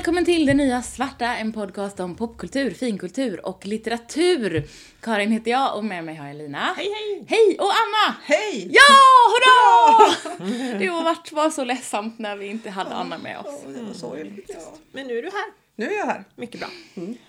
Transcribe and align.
Välkommen 0.00 0.24
till 0.24 0.46
Det 0.46 0.54
Nya 0.54 0.82
Svarta, 0.82 1.36
en 1.36 1.52
podcast 1.52 2.00
om 2.00 2.14
popkultur, 2.14 2.70
finkultur 2.70 3.46
och 3.46 3.66
litteratur. 3.66 4.68
Karin 5.00 5.32
heter 5.32 5.50
jag 5.50 5.76
och 5.76 5.84
med 5.84 6.04
mig 6.04 6.14
har 6.14 6.26
jag 6.26 6.36
Lina. 6.36 6.74
Hej 6.76 6.88
hej! 6.94 7.24
Hej! 7.28 7.56
Och 7.58 7.66
Anna! 7.66 8.16
Hej! 8.24 8.70
Ja, 8.72 8.82
hurra! 9.32 10.78
Det 10.78 10.86
har 10.86 11.04
varit 11.04 11.32
var 11.32 11.50
så 11.50 11.64
ledsamt 11.64 12.18
när 12.18 12.36
vi 12.36 12.46
inte 12.46 12.70
hade 12.70 12.94
Anna 12.94 13.18
med 13.18 13.38
oss. 13.38 13.62
Det 13.66 13.82
var 13.82 13.94
sorgligt. 13.94 14.50
Ja. 14.54 14.74
Men 14.92 15.06
nu 15.06 15.18
är 15.18 15.22
du 15.22 15.28
här. 15.28 15.52
Nu 15.76 15.86
är 15.86 15.98
jag 15.98 16.06
här. 16.06 16.24
Mycket 16.36 16.60
bra. 16.60 16.68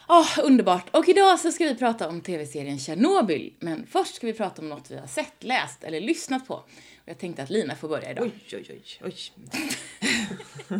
Åh, 0.09 0.39
underbart! 0.43 0.95
Och 0.95 1.09
idag 1.09 1.39
så 1.39 1.51
ska 1.51 1.63
vi 1.63 1.75
prata 1.75 2.09
om 2.09 2.21
tv-serien 2.21 2.79
Tjernobyl. 2.79 3.53
Men 3.59 3.87
först 3.91 4.15
ska 4.15 4.27
vi 4.27 4.33
prata 4.33 4.61
om 4.61 4.69
något 4.69 4.91
vi 4.91 4.97
har 4.97 5.07
sett, 5.07 5.43
läst 5.43 5.83
eller 5.83 6.01
lyssnat 6.01 6.47
på. 6.47 6.63
Jag 7.11 7.17
tänkte 7.17 7.43
att 7.43 7.49
Lina 7.49 7.75
får 7.75 7.87
börja 7.89 8.11
idag. 8.11 8.23
Oj, 8.23 8.57
oj, 8.57 8.65
oj, 8.69 8.81
oj. 9.03 9.13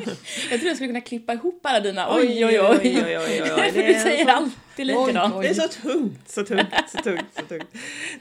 Jag 0.50 0.60
tror 0.60 0.68
jag 0.68 0.76
skulle 0.76 0.88
kunna 0.88 1.02
klippa 1.02 1.34
ihop 1.34 1.60
alla 1.66 1.80
dina 1.80 2.16
oj, 2.16 2.46
oj, 2.46 2.60
oj. 2.60 2.60
oj, 2.62 2.80
oj, 2.84 3.18
oj, 3.18 3.42
oj. 3.42 3.50
För 3.72 3.82
Det 3.82 3.88
du 3.88 3.94
säger 3.94 4.26
så- 4.26 4.32
alltid 4.32 4.88
likadant. 4.88 5.42
Det 5.42 5.48
är 5.48 5.54
så 5.54 5.68
tungt, 5.68 6.30
så 6.30 6.44
tungt, 6.46 6.68
så 6.88 6.98
tungt, 6.98 7.26
så 7.40 7.42
tungt. 7.46 7.68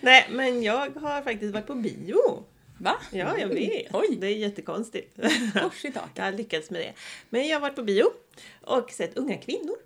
Nej, 0.00 0.26
men 0.30 0.62
jag 0.62 0.76
har 1.00 1.22
faktiskt 1.22 1.54
varit 1.54 1.66
på 1.66 1.74
bio. 1.74 2.44
Va? 2.78 2.96
Ja, 3.10 3.38
jag 3.38 3.48
vet. 3.48 3.86
Oj. 3.94 4.16
Det 4.20 4.26
är 4.26 4.36
jättekonstigt. 4.36 5.16
Kors 5.62 5.84
i 5.84 5.92
taket. 5.92 6.10
Jag 6.14 6.24
har 6.24 6.32
lyckats 6.32 6.70
med 6.70 6.80
det. 6.80 6.92
Men 7.28 7.48
jag 7.48 7.56
har 7.56 7.60
varit 7.60 7.76
på 7.76 7.82
bio 7.82 8.04
och 8.60 8.90
sett 8.90 9.16
Unga 9.16 9.36
kvinnor. 9.36 9.76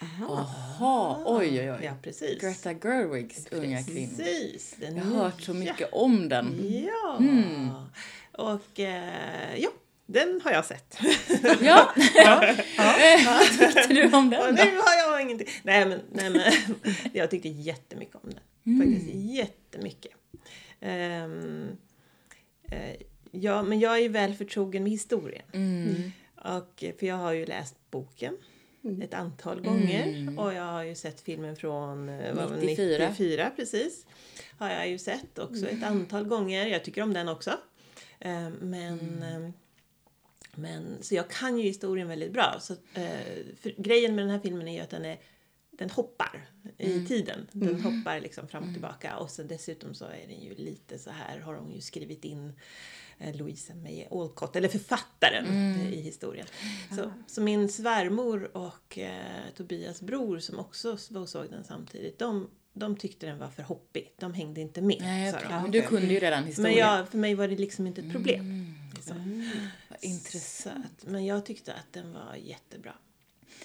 Jaha, 0.00 1.22
oj, 1.24 1.60
oj, 1.60 1.70
oj. 1.72 1.78
Ja, 1.84 1.92
precis. 2.02 2.40
Greta 2.40 2.72
Gerwigs 2.88 3.46
unga 3.50 3.82
kvinnor. 3.82 4.16
Precis. 4.16 4.76
Den 4.80 4.96
Jag 4.96 5.04
har 5.04 5.24
hört 5.24 5.40
så 5.42 5.54
mycket 5.54 5.92
om 5.92 6.28
den. 6.28 6.56
Ja. 6.86 7.16
Mm. 7.20 7.68
Och 8.32 8.80
eh, 8.80 9.56
ja, 9.56 9.70
den 10.06 10.40
har 10.44 10.50
jag 10.52 10.64
sett. 10.64 10.98
Ja, 11.60 11.92
Eh, 11.96 13.26
vad 13.26 13.40
tyckte 13.58 13.94
du 13.94 14.04
om 14.16 14.30
den 14.30 14.56
då? 14.56 14.64
nu 14.64 14.76
har 14.76 14.94
jag 15.12 15.22
ingenting. 15.22 15.48
Nej 15.62 15.86
men, 15.86 16.00
nej, 16.12 16.30
men 16.30 16.42
jag 17.12 17.30
tyckte 17.30 17.48
jättemycket 17.48 18.14
om 18.14 18.30
den. 18.30 18.78
Faktiskt 18.78 19.14
jättemycket. 19.14 20.12
Ehm, 20.80 21.68
eh, 22.70 22.94
ja, 23.30 23.62
men 23.62 23.80
jag 23.80 23.92
är 23.96 23.98
ju 24.02 24.08
väl 24.08 24.34
förtrogen 24.34 24.82
med 24.82 24.92
historien. 24.92 25.44
Mm. 25.52 26.12
Och, 26.36 26.84
för 26.98 27.06
jag 27.06 27.16
har 27.16 27.32
ju 27.32 27.46
läst 27.46 27.76
boken 27.90 28.36
ett 29.02 29.14
antal 29.14 29.60
gånger. 29.60 30.34
Och 30.38 30.54
jag 30.54 30.62
har 30.62 30.82
ju 30.82 30.94
sett 30.94 31.20
filmen 31.20 31.56
från 31.56 32.08
eh, 32.08 32.34
vad 32.34 32.50
var 32.50 32.56
det, 32.56 32.66
94. 32.66 33.08
94. 33.08 33.50
precis. 33.56 34.06
Har 34.58 34.70
jag 34.70 34.88
ju 34.88 34.98
sett 34.98 35.38
också 35.38 35.66
ett 35.66 35.82
antal 35.82 36.24
gånger. 36.24 36.66
Jag 36.66 36.84
tycker 36.84 37.02
om 37.02 37.12
den 37.12 37.28
också. 37.28 37.50
Ehm, 38.20 38.52
men, 38.52 39.22
ehm, 39.22 39.52
men, 40.54 41.02
så 41.02 41.14
jag 41.14 41.30
kan 41.30 41.58
ju 41.58 41.64
historien 41.64 42.08
väldigt 42.08 42.32
bra. 42.32 42.56
Så, 42.60 42.72
eh, 42.72 43.56
för 43.60 43.82
grejen 43.82 44.14
med 44.14 44.24
den 44.24 44.30
här 44.30 44.40
filmen 44.40 44.68
är 44.68 44.74
ju 44.74 44.80
att 44.80 44.90
den, 44.90 45.04
är, 45.04 45.18
den 45.70 45.90
hoppar 45.90 46.50
i 46.78 47.06
tiden. 47.06 47.46
Den 47.52 47.80
hoppar 47.80 48.20
liksom 48.20 48.48
fram 48.48 48.64
och 48.64 48.72
tillbaka. 48.72 49.16
Och 49.16 49.30
så 49.30 49.42
dessutom 49.42 49.94
så 49.94 50.04
är 50.04 50.26
den 50.28 50.40
ju 50.40 50.54
lite 50.54 50.98
så 50.98 51.10
här, 51.10 51.38
har 51.38 51.54
hon 51.54 51.72
ju 51.72 51.80
skrivit 51.80 52.24
in 52.24 52.52
eh, 53.18 53.36
Louisa 53.36 53.74
May 53.74 54.04
Alcott, 54.10 54.56
eller 54.56 54.68
författaren 54.68 55.46
eh, 55.46 55.92
i 55.92 56.00
historien. 56.00 56.46
Så, 56.96 57.12
så 57.26 57.40
min 57.40 57.68
svärmor 57.68 58.56
och 58.56 58.98
eh, 58.98 59.50
Tobias 59.56 60.02
bror 60.02 60.38
som 60.38 60.58
också 60.58 60.96
såg 60.96 61.50
den 61.50 61.64
samtidigt, 61.64 62.18
de, 62.18 62.50
de 62.72 62.96
tyckte 62.96 63.26
den 63.26 63.38
var 63.38 63.48
för 63.48 63.62
hoppig. 63.62 64.12
De 64.18 64.34
hängde 64.34 64.60
inte 64.60 64.82
med, 64.82 64.98
Nej, 65.00 65.32
de. 65.32 65.62
Men 65.62 65.70
du 65.70 65.82
kunde 65.82 66.06
ju 66.06 66.18
redan 66.18 66.44
historien. 66.44 66.74
Men 66.74 66.80
jag, 66.80 67.08
för 67.08 67.18
mig 67.18 67.34
var 67.34 67.48
det 67.48 67.56
liksom 67.56 67.86
inte 67.86 68.00
ett 68.00 68.12
problem. 68.12 68.74
Liksom. 68.94 69.50
Vad 69.88 69.98
intressant. 70.00 71.04
Men 71.06 71.26
jag 71.26 71.46
tyckte 71.46 71.74
att 71.74 71.92
den 71.92 72.12
var 72.12 72.34
jättebra. 72.34 72.92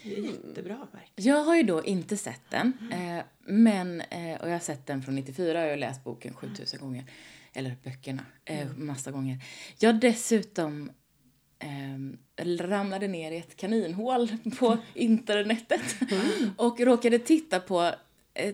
Jättebra 0.04 0.88
verkligen. 0.92 1.34
Jag 1.36 1.44
har 1.44 1.56
ju 1.56 1.64
då 1.64 1.84
inte 1.84 2.18
sett 2.18 2.42
den, 2.50 2.74
eh, 2.92 3.26
men, 3.46 4.02
eh, 4.02 4.42
och 4.42 4.48
jag 4.48 4.54
har 4.54 4.60
sett 4.60 4.86
den 4.86 5.02
från 5.02 5.16
94 5.16 5.60
och 5.60 5.66
jag 5.66 5.70
har 5.70 5.78
läst 5.78 6.04
boken 6.04 6.34
7000 6.34 6.80
gånger. 6.80 7.06
Eller 7.54 7.76
böckerna, 7.84 8.26
eh, 8.46 8.68
massa 8.78 9.12
gånger. 9.12 9.44
Jag 9.80 10.00
dessutom 10.00 10.92
eh, 11.60 12.58
ramlade 12.60 13.08
ner 13.08 13.32
i 13.32 13.38
ett 13.38 13.56
kaninhål 13.56 14.28
på 14.60 14.78
internetet 14.94 15.82
och 16.58 16.80
råkade 16.80 17.20
titta 17.20 17.60
på 17.60 17.92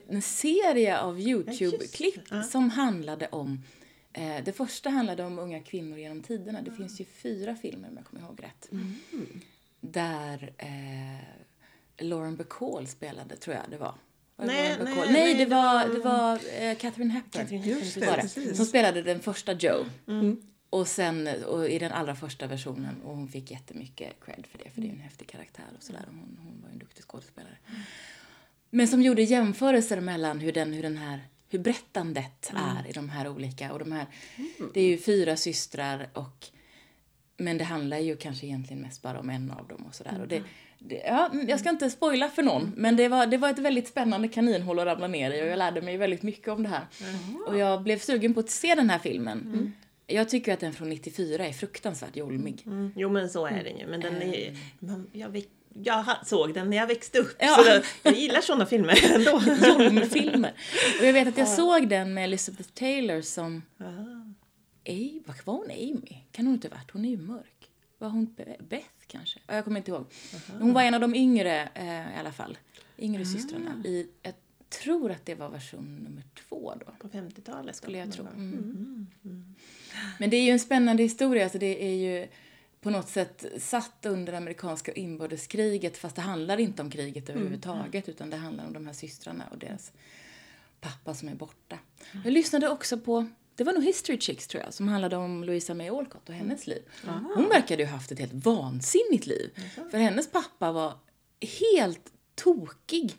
en 0.08 0.22
serie 0.22 1.00
av 1.00 1.20
Youtube-klipp 1.20 2.22
Ja. 2.30 2.44
som 2.44 2.70
handlade 2.70 3.28
om 3.28 3.64
eh, 4.14 4.44
det 4.46 4.54
första 4.54 4.90
handlade 4.90 5.24
om 5.24 5.40
unga 5.40 5.60
kvinnor 5.64 5.98
genom 6.00 6.24
tiderna. 6.24 6.62
Det 6.62 6.72
finns 6.72 7.02
ju 7.02 7.06
fyra 7.06 7.56
filmer 7.56 7.90
om 7.90 7.98
jag 7.98 8.06
kommer 8.06 8.22
ihåg 8.24 8.44
rätt. 8.44 8.70
Där 9.81 10.54
eh, 10.58 11.26
Lauren 12.06 12.36
Bacall 12.36 12.88
spelade, 12.88 13.36
tror 13.36 13.56
jag 13.56 13.66
det 13.70 13.78
var. 13.78 13.96
Nej, 14.46 14.78
nej, 14.84 14.94
nej, 14.96 15.12
nej, 15.12 15.36
det 15.36 15.46
var, 15.46 15.88
det 15.88 16.00
var 16.00 16.34
eh, 16.34 16.78
Catherine 16.78 17.14
Hepburn. 17.14 17.42
Catherine 17.42 17.64
Hepburn, 17.64 18.08
var 18.08 18.16
det, 18.16 18.22
precis. 18.22 18.58
som 18.58 18.66
spelade 18.66 19.02
den 19.02 19.20
första 19.20 19.54
Joe. 19.54 19.86
Mm. 20.08 20.42
Och 20.70 20.88
sen 20.88 21.30
och 21.48 21.70
i 21.70 21.80
den 21.80 21.92
allra 21.92 22.16
första 22.16 22.48
versionen, 22.48 23.02
och 23.04 23.16
hon 23.16 23.28
fick 23.28 23.52
jättemycket 23.52 24.14
cred 24.26 24.48
för 24.52 24.58
det, 24.58 24.70
för 24.72 24.82
det 24.82 24.88
är 24.88 24.92
en 24.92 25.00
häftig 25.00 25.28
karaktär 25.28 25.66
och 25.78 25.84
sådär. 25.84 26.04
Hon, 26.08 26.38
hon 26.44 26.62
var 26.62 26.70
en 26.70 26.80
duktig 26.80 27.04
skådespelare. 27.04 27.58
Men 28.70 28.88
som 28.88 29.02
gjorde 29.02 29.22
jämförelser 29.22 30.02
mellan 30.02 30.40
hur 30.40 30.52
den, 30.52 30.74
hur 30.74 30.84
den 30.84 30.98
här 30.98 31.22
hur 31.50 31.60
berättandet 31.60 32.52
är 32.56 32.90
i 32.90 32.92
de 32.92 33.10
här 33.10 33.28
olika. 33.28 33.74
Och 33.74 33.80
de 33.80 33.92
här, 33.92 34.06
Det 34.74 34.82
är 34.82 34.88
ju 34.88 34.98
fyra 34.98 35.38
systrar 35.38 36.10
och 36.14 36.48
men 37.38 37.58
det 37.58 37.64
handlar 37.64 37.98
ju 37.98 38.18
kanske 38.18 38.46
egentligen 38.46 38.82
mest 38.82 39.02
bara 39.02 39.20
om 39.20 39.30
en 39.30 39.52
av 39.52 39.68
dem 39.68 39.86
och 39.86 39.96
sådär. 39.96 40.22
Och 40.22 40.28
det, 40.28 40.36
det, 40.40 40.44
ja, 41.06 41.32
jag 41.48 41.60
ska 41.60 41.70
inte 41.70 41.90
spoila 41.90 42.30
för 42.30 42.44
någon, 42.44 42.74
men 42.78 42.96
det 42.96 43.08
var, 43.08 43.26
det 43.28 43.38
var 43.38 43.50
ett 43.50 43.60
väldigt 43.60 43.88
spännande 43.88 44.28
kaninhål 44.28 44.80
att 44.80 44.86
ramla 44.86 45.08
ner 45.08 45.32
i 45.32 45.42
och 45.44 45.48
jag 45.48 45.58
lärde 45.58 45.82
mig 45.82 45.98
väldigt 45.98 46.24
mycket 46.24 46.48
om 46.48 46.64
det 46.64 46.70
här. 46.70 46.86
Och 47.48 47.58
jag 47.58 47.84
blev 47.84 48.00
sugen 48.00 48.34
på 48.34 48.40
att 48.40 48.50
se 48.50 48.76
den 48.76 48.90
här 48.90 49.00
filmen. 49.00 49.74
Jag 50.08 50.30
tycker 50.30 50.54
att 50.54 50.60
den 50.60 50.74
från 50.74 50.90
94 50.90 51.48
är 51.48 51.52
fruktansvärt 51.54 52.16
jolmig. 52.16 52.64
Mm. 52.66 52.92
Jo 52.96 53.10
men 53.10 53.30
så 53.30 53.46
är 53.46 53.64
den 53.64 53.78
ju. 53.78 53.88
Men 53.88 54.00
den 54.02 54.22
är, 54.22 54.58
man, 54.80 55.08
jag, 55.14 55.44
jag 55.84 56.06
såg 56.26 56.54
den 56.54 56.70
när 56.70 56.78
jag 56.78 56.88
växte 56.88 57.20
upp. 57.20 57.36
Ja. 57.40 57.56
Så 57.56 57.82
jag 58.04 58.16
gillar 58.16 58.42
sådana 58.42 58.66
filmer 58.66 59.00
ändå. 59.16 59.42
Jolmfilmer. 59.68 60.54
Och 61.00 61.06
jag 61.06 61.14
vet 61.14 61.28
att 61.28 61.38
jag 61.38 61.48
såg 61.48 61.88
den 61.90 62.14
med 62.14 62.24
Elizabeth 62.24 62.70
Taylor 62.70 63.22
som... 63.22 63.64
Ah. 63.78 63.84
Vad 65.26 65.36
var 65.46 65.54
hon 65.54 65.72
Amy? 65.72 66.18
Kan 66.32 66.46
hon 66.46 66.54
inte 66.56 66.68
ha 66.68 66.76
varit? 66.76 66.92
Hon 66.92 67.06
är 67.06 67.10
ju 67.10 67.18
mörk. 67.18 67.70
Var 67.98 68.10
hon 68.10 68.34
Be- 68.34 68.58
Beth 68.70 68.99
kanske? 69.09 69.40
Ja, 69.47 69.56
Jag 69.56 69.64
kommer 69.64 69.78
inte 69.78 69.92
ihåg. 69.92 70.06
Hon 70.59 70.74
var 70.74 70.81
en 70.81 70.94
av 70.94 71.02
de 71.02 71.16
yngre 71.16 71.70
eh, 71.74 72.16
i 72.16 72.20
alla 72.20 72.31
fall. 72.31 72.58
Yngre 72.97 73.25
systrarna. 73.25 73.84
I, 73.86 74.08
jag 74.22 74.34
tror 74.84 75.12
att 75.12 75.25
det 75.25 75.36
var 75.36 75.50
version 75.50 75.96
nummer 75.96 76.24
två 76.50 76.74
då. 76.86 76.92
På 77.00 77.18
50-talet 77.18 77.75
Skulle 77.75 77.98
jag 77.98 78.12
tro. 78.12 78.28
Mm. 78.28 79.08
Mm. 79.25 79.56
Men 80.19 80.30
det 80.30 80.38
är 80.38 80.44
ju 80.44 80.52
en 80.52 80.59
spännande 80.59 81.03
historia. 81.03 81.44
Alltså 81.44 81.59
det 81.59 81.86
är 81.86 81.96
ju 81.96 82.28
på 82.81 82.90
något 82.90 83.09
sätt 83.09 83.46
satt 83.58 84.06
under 84.06 84.34
amerikanska 84.34 84.92
inbördeskriget 84.92 85.98
fast 85.98 86.16
det 86.16 86.22
handlar 86.22 86.59
inte 86.59 86.81
om 86.81 86.90
kriget 86.90 87.30
överhuvudtaget 87.30 88.09
utan 88.09 88.30
det 88.30 88.38
handlar 88.38 88.66
om 88.66 88.74
de 88.74 88.86
här 88.86 88.94
systrarna 88.94 89.44
och 89.52 89.58
deras 89.58 89.92
pappa 90.81 91.14
som 91.14 91.30
är 91.30 91.36
borta. 91.36 91.80
Jag 92.24 92.34
lyssnade 92.34 92.69
också 92.69 93.00
på, 93.00 93.28
det 93.59 93.64
var 93.66 93.74
nog 93.74 93.84
History 93.84 94.18
Chicks 94.20 94.47
tror 94.47 94.64
jag, 94.64 94.74
som 94.74 94.88
handlade 94.88 95.16
om 95.18 95.44
Louisa 95.44 95.74
May 95.74 95.90
Alcott 95.90 96.30
och 96.30 96.36
hennes 96.36 96.68
liv. 96.68 96.81
Hon 97.36 97.50
verkade 97.50 97.84
ju 97.84 97.90
ha 97.90 97.96
haft 97.96 98.12
ett 98.12 98.20
helt 98.20 98.34
vansinnigt 98.34 99.25
liv. 99.28 99.50
För 99.92 99.97
hennes 99.97 100.31
pappa 100.31 100.72
var 100.72 100.94
helt 101.72 102.12
tokig. 102.36 103.14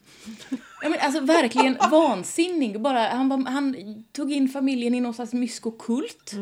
Jag 0.82 0.90
menar, 0.90 1.04
alltså 1.04 1.20
verkligen 1.20 1.76
vansinnig. 1.90 2.80
Bara, 2.80 3.08
han, 3.08 3.28
var, 3.28 3.50
han 3.50 3.76
tog 4.12 4.32
in 4.32 4.48
familjen 4.48 4.94
i 4.94 5.00
någon 5.00 5.15
slags 5.15 5.32
myskokult. 5.32 6.32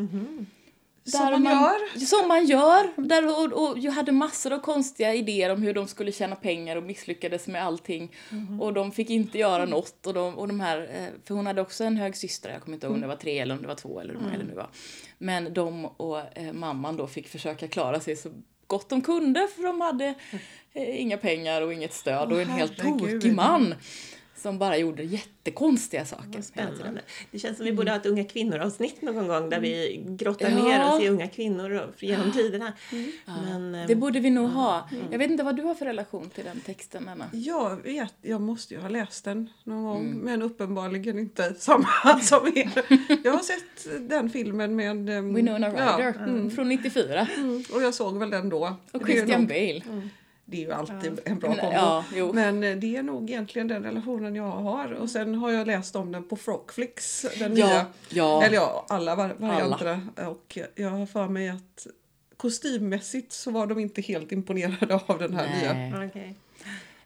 Som 1.11 1.43
man 1.43 1.53
gör. 1.53 2.05
Som 2.05 2.27
man 2.27 2.45
gör. 2.45 3.07
Där, 3.07 3.27
och, 3.27 3.69
och 3.69 3.79
jag 3.79 3.91
hade 3.91 4.11
massor 4.11 4.53
av 4.53 4.59
konstiga 4.59 5.13
idéer 5.13 5.49
om 5.49 5.61
hur 5.61 5.73
de 5.73 5.87
skulle 5.87 6.11
tjäna 6.11 6.35
pengar 6.35 6.75
och 6.75 6.83
misslyckades 6.83 7.47
med 7.47 7.65
allting. 7.65 8.15
Och 8.59 8.73
de 8.73 8.91
fick 8.91 9.09
inte 9.09 9.37
göra 9.37 9.65
något. 9.65 10.07
Och 10.07 10.13
de, 10.13 10.37
och 10.37 10.47
de 10.47 10.59
här, 10.59 10.81
eh, 10.81 11.07
för 11.25 11.35
hon 11.35 11.47
hade 11.47 11.61
också 11.61 11.83
en 11.83 11.97
hög 11.97 12.15
syster, 12.15 12.49
jag 12.49 12.61
kommer 12.61 12.75
inte 12.75 12.87
ihåg 12.87 12.95
om 12.95 13.01
det 13.01 13.07
var 13.07 13.15
tre 13.15 13.39
eller 13.39 13.55
om 13.55 13.61
det 13.61 13.67
var 13.67 13.75
två 13.75 13.99
eller 13.99 14.13
hur 14.13 14.21
många 14.21 14.37
det 14.37 14.43
nu 14.43 14.53
var. 14.53 14.69
Men 15.17 15.53
de 15.53 15.85
och 15.85 16.37
eh, 16.37 16.53
mamman 16.53 16.97
då 16.97 17.07
fick 17.07 17.27
försöka 17.27 17.67
klara 17.67 17.99
sig 17.99 18.15
så 18.15 18.29
gott 18.67 18.89
de 18.89 19.01
kunde 19.01 19.47
för 19.55 19.63
de 19.63 19.81
hade 19.81 20.13
eh, 20.73 21.01
inga 21.01 21.17
pengar 21.17 21.61
och 21.61 21.73
inget 21.73 21.93
stöd 21.93 22.31
och 22.31 22.41
en 22.41 22.49
helt 22.49 22.77
tokig 22.77 23.35
man. 23.35 23.75
Som 24.41 24.57
bara 24.59 24.77
gjorde 24.77 25.03
jättekonstiga 25.03 26.05
saker. 26.05 26.41
Spännande. 26.41 27.01
Det 27.31 27.39
känns 27.39 27.57
som 27.57 27.65
vi 27.65 27.73
borde 27.73 27.91
ha 27.91 27.97
ett 27.97 28.05
unga 28.05 28.23
kvinnor-avsnitt 28.23 29.01
någon 29.01 29.27
gång 29.27 29.49
där 29.49 29.59
vi 29.59 30.03
grottar 30.07 30.49
Ja. 30.49 30.63
ner 30.63 30.93
oss 30.95 31.01
i 31.03 31.07
unga 31.09 31.27
kvinnor 31.27 31.93
genom 31.99 32.31
tiderna. 32.31 32.73
Men, 33.25 33.75
eh, 33.75 33.87
Det 33.87 33.95
borde 33.95 34.19
vi 34.19 34.29
nog 34.29 34.49
ha. 34.49 34.89
Jag 35.11 35.17
vet 35.19 35.31
inte 35.31 35.43
vad 35.43 35.55
du 35.55 35.63
har 35.63 35.75
för 35.75 35.85
relation 35.85 36.29
till 36.29 36.43
den 36.43 36.59
texten, 36.59 37.09
Anna. 37.09 37.25
Jag 37.33 37.75
vet, 37.83 38.13
jag 38.21 38.41
måste 38.41 38.73
ju 38.73 38.79
ha 38.79 38.89
läst 38.89 39.25
den 39.25 39.49
någon 39.63 39.83
gång, 39.83 40.05
Mm. 40.05 40.17
men 40.17 40.41
uppenbarligen 40.41 41.19
inte 41.19 41.53
samma 41.53 41.87
som 42.21 42.47
er. 42.55 42.71
Jag 43.23 43.31
har 43.31 43.39
sett 43.43 44.09
den 44.09 44.29
filmen 44.29 44.75
med... 44.75 45.09
ehm, 45.09 45.33
Winona 45.33 45.67
ja, 45.77 45.97
Ryder 45.97 46.23
mm, 46.23 46.51
från 46.51 46.69
94. 46.69 47.27
mm, 47.37 47.63
och 47.73 47.81
jag 47.81 47.93
såg 47.93 48.17
väl 48.19 48.29
den 48.29 48.49
då. 48.49 48.75
Och 48.91 49.07
Christian 49.07 49.47
Bale. 49.47 49.81
Det 50.49 50.57
är 50.57 50.65
ju 50.67 50.71
alltid 50.71 51.19
en 51.25 51.39
bra 51.39 51.55
kombo. 51.55 51.71
ja. 51.73 52.03
Men 52.33 52.63
eh, 52.63 52.75
det 52.75 52.95
är 52.95 53.03
nog 53.03 53.29
egentligen 53.29 53.67
den 53.67 53.83
relationen 53.83 54.35
jag 54.35 54.43
har. 54.51 54.91
Och 54.91 55.09
sen 55.09 55.35
har 55.35 55.51
jag 55.51 55.67
läst 55.67 55.95
om 55.95 56.11
den 56.11 56.23
på 56.23 56.35
Frogflix. 56.35 57.25
Den 57.39 57.57
Ja, 57.57 57.67
nya. 57.67 57.85
ja. 58.09 58.43
Eller 58.43 58.55
ja, 58.55 58.85
alla 58.89 59.15
var- 59.15 59.35
varianterna. 59.37 60.01
Och 60.27 60.57
jag 60.75 60.89
har 60.89 61.05
för 61.05 61.27
mig 61.27 61.49
att 61.49 61.87
kostymmässigt 62.37 63.31
så 63.31 63.51
var 63.51 63.67
de 63.67 63.79
inte 63.79 64.01
helt 64.01 64.31
imponerade 64.31 64.99
av 65.05 65.19
den 65.19 65.33
här 65.33 65.61
nya. 65.61 65.73
Nej. 65.99 66.35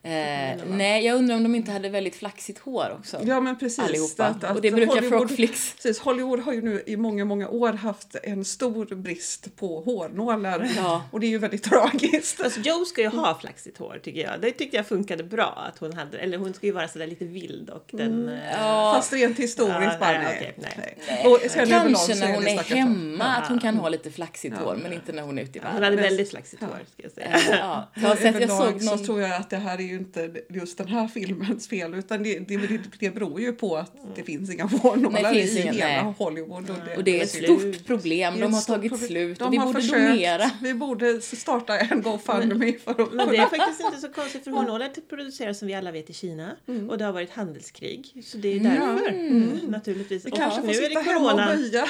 Eh, 0.06 0.58
nej, 0.68 1.06
jag 1.06 1.16
undrar 1.16 1.36
om 1.36 1.44
de 1.44 1.56
inte 1.56 1.72
hade 1.72 1.90
väldigt 1.90 2.16
flaxigt 2.16 2.60
hår 2.60 2.96
också. 3.00 3.20
Ja 3.24 3.40
men 3.40 3.58
precis. 3.60 3.80
allihopa. 3.80 4.26
Att- 4.26 4.44
att 4.44 4.56
och 4.56 4.62
det 4.62 4.72
brukar 4.72 4.96
Hollywood- 4.96 5.10
Frogflix. 5.10 5.74
Precis, 5.74 6.00
Hollywood 6.00 6.40
har 6.40 6.54
ju 6.54 6.62
nu 6.62 6.84
i 6.86 6.98
många, 6.98 7.26
många 7.26 7.48
år 7.50 7.74
haft 7.74 8.16
en 8.24 8.46
stor 8.46 8.86
brist 8.96 9.56
på 9.56 9.82
hårnålar. 9.82 10.70
Ja. 10.78 11.04
Och 11.12 11.20
det 11.20 11.26
är 11.26 11.30
ju 11.30 11.38
väldigt 11.38 11.64
tragiskt. 11.64 12.38
Fast 12.42 12.66
Joe 12.66 12.86
ska 12.86 13.02
ju 13.02 13.08
ha 13.08 13.38
flaxigt 13.40 13.78
hår 13.78 14.00
tycker 14.04 14.22
jag. 14.22 14.42
Det 14.42 14.52
tyckte 14.52 14.78
jag 14.78 14.88
funkade 14.88 15.24
bra. 15.24 15.64
Att 15.74 15.80
hon, 15.80 15.94
hade, 15.94 16.18
eller 16.18 16.38
hon 16.38 16.54
ska 16.54 16.66
ju 16.66 16.72
vara 16.74 16.88
sådär 16.88 17.08
lite 17.08 17.26
vild 17.26 17.70
och 17.70 17.86
den... 17.92 18.30
eh, 18.30 18.40
Ja, 18.58 18.94
Fast 18.96 19.14
rent 19.14 19.40
historiskt 19.40 19.92
Ja, 19.94 20.00
bara 20.00 20.12
nej, 20.12 20.22
nej. 20.24 20.56
okej, 20.78 20.98
nej. 21.08 21.28
Och 21.28 21.40
sen 21.52 21.62
överlag 21.62 21.82
Kanske 21.96 22.14
så 22.16 22.26
när 22.26 22.34
hon 22.34 22.48
är 22.48 22.64
hemma, 22.76 23.26
att 23.26 23.48
hon 23.50 23.60
kan 23.60 23.78
ha 23.78 23.90
lite 23.90 24.12
flaxigt 24.12 24.58
hår, 24.58 24.80
men 24.84 24.94
inte 24.94 25.12
när 25.12 25.24
hon 25.24 25.38
är 25.38 25.44
ute 25.44 25.58
i 25.58 25.62
Hon 25.62 25.66
världen. 25.72 25.84
hade 25.84 25.96
men- 25.96 26.04
väldigt 26.04 26.30
flaxigt 26.30 26.62
ja. 26.62 26.68
hår 26.68 26.80
ska 26.94 27.04
jag 27.04 27.12
säga. 27.12 27.58
Ja, 27.60 27.92
jag, 27.96 28.18
sett, 28.18 28.42
jag 28.42 28.50
såg 28.50 28.82
så 28.82 28.96
någon... 28.96 29.06
tror 29.06 29.22
jag 29.22 29.32
att 29.36 29.50
det 29.50 29.58
här 29.58 29.78
är 29.82 29.93
ju 29.94 30.00
inte 30.00 30.32
just 30.50 30.78
den 30.78 30.88
här 30.88 31.08
filmens 31.08 31.68
fel 31.68 31.94
utan 31.94 32.24
det, 32.24 32.40
det, 32.40 32.58
det, 32.58 32.80
det 33.00 33.10
beror 33.10 33.42
ju 33.42 33.54
på 33.54 33.78
att 33.78 33.92
det 34.16 34.24
finns 34.24 34.54
inga 34.54 34.68
finns 35.34 35.56
i 35.56 35.62
ingen, 35.62 35.74
hela 35.74 35.86
nej. 36.04 36.14
Hollywood. 36.18 36.70
Och 36.70 36.76
det, 36.86 36.98
Och 36.98 37.04
det 37.04 37.20
är 37.20 37.24
ett 37.24 37.30
slut. 37.32 37.60
stort 37.76 37.86
problem. 37.88 38.40
De 38.40 38.54
har 38.54 38.62
tagit 38.62 38.92
problem. 38.92 39.08
slut 39.08 39.40
De 39.40 39.46
och 39.46 39.54
vi 39.54 39.58
har 39.58 39.66
borde 39.66 39.82
försökt. 39.82 40.08
donera. 40.08 40.52
Vi 40.62 40.74
borde 40.74 41.22
starta 41.22 41.78
en 41.80 42.02
GoFundMe 42.02 42.74
för 42.84 42.92
att 42.92 43.14
Men 43.14 43.18
det 43.18 43.24
är 43.24 43.28
kunna... 43.28 43.48
faktiskt 43.48 43.82
inte 43.82 43.98
så 43.98 44.10
konstigt 44.10 44.44
för 44.44 44.52
hårnålar 44.52 44.90
produceras 45.10 45.60
som 45.60 45.68
vi 45.68 45.74
alla 45.74 45.92
vet 45.92 46.10
i 46.10 46.14
Kina. 46.14 46.56
Mm. 46.68 46.90
Och 46.90 46.98
det 46.98 47.06
har 47.06 47.12
varit 47.14 47.32
handelskrig. 47.32 48.24
Så 48.26 48.38
det 48.38 48.48
är 48.56 48.60
därför. 48.60 49.10
Mm. 49.10 49.50
Naturligtvis. 49.68 50.26
Vi 50.26 50.32
Och 50.32 50.36
kanske 50.38 50.60
får 50.62 50.68
nu 50.68 50.74
är 50.74 50.78
sitta 50.90 51.00
det 51.00 51.06
hemma 51.06 51.20
och 51.20 51.30
corona. 51.32 51.48
böja 51.48 51.86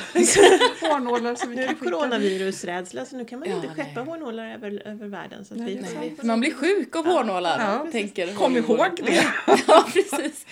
hårnålar 0.82 1.48
vi 1.48 1.56
Nu 1.56 1.64
är 1.64 1.68
det 1.68 1.76
coronavirusrädsla 1.76 3.06
så 3.06 3.16
nu 3.18 3.26
kan 3.26 3.40
man 3.40 3.50
Ja, 3.50 3.56
inte 3.56 3.68
skeppa 3.68 4.02
hårnålar 4.02 4.54
över, 4.54 4.82
över 4.88 5.08
världen. 5.08 5.46
Så 5.46 5.54
att 5.54 5.60
Nej, 5.60 6.16
vi, 6.22 6.28
Man 6.28 6.40
blir 6.40 6.54
sjuk 6.54 6.96
av 6.96 7.06
hårnålar, 7.06 7.60
Ja, 7.60 7.92
tänker 7.94 8.34
Kom 8.34 8.58
ihåg 8.58 8.90
det! 9.06 9.26
Ja, 9.68 9.88
precis. 9.94 10.46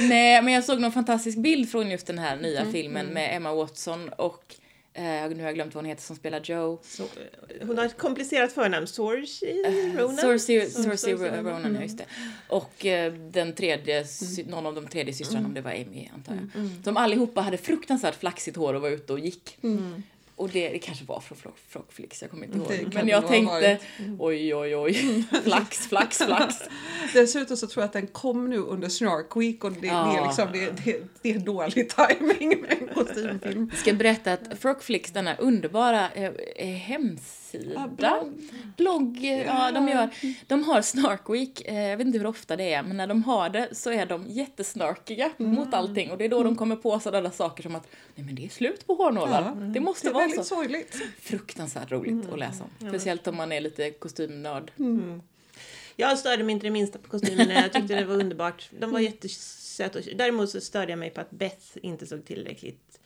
Nej, 0.00 0.42
men 0.42 0.54
jag 0.54 0.64
såg 0.64 0.80
någon 0.80 0.92
fantastisk 0.92 1.38
bild 1.38 1.70
från 1.70 1.90
just 1.90 2.06
den 2.06 2.18
här 2.18 2.36
nya 2.36 2.60
Mm, 2.60 2.72
filmen 2.72 3.06
med 3.06 3.36
Emma 3.36 3.54
Watson 3.54 4.08
och 4.08 4.54
eh, 4.94 5.02
nu 5.02 5.36
har 5.36 5.42
jag 5.44 5.54
glömt 5.54 5.74
vad 5.74 5.84
hon 5.84 5.88
heter 5.90 6.02
som 6.02 6.16
spelar 6.16 6.40
Joe. 6.44 6.78
Så, 6.82 7.02
eh, 7.02 7.08
hon 7.66 7.78
har 7.78 7.84
ett 7.84 7.98
komplicerat 7.98 8.52
förnamn. 8.52 8.86
Ronan. 9.98 10.16
Cersei 10.16 10.70
Saoirse 10.70 11.12
Ronan, 11.42 11.56
Mm. 11.64 11.74
ja, 11.74 11.82
just 11.82 11.98
det. 11.98 12.04
Och 12.48 12.86
eh, 12.86 13.12
den 13.12 13.52
tredje, 13.52 14.04
sy- 14.04 14.44
någon 14.44 14.66
av 14.66 14.74
de 14.74 14.86
tredje 14.88 15.14
systrarna, 15.14 15.46
om 15.46 15.54
det 15.54 15.60
var 15.60 15.70
Amy 15.70 16.08
antar 16.14 16.34
jag. 16.34 16.68
De 16.84 16.96
allihopa 16.96 17.40
hade 17.40 17.56
fruktansvärt 17.56 18.14
flaxigt 18.20 18.56
hår 18.56 18.74
och 18.74 18.82
var 18.82 18.88
ute 18.90 19.12
och 19.12 19.18
gick. 19.18 19.58
Och 20.36 20.48
det, 20.48 20.68
det 20.68 20.78
kanske 20.78 21.04
var 21.04 21.20
från 21.20 21.38
Frog- 21.38 21.58
Frogflix, 21.68 22.22
jag 22.22 22.30
kommer 22.30 22.46
inte 22.46 22.58
ihåg. 22.58 22.94
Men 22.94 23.08
jag 23.08 23.26
tänkte, 23.28 23.52
varit. 23.54 23.80
oj 24.18 24.54
oj 24.54 24.76
oj, 24.76 25.24
flax, 25.44 25.78
flax, 25.86 26.18
flax. 26.18 26.54
Dessutom 27.14 27.56
så 27.56 27.66
tror 27.66 27.82
jag 27.82 27.86
att 27.86 27.92
den 27.92 28.06
kom 28.06 28.50
nu 28.50 28.56
under 28.58 28.88
Snark 28.88 29.36
Week 29.36 29.64
och 29.64 29.72
det, 29.72 29.80
det, 29.80 29.88
är, 29.88 29.92
Ja. 29.92 30.26
liksom, 30.26 30.48
det, 30.52 30.84
det, 30.84 31.00
det 31.22 31.30
är 31.30 31.38
dålig 31.38 31.88
timing 31.90 32.60
med 32.60 32.76
en 32.80 32.88
kostymfilm. 32.94 33.68
Jag 33.72 33.78
ska 33.80 33.92
berätta 33.92 34.32
att 34.32 34.58
den 35.14 35.26
här 35.26 35.36
underbara 35.40 36.10
eh, 36.12 36.30
eh, 36.56 36.66
hemsida, 37.58 38.24
blogg, 38.76 39.24
eh, 39.24 39.42
ja 39.46 39.72
de 39.72 39.88
gör, 39.88 40.08
de 40.46 40.64
har 40.64 40.82
Snark 40.82 41.30
Week, 41.30 41.62
eh, 41.64 41.74
jag 41.88 41.96
vet 41.96 42.06
inte 42.06 42.18
hur 42.18 42.26
ofta 42.26 42.56
det 42.56 42.72
är, 42.72 42.82
men 42.82 42.96
när 42.96 43.06
de 43.06 43.24
har 43.24 43.48
det 43.48 43.68
så 43.72 43.90
är 43.90 44.06
de 44.06 44.26
jättesnarkiga 44.28 45.30
mot 45.36 45.74
allting 45.74 46.10
och 46.10 46.18
det 46.18 46.24
är 46.24 46.28
då 46.28 46.42
de 46.42 46.56
kommer 46.56 46.76
på 46.76 47.00
sådana 47.00 47.30
saker 47.30 47.62
som 47.62 47.74
att 47.74 47.86
nej 48.14 48.26
men 48.26 48.34
det 48.34 48.44
är 48.44 48.48
slut 48.48 48.86
på 48.86 48.94
hårnålar, 48.94 49.42
Ja. 49.42 49.60
det 49.66 49.80
måste 49.80 50.06
Det 50.06 50.10
är 50.10 50.14
vara 50.14 50.22
väldigt 50.26 50.46
så. 50.46 50.54
sorgligt. 50.54 51.02
Fruktansvärt 51.20 51.90
roligt 51.92 52.28
att 52.32 52.38
läsa 52.38 52.64
om, 52.64 52.88
speciellt 52.88 53.26
om 53.26 53.36
man 53.36 53.52
är 53.52 53.60
lite 53.60 53.90
kostymnörd. 53.90 54.72
Jag 55.96 56.18
störde 56.18 56.44
mig 56.44 56.52
inte 56.52 56.66
det 56.66 56.70
minsta 56.70 56.98
på 56.98 57.08
kostymerna. 57.08 57.52
Jag 57.54 57.72
tyckte 57.72 57.94
det 57.94 58.04
var 58.04 58.14
underbart. 58.14 58.70
De 58.80 58.90
var 58.92 59.00
jättesöta. 59.00 59.98
och- 59.98 60.04
Däremot 60.16 60.50
så 60.50 60.60
störde 60.60 60.92
jag 60.92 60.98
mig 60.98 61.10
på 61.10 61.20
att 61.20 61.30
Beth 61.30 61.64
inte 61.82 62.06
såg 62.06 62.24
tillräckligt 62.24 63.00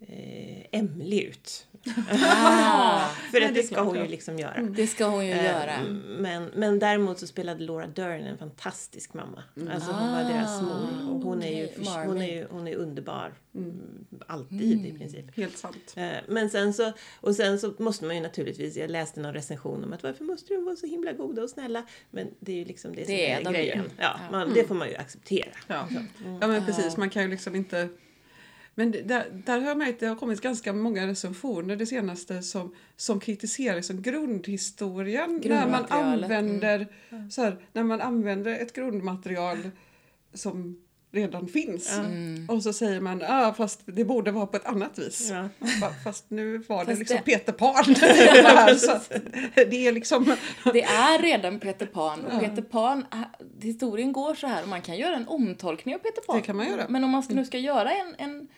eh, 0.00 0.64
ämlig 0.80 1.22
ut. 1.22 1.66
Ah, 2.10 3.08
För 3.30 3.40
Nej, 3.40 3.48
att 3.48 3.54
det 3.54 3.60
är 3.60 3.62
det 3.62 3.62
ska 3.62 3.82
hon 3.82 3.96
ju 3.96 4.06
liksom 4.08 4.38
göra. 4.38 4.62
det 4.62 4.86
ska 4.86 5.06
hon 5.06 5.26
ju 5.26 5.32
Eh, 5.32 5.44
göra. 5.44 5.76
Men, 6.18 6.44
men 6.54 6.78
däremot 6.78 7.18
så 7.18 7.26
spelade 7.26 7.64
Laura 7.64 7.86
Dern 7.86 8.22
en 8.22 8.38
fantastisk 8.38 9.14
mamma. 9.14 9.42
Alltså 9.74 9.92
hon 9.92 10.12
var 10.12 10.24
deras 10.24 10.62
mor. 10.62 11.10
Och 11.14 11.20
hon 11.20 11.42
är 11.42 11.56
ju, 11.60 11.68
hon 12.06 12.18
är 12.22 12.34
ju 12.34 12.46
hon 12.50 12.68
är 12.68 12.74
underbar. 12.76 13.32
Mm, 13.54 13.80
Alltid 14.26 14.86
i 14.86 14.98
princip. 14.98 15.36
Helt 15.36 15.58
sant. 15.58 15.94
Eh, 15.96 16.08
Men 16.28 16.50
sen 16.50 16.74
så, 16.74 16.92
och 17.20 17.34
sen 17.36 17.58
så 17.58 17.74
måste 17.78 18.04
man 18.04 18.16
ju 18.16 18.22
naturligtvis, 18.22 18.76
jag 18.76 18.90
läste 18.90 19.20
någon 19.20 19.34
recension 19.34 19.84
om 19.84 19.92
att 19.92 20.02
varför 20.02 20.24
måste 20.24 20.54
de 20.54 20.64
vara 20.64 20.76
så 20.76 20.86
himla 20.86 21.12
goda 21.12 21.42
och 21.42 21.50
snälla? 21.50 21.82
Men 22.10 22.28
det 22.40 22.52
är 22.52 22.56
ju 22.56 22.64
liksom 22.64 22.94
det, 22.94 23.04
som 23.04 23.14
Det 23.14 23.30
är 23.30 23.40
är 23.40 23.44
de 23.44 23.50
ju. 23.50 23.56
grejen. 23.56 23.90
Ja, 23.98 24.20
Ja. 24.22 24.30
man, 24.30 24.52
det 24.54 24.64
får 24.68 24.74
man 24.74 24.88
ju 24.88 24.96
acceptera. 24.96 25.48
Ja. 25.66 25.88
ja 26.40 26.46
men 26.46 26.66
precis, 26.66 26.96
man 26.96 27.10
kan 27.10 27.22
ju 27.22 27.28
liksom 27.28 27.54
inte... 27.54 27.88
Men 28.74 28.90
det- 28.90 29.02
där, 29.02 29.42
där 29.46 29.60
har 29.60 29.68
jag 29.68 29.78
märkt 29.78 29.92
att 29.94 30.00
det 30.00 30.06
har 30.06 30.16
kommit 30.16 30.40
ganska 30.40 30.72
många 30.72 31.06
recensioner 31.06 31.76
det 31.76 31.86
senaste 31.86 32.42
som, 32.42 32.74
som 32.96 33.20
kritiserar 33.20 33.76
liksom 33.76 34.02
grundhistorien 34.02 35.30
när 35.30 35.30
man 35.30 35.40
Grundmaterialet, 35.70 36.24
använder 36.24 36.86
så 37.30 37.42
här, 37.42 37.56
när 37.72 37.82
man 37.82 38.00
använder 38.00 38.52
ett 38.52 38.72
grundmaterial 38.72 39.70
som 40.34 40.80
redan 41.12 41.48
finns. 41.48 41.92
Mm. 41.98 42.46
Och 42.50 42.62
så 42.62 42.72
säger 42.72 43.00
man 43.00 43.22
ah, 43.28 43.54
fast 43.54 43.80
det 43.86 44.04
borde 44.04 44.30
vara 44.30 44.46
på 44.46 44.56
ett 44.56 44.66
annat 44.66 44.98
vis. 44.98 45.30
Ja. 45.30 45.48
Fa- 45.66 46.02
Fast 46.04 46.30
nu 46.30 46.58
var 46.58 46.78
det 46.84 46.86
Fast 46.86 46.98
liksom 46.98 47.16
det- 47.24 47.32
Peter 47.32 47.52
Pan. 47.52 47.84
det, 49.54 49.64
det 49.64 49.86
är 49.86 49.92
liksom... 49.92 50.36
Det 50.72 50.82
är 50.82 51.22
redan 51.22 51.60
Peter 51.60 51.86
Pan 51.86 52.24
och 52.24 52.40
Peter 52.40 52.62
Pan, 52.62 53.06
ah, 53.10 53.16
historien 53.62 54.12
går 54.12 54.34
så 54.34 54.46
här 54.46 54.62
och 54.62 54.68
man 54.68 54.82
kan 54.82 54.96
göra 54.96 55.16
en 55.16 55.28
omtolkning 55.28 55.94
av 55.94 55.98
Peter 55.98 56.22
Pan. 56.22 56.36
Det 56.36 56.42
kan 56.42 56.56
man 56.56 56.66
göra. 56.70 56.86
Men 56.88 57.04
om 57.04 57.10
man 57.10 57.22
ska, 57.22 57.34
nu 57.34 57.44
ska 57.44 57.58
göra 57.58 57.90
en, 57.92 58.14
en 58.18 58.48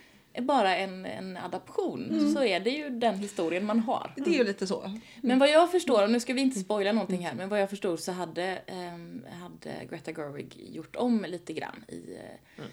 bara 0.40 0.76
en, 0.76 1.06
en 1.06 1.36
adaption 1.36 2.32
så 2.34 2.44
är 2.44 2.60
det 2.60 2.70
ju 2.70 2.90
den 2.90 3.18
historien 3.18 3.64
man 3.64 3.80
har. 3.80 4.12
Det 4.16 4.30
är 4.30 4.38
ju 4.38 4.44
lite 4.44 4.66
så. 4.66 4.98
Men 5.20 5.38
vad 5.38 5.50
jag 5.50 5.70
förstår, 5.70 6.02
och 6.02 6.10
nu 6.10 6.20
ska 6.20 6.32
vi 6.32 6.40
inte 6.40 6.60
spoila 6.60 6.92
någonting 6.92 7.26
här, 7.26 7.34
men 7.34 7.48
vad 7.48 7.60
jag 7.60 7.70
förstår 7.70 7.96
så 7.96 8.12
hade, 8.12 8.42
ehm, 8.66 9.24
hade 9.42 9.84
Greta 9.90 10.12
Gerwig 10.12 10.74
gjort 10.74 10.96
om 10.96 11.24
lite 11.28 11.52
grann 11.52 11.84
i 11.88 12.14
eh, 12.14 12.64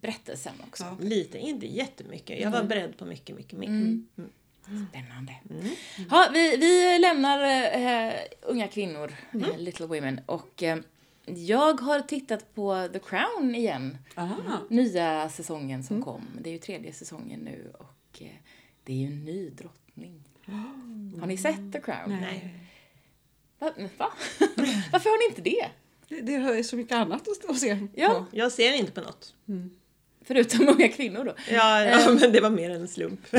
berättelsen 0.00 0.54
också. 0.68 0.84
Ja. 0.84 0.96
Lite, 1.00 1.38
inte 1.38 1.66
jättemycket. 1.66 2.40
Jag 2.40 2.50
var 2.50 2.62
beredd 2.62 2.98
på 2.98 3.04
mycket, 3.04 3.36
mycket 3.36 3.58
mer. 3.58 3.68
Mm. 3.68 4.06
Spännande. 4.90 5.34
Ja, 6.10 6.28
vi, 6.32 6.56
vi 6.56 6.98
lämnar 6.98 7.42
eh, 7.42 8.12
unga 8.42 8.68
kvinnor, 8.68 9.12
eh, 9.32 9.58
Little 9.58 9.86
Women, 9.86 10.20
och 10.26 10.62
eh, 10.62 10.78
jag 11.26 11.80
har 11.80 12.00
tittat 12.00 12.54
på 12.54 12.88
The 12.92 12.98
Crown 12.98 13.54
igen. 13.54 13.98
Aha. 14.14 14.36
Nya 14.70 15.28
säsongen 15.28 15.84
som 15.84 16.02
kom. 16.02 16.22
Det 16.40 16.50
är 16.50 16.52
ju 16.52 16.58
tredje 16.58 16.92
säsongen 16.92 17.40
nu 17.40 17.72
och 17.78 18.22
eh, 18.22 18.28
det 18.84 18.92
är 18.92 18.96
ju 18.96 19.06
en 19.06 19.24
ny 19.24 19.50
drottning. 19.50 20.22
Har 21.20 21.26
ni 21.26 21.36
sett 21.36 21.72
The 21.72 21.80
Crown? 21.80 22.18
Nej. 22.20 22.54
Va? 23.58 23.72
Va? 23.76 24.12
Varför 24.92 25.10
har 25.10 25.28
ni 25.28 25.36
inte 25.36 25.50
det? 25.50 25.68
Det, 26.08 26.20
det 26.20 26.34
är 26.34 26.62
så 26.62 26.76
mycket 26.76 26.96
annat 26.96 27.28
att, 27.48 27.58
se 27.58 27.78
Ja. 27.94 28.26
Jag 28.32 28.52
ser 28.52 28.72
inte 28.72 28.92
på 28.92 29.00
något. 29.00 29.34
Förutom 30.24 30.68
unga 30.68 30.88
kvinnor 30.88 31.24
då. 31.24 31.34
Ja, 31.50 31.84
ja 31.84 32.10
men 32.20 32.32
det 32.32 32.40
var 32.40 32.50
mer 32.50 32.70
en 32.70 32.88
slump. 32.88 33.20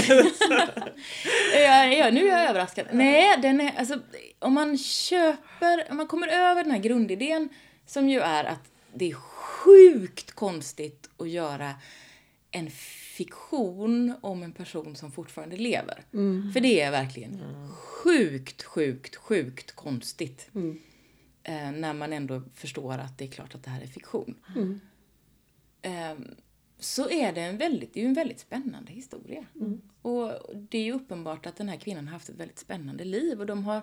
Ja, 1.54 1.86
ja, 1.86 2.12
nu 2.12 2.30
är 2.30 2.40
jag 2.40 2.50
överraskad. 2.50 2.86
Nej, 2.92 3.38
den 3.42 3.62
är, 3.62 3.74
alltså, 3.78 4.00
om 4.40 4.54
man 4.54 4.78
köper, 4.78 5.88
om 5.90 5.98
man 5.98 6.08
kommer 6.08 6.28
över 6.28 6.64
den 6.64 6.72
här 6.72 6.80
grundidén 6.80 7.50
som 7.88 8.10
ju 8.10 8.20
är 8.20 8.44
att 8.44 8.72
det 8.94 9.10
är 9.10 9.14
sjukt 9.14 10.32
konstigt 10.32 11.10
att 11.18 11.30
göra 11.30 11.76
en 12.52 12.70
fiktion 12.70 14.14
om 14.22 14.44
en 14.44 14.52
person 14.52 14.96
som 14.96 15.12
fortfarande 15.12 15.58
lever. 15.58 16.04
För 16.54 16.60
det 16.60 16.82
är 16.82 16.92
verkligen 16.92 17.40
sjukt, 17.72 18.64
sjukt, 18.64 19.16
sjukt 19.16 19.76
konstigt. 19.76 20.50
Eh, 21.44 21.72
när 21.72 21.94
man 21.94 22.14
ändå 22.14 22.42
förstår 22.54 22.94
att 22.98 23.18
det 23.18 23.26
är 23.26 23.30
klart 23.30 23.56
att 23.56 23.64
det 23.64 23.70
här 23.70 23.82
är 23.82 23.88
fiktion. 23.88 24.36
Ehm, 25.82 26.36
så 26.80 27.10
är 27.10 27.34
det 27.34 27.42
en 27.42 27.58
väldigt, 27.58 27.94
det 27.94 28.02
är 28.02 28.06
en 28.06 28.14
väldigt 28.14 28.40
spännande 28.40 28.92
historia. 28.92 29.46
Och 30.02 30.32
det 30.56 30.78
är 30.78 30.84
ju 30.84 30.94
uppenbart 30.94 31.46
att 31.46 31.56
den 31.56 31.70
här 31.70 31.78
kvinnan 31.78 32.08
har 32.08 32.14
haft 32.14 32.30
ett 32.30 32.36
väldigt 32.36 32.60
spännande 32.60 33.04
liv 33.04 33.40
och 33.40 33.46
de 33.46 33.64
har, 33.64 33.82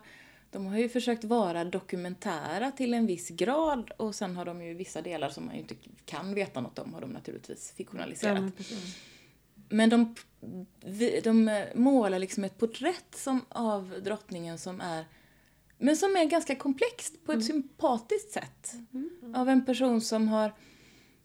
de 0.54 0.66
har 0.66 0.78
ju 0.78 0.88
försökt 0.88 1.24
vara 1.24 1.64
dokumentära 1.64 2.70
till 2.70 2.94
en 2.94 3.06
viss 3.06 3.28
grad 3.28 3.90
och 3.96 4.14
sen 4.14 4.36
har 4.36 4.44
de 4.44 4.62
ju 4.62 4.74
vissa 4.74 5.02
delar 5.02 5.28
som 5.28 5.46
man 5.46 5.54
ju 5.54 5.60
inte 5.60 5.74
kan 6.04 6.34
veta 6.34 6.60
något 6.60 6.78
om 6.78 6.94
har 6.94 7.00
de 7.00 7.10
naturligtvis 7.10 7.72
fiktionaliserat. 7.76 8.34
Ja, 8.34 8.40
men 8.40 8.52
precis. 8.52 8.96
Men 9.68 9.90
de, 9.90 10.14
de 11.22 11.64
målar 11.74 12.18
liksom 12.18 12.44
ett 12.44 12.58
porträtt 12.58 13.14
som, 13.14 13.40
av 13.48 14.00
drottningen 14.04 14.58
som 14.58 14.80
är 14.80 15.04
men 15.78 15.96
som 15.96 16.16
är 16.16 16.24
ganska 16.24 16.56
komplext 16.56 17.26
på 17.26 17.32
ett 17.32 17.44
sympatiskt 17.44 18.32
sätt. 18.32 18.74
Av 19.34 19.48
en 19.48 19.64
person 19.64 20.00
som 20.00 20.28
har 20.28 20.52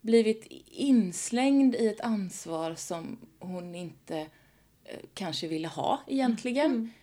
blivit 0.01 0.47
inslängd 0.71 1.75
i 1.75 1.87
ett 1.87 2.01
ansvar 2.01 2.75
som 2.75 3.17
hon 3.39 3.75
inte 3.75 4.17
eh, 4.83 4.99
kanske 5.13 5.47
ville 5.47 5.67
ha 5.67 5.99
egentligen. 6.07 6.83
Eh, 6.83 6.98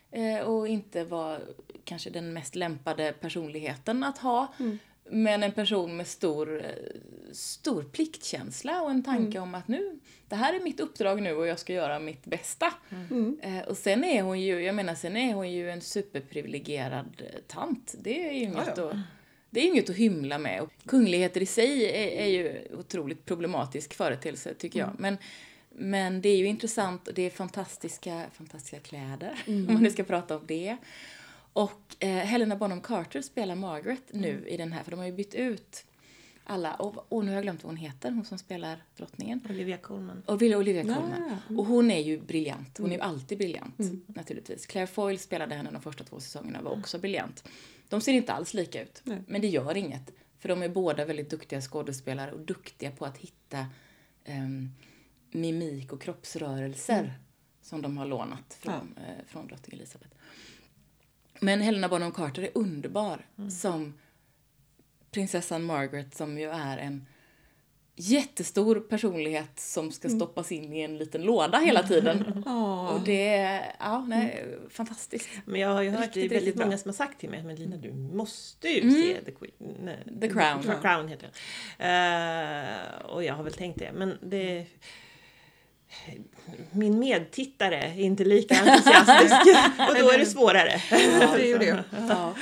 och 0.47 0.69
inte 0.69 1.05
var 1.05 1.41
kanske 1.85 2.11
den 2.11 2.33
mest 2.33 2.55
lämpade 2.55 3.13
personligheten 3.21 4.05
att 4.05 4.19
ha. 4.19 4.55
Men 5.11 5.43
en 5.43 5.53
person 5.53 5.97
med 5.97 6.07
stor, 6.07 6.65
eh, 6.65 6.71
stor 7.33 7.83
pliktkänsla 7.83 8.83
och 8.83 8.91
en 8.91 9.03
tanke 9.03 9.39
om 9.39 9.55
att 9.55 9.69
nu, 9.69 9.99
det 10.29 10.37
här 10.37 10.55
är 10.55 10.61
mitt 10.61 10.81
uppdrag 10.81 11.23
nu 11.23 11.33
och 11.33 11.47
jag 11.47 11.59
ska 11.59 11.73
göra 11.73 11.99
mitt 11.99 12.25
bästa. 12.25 12.73
Eh, 13.43 13.59
och 13.69 13.77
sen 13.77 14.05
är 14.05 14.23
hon 14.23 14.41
ju, 14.41 14.61
jag 14.61 14.75
menar 14.75 14.95
sen 14.95 15.17
är 15.17 15.35
hon 15.35 15.53
ju 15.53 15.71
en 15.71 15.81
superprivilegierad 15.81 17.23
eh, 17.35 17.41
tant. 17.47 17.95
Det 17.99 18.29
är 18.29 18.33
ju 18.33 18.43
inget, 18.43 18.57
Ja, 18.57 18.73
ja. 18.77 18.91
Att, 18.91 18.97
det 19.51 19.61
är 19.61 19.67
inget 19.67 19.91
att 19.91 19.97
hymla 19.97 20.39
med. 20.39 20.63
Och 20.63 20.71
kungligheter 20.87 21.41
i 21.43 21.47
sig 21.47 21.85
är, 21.85 22.23
är 22.23 22.27
ju 22.27 22.69
otroligt 22.79 23.25
problematisk 23.25 23.95
företeelse 23.95 24.55
tycker 24.55 24.79
jag. 24.79 24.91
Men, 24.99 25.19
men 25.79 26.21
det 26.21 26.29
är 26.29 26.37
ju 26.37 26.47
intressant 26.47 27.09
och 27.09 27.15
det 27.15 27.23
är 27.23 27.31
fantastiska, 27.31 28.27
fantastiska 28.33 28.81
kläder, 28.81 29.43
om 29.47 29.65
man 29.65 29.83
nu 29.83 29.91
ska 29.91 30.05
prata 30.05 30.37
om 30.37 30.43
det. 30.47 30.77
Och 31.53 31.97
eh, 31.99 32.09
Helena 32.09 32.57
Bonham 32.57 32.81
Carter 32.81 33.23
spelar 33.23 33.55
Margaret 33.55 34.03
nu 34.11 34.45
i 34.49 34.57
den 34.57 34.73
här, 34.73 34.83
för 34.83 34.91
de 34.91 35.01
har 35.01 35.07
ju 35.07 35.13
bytt 35.13 35.35
ut 35.35 35.87
alla. 36.45 36.75
Och, 36.75 37.13
och 37.13 37.25
nu 37.25 37.31
har 37.31 37.35
jag 37.35 37.43
glömt 37.43 37.65
vad 37.65 37.71
hon 37.71 37.77
heter, 37.77 38.11
hon 38.11 38.25
som 38.25 38.39
spelar 38.39 38.83
drottningen. 38.97 39.41
Olivia 39.51 39.77
Colman. 39.77 40.23
Och 40.27 40.35
Olivia 40.35 40.59
Olivia 40.59 40.83
Colman. 40.83 41.25
Ja, 41.29 41.39
ja. 41.49 41.57
Och 41.59 41.67
hon 41.67 41.91
är 41.91 42.01
ju 42.01 42.21
briljant. 42.21 42.79
Hon 42.79 42.91
är 42.91 42.95
ju 42.95 43.01
alltid 43.01 43.39
briljant, 43.39 43.79
naturligtvis. 44.07 44.67
Claire 44.67 44.87
Foyle 44.87 45.19
spelade 45.19 45.55
henne 45.55 45.71
de 45.71 45.83
första 45.83 46.05
två 46.05 46.21
säsongerna, 46.21 46.63
var 46.63 46.79
också 46.79 46.99
briljant. 46.99 47.49
De 47.89 48.01
ser 48.01 48.13
inte 48.13 48.33
alls 48.33 48.55
lika 48.55 48.83
ut, 48.83 49.01
Nej. 49.05 49.23
men 49.27 49.41
det 49.41 49.49
gör 49.49 49.77
inget. 49.77 50.13
För 50.39 50.49
de 50.49 50.63
är 50.63 50.69
båda 50.69 51.05
väldigt 51.05 51.31
duktiga 51.31 51.61
skådespelare 51.61 52.33
och 52.33 52.41
duktiga 52.41 52.91
på 52.91 53.05
att 53.05 53.19
hitta 53.19 53.67
ehm, 54.25 54.71
mimik 55.37 55.93
och 55.93 56.03
kroppsrörelser 56.03 57.15
som 57.63 57.83
de 57.83 57.99
har 57.99 58.07
lånat 58.07 58.59
från, 58.61 58.95
eh, 58.97 59.25
från 59.27 59.47
drottning 59.47 59.77
Elizabeth. 59.81 60.17
Men 61.41 61.61
Helena 61.61 61.89
Bonham 61.89 62.13
Carter 62.13 62.43
är 62.43 62.51
underbar 62.55 63.27
som 63.51 63.95
prinsessan 65.11 65.63
Margaret 65.63 66.15
som 66.15 66.39
ju 66.39 66.51
är 66.51 66.79
en 66.79 67.07
jättestor 67.99 68.81
personlighet 68.81 69.61
som 69.61 69.93
ska 69.93 70.09
stoppas 70.09 70.53
in 70.53 70.73
i 70.73 70.81
en 70.81 70.99
liten 70.99 71.23
låda 71.23 71.59
hela 71.59 71.83
tiden. 71.83 72.43
Ja. 72.47 72.91
Och 72.91 73.01
det 73.01 73.29
är, 73.29 73.77
ja, 73.79 74.05
nej, 74.09 74.45
fantastiskt. 74.71 75.29
Men 75.45 75.61
jag 75.61 75.69
har 75.69 75.83
ju 75.83 75.91
hört, 75.91 76.01
Riktigt, 76.01 76.31
det 76.31 76.37
är 76.37 76.39
väldigt 76.39 76.57
bra. 76.57 76.65
många 76.67 76.79
som 76.79 76.89
har 76.89 76.95
sagt 76.95 77.21
till 77.21 77.31
mig 77.31 77.43
men 77.43 77.57
Lina 77.57 77.77
du 77.77 77.93
måste 77.93 78.69
ju 78.69 78.91
se 78.91 79.25
The, 79.25 79.31
Queen, 79.33 79.75
nej, 79.83 79.99
The 80.21 80.29
Crown. 80.29 80.63
The 80.63 80.75
Crown 80.83 81.09
heter 81.09 81.31
den. 81.79 81.87
Eh, 81.89 83.07
och 83.07 83.25
jag 83.25 83.35
har 83.35 83.43
väl 83.43 83.53
tänkt 83.53 83.79
det 83.79 83.93
men 83.93 84.19
det 84.23 84.67
min 86.73 86.99
medtittare 86.99 87.77
är 87.83 88.01
inte 88.01 88.25
lika 88.25 88.55
entusiastisk 88.55 89.35
och 89.89 89.95
då 89.95 90.11
är 90.11 90.19
det 90.19 90.27
svårare. 90.27 90.83
Ja, 90.91 91.37
det 91.37 91.43
är 91.43 91.47
ju 91.47 91.59
det. 91.59 91.85
Ja. 92.09 92.35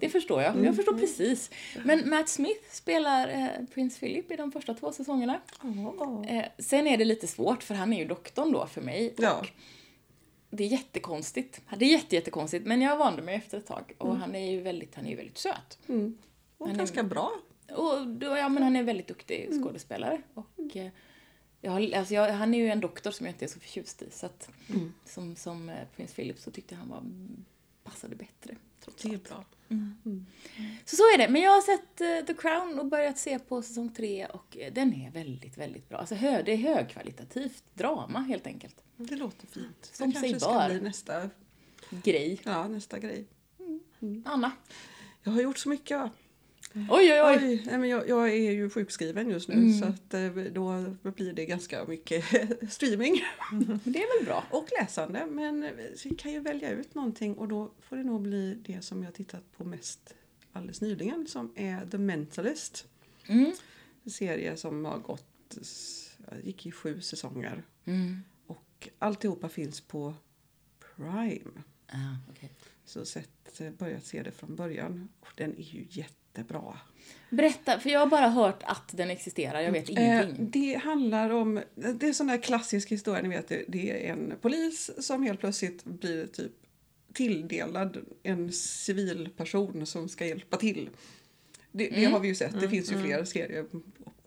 Det 0.00 0.08
förstår 0.08 0.42
jag. 0.42 0.64
Jag 0.64 0.76
förstår 0.76 0.98
precis. 0.98 1.50
Men 1.84 2.10
Matt 2.10 2.28
Smith 2.28 2.70
spelar 2.70 3.28
eh, 3.28 3.66
Prins 3.74 3.98
Philip 3.98 4.30
i 4.32 4.36
de 4.36 4.52
första 4.52 4.74
två 4.74 4.92
säsongerna. 4.92 5.40
Eh, 6.28 6.44
sen 6.58 6.86
är 6.86 6.96
det 6.96 7.04
lite 7.04 7.26
svårt 7.26 7.62
för 7.62 7.74
han 7.74 7.92
är 7.92 7.98
ju 7.98 8.04
doktorn 8.04 8.52
då 8.52 8.66
för 8.66 8.80
mig. 8.80 9.14
Ja. 9.18 9.44
Och 10.50 10.56
det 10.56 10.64
är 10.64 10.68
jättekonstigt. 10.68 11.60
Det 11.78 11.84
är 11.84 11.88
jätte, 11.90 12.14
jättekonstigt 12.14 12.66
men 12.66 12.82
jag 12.82 12.96
vande 12.96 13.22
mig 13.22 13.34
efter 13.34 13.58
ett 13.58 13.66
tag. 13.66 13.92
Och 13.98 14.16
han 14.16 14.34
är 14.34 14.50
ju 14.50 14.60
väldigt, 14.60 14.94
han 14.94 15.06
är 15.06 15.10
ju 15.10 15.16
väldigt 15.16 15.38
söt. 15.38 15.78
Mm. 15.88 16.18
Och 16.58 16.66
Han 16.66 16.74
är- 16.74 16.78
ganska 16.78 17.02
bra. 17.02 17.32
Och 17.72 18.06
då, 18.06 18.26
ja, 18.26 18.48
men 18.48 18.62
han 18.62 18.76
är 18.76 18.80
en 18.80 18.86
väldigt 18.86 19.08
duktig 19.08 19.48
skådespelare. 19.62 20.20
Och, 20.34 20.76
eh, 20.76 20.88
jag, 21.66 21.72
har- 21.72 21.98
alltså 21.98 22.14
jag, 22.14 22.32
han 22.32 22.54
är 22.54 22.58
ju 22.58 22.68
en 22.70 22.80
doktor 22.80 23.10
som 23.10 23.26
jag 23.26 23.34
inte 23.34 23.44
är 23.44 23.48
så 23.48 23.60
förtjust 23.60 24.02
i. 24.02 24.08
Så 24.10 24.26
att, 24.26 24.48
som, 25.04 25.36
som 25.36 25.68
eh, 25.68 25.74
prins 25.96 26.12
Philip 26.14 26.38
så 26.38 26.50
tyckte 26.50 26.74
jag 26.74 26.78
han 26.78 26.88
var, 26.88 27.02
passade 27.90 28.16
bättre. 28.16 28.56
Trots 28.84 29.02
Det 29.02 29.08
är 29.08 29.12
allt. 29.14 29.24
bra. 29.28 29.44
Så 30.84 30.96
så 30.96 31.02
är 31.02 31.18
det. 31.18 31.28
Men 31.28 31.42
jag 31.42 31.50
har 31.50 31.62
sett 31.62 32.00
eh, 32.00 32.26
The 32.26 32.34
Crown 32.42 32.78
och 32.78 32.86
börjat 32.86 33.18
se 33.18 33.38
på 33.38 33.62
säsong 33.62 33.92
tre 33.94 34.26
och 34.26 34.56
eh, 34.56 34.72
den 34.72 34.94
är 34.94 35.10
väldigt, 35.10 35.58
väldigt 35.58 35.88
bra. 35.88 35.98
Alltså 35.98 36.14
hö, 36.14 36.42
det 36.42 36.52
är 36.52 36.56
högkvalitativt 36.56 37.64
drama 37.74 38.20
helt 38.20 38.46
enkelt. 38.46 38.82
Det 38.96 39.16
låter 39.16 39.46
fint. 39.46 39.90
Som 39.92 40.10
det 40.10 40.20
kanske 40.20 40.40
ska 40.40 40.66
bli 40.68 40.80
nästa, 40.80 41.30
Grej. 41.90 42.40
ja, 42.44 42.68
nästa 42.68 42.98
grej. 42.98 43.24
Anna? 44.24 44.52
Jag 45.22 45.32
har 45.32 45.40
gjort 45.42 45.58
så 45.58 45.68
mycket. 45.68 46.10
Oj, 46.90 47.12
oj, 47.12 47.20
oj. 47.24 47.38
Oj, 47.42 47.62
nej, 47.66 47.78
men 47.78 47.88
jag, 47.88 48.08
jag 48.08 48.28
är 48.28 48.50
ju 48.52 48.70
sjukskriven 48.70 49.30
just 49.30 49.48
nu 49.48 49.54
Mm. 49.54 49.78
så 49.78 49.84
att, 49.84 50.14
eh, 50.14 50.30
då 50.52 50.94
blir 51.10 51.32
det 51.32 51.46
ganska 51.46 51.84
mycket 51.84 52.24
streaming 52.72 53.22
Men 53.52 53.80
det 53.84 54.02
är 54.02 54.18
väl 54.18 54.26
bra? 54.26 54.44
och 54.50 54.68
läsande. 54.80 55.26
Men 55.26 55.70
så 55.96 56.08
jag 56.08 56.18
kan 56.18 56.32
ju 56.32 56.40
välja 56.40 56.70
ut 56.70 56.94
någonting 56.94 57.34
och 57.34 57.48
då 57.48 57.72
får 57.80 57.96
det 57.96 58.04
nog 58.04 58.22
bli 58.22 58.54
det 58.54 58.82
som 58.84 59.02
jag 59.02 59.14
tittat 59.14 59.52
på 59.56 59.64
mest 59.64 60.14
alldeles 60.52 60.80
nyligen 60.80 61.26
som 61.26 61.52
är 61.56 61.86
The 61.86 61.98
Mentalist. 61.98 62.86
Mm. 63.26 63.52
En 64.04 64.10
serie 64.10 64.56
som 64.56 64.84
har 64.84 64.98
gått, 64.98 65.56
gick 66.42 66.66
i 66.66 66.72
sju 66.72 67.00
säsonger 67.00 67.62
Mm. 67.84 68.22
och 68.46 68.88
alltihopa 68.98 69.48
finns 69.48 69.80
på 69.80 70.14
Prime. 70.96 71.62
Ah, 71.88 72.16
okej. 72.30 72.50
Så 72.84 73.04
sett, 73.04 73.60
eh, 73.60 73.70
börjat 73.70 74.04
se 74.06 74.22
det 74.22 74.30
från 74.32 74.56
början 74.56 75.08
och 75.20 75.28
den 75.36 75.56
är 75.56 75.62
ju 75.62 75.86
jättebra. 76.38 76.78
Berätta, 77.30 77.80
för 77.80 77.90
jag 77.90 78.00
har 78.00 78.06
bara 78.06 78.28
hört 78.28 78.62
att 78.62 78.88
den 78.96 79.10
existerar. 79.10 79.60
Jag 79.60 79.72
vet 79.72 79.90
Eh, 79.90 80.04
ingenting. 80.04 80.50
det 80.50 80.74
handlar 80.74 81.30
om, 81.30 81.60
det 81.74 82.08
är 82.08 82.12
sån 82.12 82.26
där 82.26 82.38
klassisk 82.42 82.92
historia, 82.92 83.22
ni 83.22 83.28
vet 83.28 83.48
det, 83.68 84.06
är 84.06 84.12
en 84.12 84.32
polis 84.40 84.90
som 84.98 85.22
helt 85.22 85.40
plötsligt 85.40 85.84
blir 85.84 86.26
typ 86.26 86.52
tilldelad 87.12 87.98
en 88.22 88.52
civil 88.52 89.28
person 89.36 89.86
som 89.86 90.08
ska 90.08 90.26
hjälpa 90.26 90.56
till. 90.56 90.90
Det, 91.72 91.88
det 91.88 92.04
har 92.04 92.20
vi 92.20 92.28
ju 92.28 92.34
sett, 92.34 92.60
det 92.60 92.68
finns 92.68 92.92
ju 92.92 93.02
fler 93.02 93.24
serier 93.24 93.64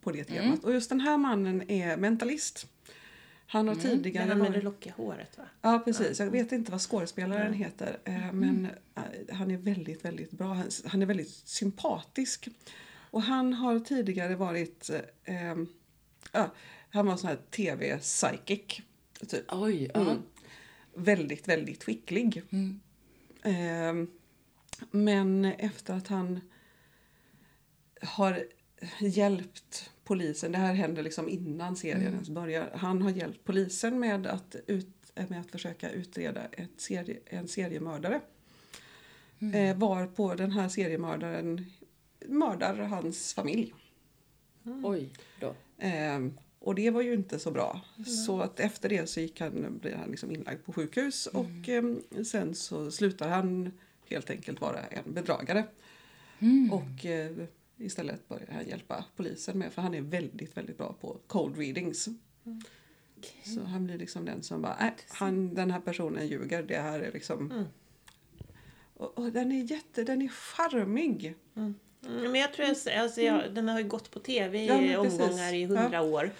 på 0.01 0.11
det 0.11 0.23
temat. 0.23 0.63
Och 0.63 0.73
just 0.73 0.89
den 0.89 0.99
här 0.99 1.17
mannen 1.17 1.71
är 1.71 1.97
mentalist. 1.97 2.67
Han 3.51 3.67
har 3.67 3.75
Det 3.75 3.81
tidigare 3.81 4.29
han 4.29 4.39
med 4.39 4.51
det 4.51 4.61
lockiga 4.61 4.93
håret 4.93 5.37
va? 5.37 5.43
Ja 5.61 5.81
precis, 5.85 6.19
jag 6.19 6.29
vet 6.31 6.51
inte 6.51 6.71
vad 6.71 6.81
skådespelaren 6.81 7.53
heter 7.53 7.97
eh, 8.03 8.31
men 8.33 8.67
eh, 8.95 9.35
han 9.35 9.51
är 9.51 9.57
väldigt, 9.57 10.05
väldigt 10.05 10.31
bra. 10.31 10.63
Han, 10.85 11.01
är 11.01 11.05
väldigt 11.05 11.29
sympatisk. 11.29 12.47
Och 13.11 13.21
han 13.21 13.53
har 13.53 13.79
tidigare 13.79 14.35
varit, 14.35 14.89
eh, 14.89 15.51
eh, 15.51 15.57
ja, 16.31 16.51
han 16.89 17.05
var 17.05 17.17
sån 17.17 17.27
här 17.27 17.37
tv-psychic. 17.49 18.81
Typ. 19.27 19.45
Oj, 19.51 19.91
ja. 19.93 20.01
Mm. 20.01 20.17
Väldigt, 20.93 21.47
väldigt 21.47 21.83
skicklig. 21.83 22.43
Mm. 22.49 22.79
Eh, 23.43 24.07
men 24.91 25.45
efter 25.45 25.93
att 25.93 26.07
han 26.07 26.41
har 28.01 28.43
hjälpt 28.99 29.91
polisen, 30.09 30.51
det 30.51 30.57
här 30.57 30.73
händer 30.73 31.03
liksom 31.03 31.29
innan 31.29 31.75
serien 31.75 32.01
Mm. 32.01 32.13
ens 32.13 32.29
börjar. 32.29 32.71
Han 32.75 33.01
har 33.01 33.09
hjälpt 33.09 33.43
polisen 33.43 33.99
med 33.99 34.27
att, 34.27 34.55
ut, 34.67 34.87
med 35.27 35.39
att 35.39 35.51
försöka 35.51 35.91
utreda 35.91 36.45
ett 36.45 36.81
serie, 36.81 37.17
en 37.25 37.47
seriemördare. 37.47 38.21
Mm. 39.39 39.55
Eh, 39.55 39.77
var 39.77 40.07
på 40.07 40.35
den 40.35 40.51
här 40.51 40.69
seriemördaren 40.69 41.65
mördar 42.25 42.75
hans 42.75 43.33
familj. 43.33 43.73
Oj, 44.83 45.09
då. 45.39 45.55
Eh, 45.77 46.19
och 46.59 46.75
det 46.75 46.89
var 46.89 47.01
ju 47.01 47.13
inte 47.13 47.39
så 47.39 47.51
bra. 47.51 47.81
Så 48.25 48.41
att 48.41 48.59
efter 48.59 48.89
det 48.89 49.09
så 49.09 49.19
gick 49.19 49.41
han, 49.41 49.77
blev 49.81 49.97
han 49.97 50.09
liksom 50.09 50.31
inlagd 50.31 50.65
på 50.65 50.73
sjukhus 50.73 51.27
och 51.27 51.69
eh, 51.69 51.83
sen 52.23 52.55
så 52.55 52.91
slutar 52.91 53.29
han 53.29 53.71
helt 54.09 54.29
enkelt 54.29 54.61
vara 54.61 54.79
en 54.79 55.13
bedragare. 55.13 55.63
Mm. 56.39 56.73
Och 56.73 57.05
eh, 57.05 57.31
istället 57.79 58.27
börjar 58.27 58.47
han 58.51 58.67
hjälpa 58.67 59.05
polisen 59.15 59.57
med, 59.57 59.73
för 59.73 59.81
han 59.81 59.93
är 59.93 60.01
väldigt, 60.01 60.57
väldigt 60.57 60.77
bra 60.77 60.95
på 61.01 61.17
cold 61.27 61.57
readings. 61.57 62.09
Så 63.43 63.63
han 63.63 63.85
blir 63.85 63.97
liksom 63.97 64.25
den 64.25 64.43
som 64.43 64.61
bara, 64.61 64.77
nej, 64.79 64.95
han, 65.09 65.53
den 65.53 65.71
här 65.71 65.79
personen 65.79 66.27
ljuger, 66.27 66.63
det 66.63 66.77
här 66.77 66.99
är 66.99 67.11
liksom... 67.11 67.51
Mm. 67.51 67.65
Och, 68.93 69.17
och 69.17 69.31
den 69.31 69.51
är 69.51 69.63
jätte, 69.63 70.03
den 70.03 70.21
är 70.21 70.27
charmig. 70.27 71.35
Mm, 71.55 71.75
men 72.01 72.35
jag 72.35 72.53
tror 72.53 72.67
jag, 72.67 72.95
alltså 72.95 73.21
jag, 73.21 73.53
den 73.53 73.67
har 73.69 73.79
ju 73.79 73.87
gått 73.87 74.11
på 74.11 74.19
tv 74.19 74.63
i 74.63 74.67
Ja, 74.67 74.99
omgångar 74.99 75.53
i 75.53 75.65
hundra 75.65 76.01
år. 76.01 76.31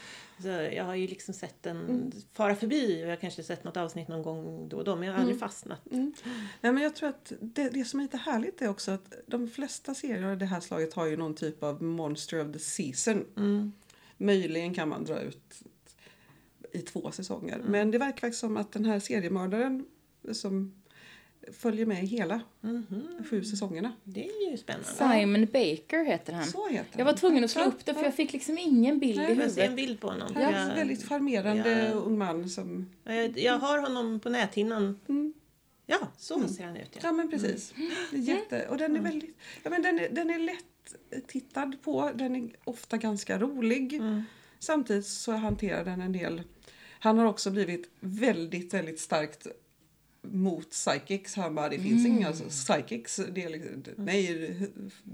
Så 0.41 0.48
jag 0.48 0.84
har 0.84 0.96
ju 0.96 1.08
liksom 1.08 1.34
sett 1.34 1.63
den 1.63 1.77
Mm. 1.77 2.12
fara 2.34 2.55
förbi 2.55 2.96
och 3.03 3.05
jag 3.05 3.10
har 3.10 3.15
kanske 3.15 3.43
sett 3.43 3.63
något 3.63 3.77
avsnitt 3.77 4.08
någon 4.08 4.22
gång 4.22 4.69
då 4.69 4.77
och 4.77 4.84
då 4.84 4.96
men 4.96 5.08
jag 5.08 5.13
har 5.13 5.19
aldrig 5.19 5.39
fastnat. 5.39 5.91
Mm. 5.91 6.13
Nej, 6.62 6.72
men 6.72 6.84
jag 6.84 6.96
tror 6.96 7.10
att 7.10 7.34
det, 7.41 7.69
det 7.69 7.86
som 7.86 8.00
är 8.00 8.03
lite 8.03 8.17
härligt 8.17 8.62
är 8.62 8.69
också 8.69 8.91
att 8.91 9.13
de 9.27 9.48
flesta 9.48 9.96
serier 9.96 10.24
av 10.24 10.38
det 10.38 10.46
här 10.46 10.60
slaget 10.60 10.93
har 10.93 11.05
ju 11.05 11.17
någon 11.17 11.36
typ 11.36 11.63
av 11.63 11.84
monster 11.84 12.48
of 12.48 12.53
the 12.53 12.60
season. 12.60 13.25
Mm. 13.38 13.74
Möjligen 14.17 14.74
kan 14.74 14.89
man 14.89 15.03
dra 15.03 15.22
ut 15.22 15.63
i 16.72 16.81
två 16.81 17.12
säsonger. 17.12 17.62
Men 17.65 17.91
det 17.91 17.98
verkar 17.98 18.19
faktiskt 18.19 18.39
som 18.39 18.58
att 18.58 18.72
den 18.72 18.86
här 18.86 19.00
seriemördaren 19.00 19.86
som 20.34 20.79
följer 21.51 21.86
med 21.86 21.98
hela 21.98 22.41
sju 23.29 23.43
säsongerna. 23.43 23.93
Det 24.03 24.25
är 24.29 24.51
ju 24.51 24.58
spännande. 24.58 24.88
Simon 24.88 25.46
Baker 25.46 26.05
heter 26.05 26.34
han. 26.34 26.46
Så 26.46 26.67
heter 26.67 27.00
Jag 27.00 27.05
var 27.05 27.12
han. 27.12 27.19
tvungen 27.19 27.43
att 27.43 27.51
slå 27.51 27.62
Ja, 27.62 27.67
upp 27.67 27.86
det 27.86 27.93
för 27.93 28.01
ja. 28.01 28.05
jag 28.08 28.15
fick 28.15 28.34
liksom 28.34 28.58
ingen 28.58 29.00
bild 29.00 29.17
Nej, 29.17 29.31
i 29.31 29.36
Får 29.36 29.43
jag 29.43 29.46
en 29.46 29.51
huvudet. 29.58 29.75
bild 29.75 30.00
på 30.00 30.08
honom? 30.08 30.31
Han 30.36 30.43
är 30.43 30.51
Jag- 30.51 30.62
en 30.69 30.75
väldigt 30.75 31.08
charmerande 31.10 31.84
Ja. 31.84 31.91
ung 31.91 32.17
man 32.17 32.50
som... 32.50 32.89
jag, 33.03 33.38
jag 33.39 33.60
har 33.60 33.77
honom 33.79 34.19
på 34.19 34.29
näthinnan. 34.29 35.00
Mm. 35.10 35.34
Ja, 35.86 35.98
så 36.17 36.48
ser 36.48 36.63
han 36.65 36.77
ut. 36.77 36.89
Ja. 36.93 37.00
Ja 37.03 37.12
men 37.12 37.29
precis. 37.29 37.74
Det 38.12 38.17
är 38.17 38.22
jätte, 38.22 38.67
och 38.67 38.77
den 38.77 38.96
är 38.96 39.00
väldigt... 39.01 39.38
Ja, 39.63 39.69
men 39.69 39.81
den, 39.81 40.00
är, 40.00 40.10
den 40.10 40.29
är 40.29 40.39
lätt 40.39 41.25
tittad 41.27 41.75
på. 41.84 42.12
Den 42.15 42.36
är 42.36 42.50
ofta 42.63 42.98
ganska 42.98 43.39
rolig. 43.39 43.93
Mm. 43.93 44.24
Samtidigt 44.60 45.05
så 45.08 45.31
hanterar 45.31 45.86
den 45.86 46.01
en 46.01 46.12
del... 46.12 46.41
Han 47.01 47.17
har 47.17 47.25
också 47.25 47.51
blivit 47.51 47.89
väldigt, 48.00 48.74
väldigt 48.74 49.00
starkt 49.00 49.48
mot 50.22 50.70
psychics. 50.70 51.36
Han 51.36 51.56
bara, 51.56 51.70
det 51.70 51.80
finns 51.80 52.06
inga 52.06 52.32
psychics. 52.32 53.20
Det 53.32 53.44
är 53.44 53.50
liksom, 53.50 53.84
nej, 53.98 54.56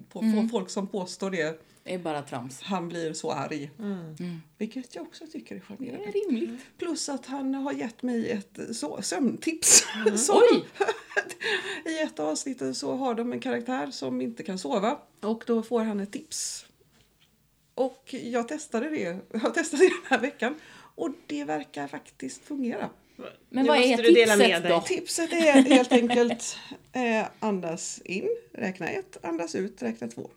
på, 0.10 0.20
på 0.20 0.48
folk 0.52 0.70
som 0.70 0.88
påstår 0.88 1.32
det, 1.32 1.62
Det 1.84 1.94
är 1.94 2.00
bara 2.00 2.22
trams. 2.22 2.62
han 2.62 2.88
blir 2.90 3.14
så 3.14 3.32
arg. 3.32 3.72
Mm. 3.80 4.42
Vilket 4.58 4.96
jag 4.96 5.02
också 5.02 5.28
tycker 5.32 5.56
är 5.56 5.60
Det 5.60 5.66
charmerande. 5.66 6.06
är 6.08 6.12
rimligt. 6.12 6.62
Plus 6.78 7.10
att 7.10 7.26
han 7.26 7.56
har 7.56 7.74
gett 7.74 8.04
mig 8.04 8.30
ett 8.32 8.60
så, 8.76 9.02
sömntips. 9.02 9.86
Så, 10.16 10.42
Oj! 10.52 10.66
I 11.92 12.00
ett 12.00 12.20
avsnitt 12.20 12.78
så 12.78 12.96
har 12.96 13.16
de 13.16 13.34
en 13.34 13.40
karaktär 13.40 13.92
som 13.92 14.22
inte 14.22 14.44
kan 14.44 14.60
sova 14.60 15.00
och 15.22 15.44
då 15.48 15.64
får 15.64 15.84
han 15.84 16.00
ett 16.00 16.12
tips. 16.12 16.66
Och 17.76 18.14
jag 18.24 18.48
testade 18.48 18.90
det, 18.90 19.20
jag 19.44 19.54
testade 19.54 19.84
det 19.84 19.90
den 19.90 20.06
här 20.10 20.20
veckan 20.20 20.56
och 20.96 21.10
det 21.28 21.44
verkar 21.44 21.88
faktiskt 21.88 22.42
fungera. 22.46 22.90
Men 23.18 23.28
Nu 23.50 23.64
vad 23.68 23.78
är 23.78 23.88
måste 23.90 24.02
du 24.04 24.12
dela 24.12 24.36
med 24.36 24.46
tipset 24.48 24.64
dig. 24.64 24.72
då? 24.72 24.82
Tipset 24.82 25.32
är 25.34 25.52
helt 25.76 25.92
enkelt 25.92 26.58
eh, 26.92 27.26
andas 27.40 28.02
in, 28.06 28.30
räkna 28.54 28.88
ett, 28.88 29.18
andas 29.26 29.56
ut, 29.56 29.82
räkna 29.84 30.08
två. 30.08 30.30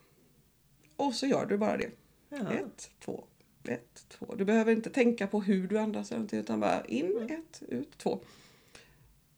Och 0.96 1.14
så 1.14 1.26
gör 1.26 1.46
du 1.46 1.56
bara 1.58 1.76
det. 1.76 1.90
Ja. 2.28 2.52
Ett, 2.52 2.90
två, 3.04 3.24
ett, 3.68 4.06
två. 4.08 4.34
Du 4.34 4.44
behöver 4.44 4.72
inte 4.72 4.90
tänka 4.90 5.26
på 5.26 5.40
hur 5.40 5.68
du 5.68 5.78
andas 5.78 6.10
eller 6.10 6.18
någonting, 6.18 6.38
utan 6.40 6.60
bara 6.60 6.84
in, 6.84 7.06
Mm. 7.16 7.24
ett, 7.40 7.62
ut, 7.68 7.98
två. 7.98 8.20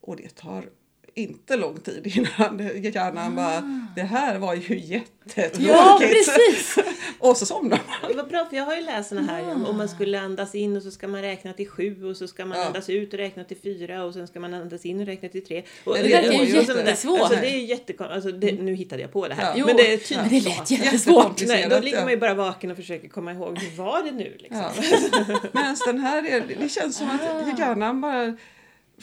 Och 0.01 0.15
det 0.15 0.35
tar 0.35 0.69
inte 1.15 1.55
lång 1.57 1.77
tid 1.79 2.07
innan 2.17 2.81
hjärnan 2.83 3.35
bara, 3.35 3.85
det 3.95 4.01
här 4.01 4.37
var 4.39 4.53
ju 4.55 4.79
jättetråkigt. 4.79 5.69
Ah. 5.69 5.73
Ja, 5.73 5.99
precis! 6.01 6.77
Och 7.19 7.37
så 7.37 7.45
somnar 7.45 7.69
man. 7.87 7.95
Ja, 8.01 8.09
Vad 8.15 8.27
bra, 8.29 8.45
för 8.49 8.57
jag 8.57 8.63
har 8.65 8.75
ju 8.75 8.81
läst 8.81 9.09
såna 9.09 9.21
här 9.21 9.51
om, 9.51 9.65
om 9.65 9.77
man 9.77 9.89
skulle 9.89 10.19
andas 10.21 10.55
in 10.55 10.77
och 10.77 10.83
så 10.83 10.91
ska 10.91 11.07
man 11.07 11.21
räkna 11.21 11.53
till 11.53 11.69
sju 11.69 12.05
och 12.05 12.17
så 12.17 12.27
ska 12.27 12.45
man 12.45 12.57
Ja. 12.57 12.65
andas 12.65 12.89
ut 12.89 13.13
och 13.13 13.19
räkna 13.19 13.43
till 13.43 13.57
fyra 13.57 14.03
och 14.03 14.13
sen 14.13 14.27
ska 14.27 14.39
man 14.39 14.53
andas 14.53 14.85
in 14.85 14.99
och 14.99 15.05
räkna 15.05 15.29
till 15.29 15.45
tre. 15.45 15.63
Och 15.83 15.95
det 15.95 16.01
verkar 16.03 16.31
ju 16.31 16.55
jättesvårt. 16.55 17.19
Alltså, 17.19 17.35
det 17.41 17.47
är 17.49 17.57
jättekonstigt. 17.59 18.01
Alltså, 18.15 18.31
det, 18.31 18.51
nu 18.51 18.73
hittade 18.73 19.01
jag 19.01 19.11
på 19.13 19.27
det 19.27 19.33
här. 19.33 19.53
Ja. 19.57 19.65
Men 19.65 19.75
det 19.75 19.93
är 19.93 19.97
typ 19.97 20.19
det 20.29 20.39
lät 20.39 20.71
jättesvårt. 20.71 21.41
Nej, 21.47 21.67
då 21.69 21.79
ligger 21.79 21.97
ja. 21.97 22.03
man 22.03 22.11
ju 22.11 22.17
bara 22.17 22.33
vaken 22.33 22.71
och 22.71 22.77
försöker 22.77 23.07
komma 23.07 23.31
ihåg 23.31 23.59
hur 23.59 23.77
var 23.77 24.03
det 24.03 24.11
nu 24.11 24.35
liksom. 24.39 24.59
Ja. 24.61 25.39
Medan 25.51 25.75
den 25.85 25.99
här, 25.99 26.25
är, 26.27 26.43
det 26.59 26.69
känns 26.69 26.97
som 26.97 27.07
Ah. 27.09 27.51
att 27.51 27.59
hjärnan 27.59 28.01
bara 28.01 28.37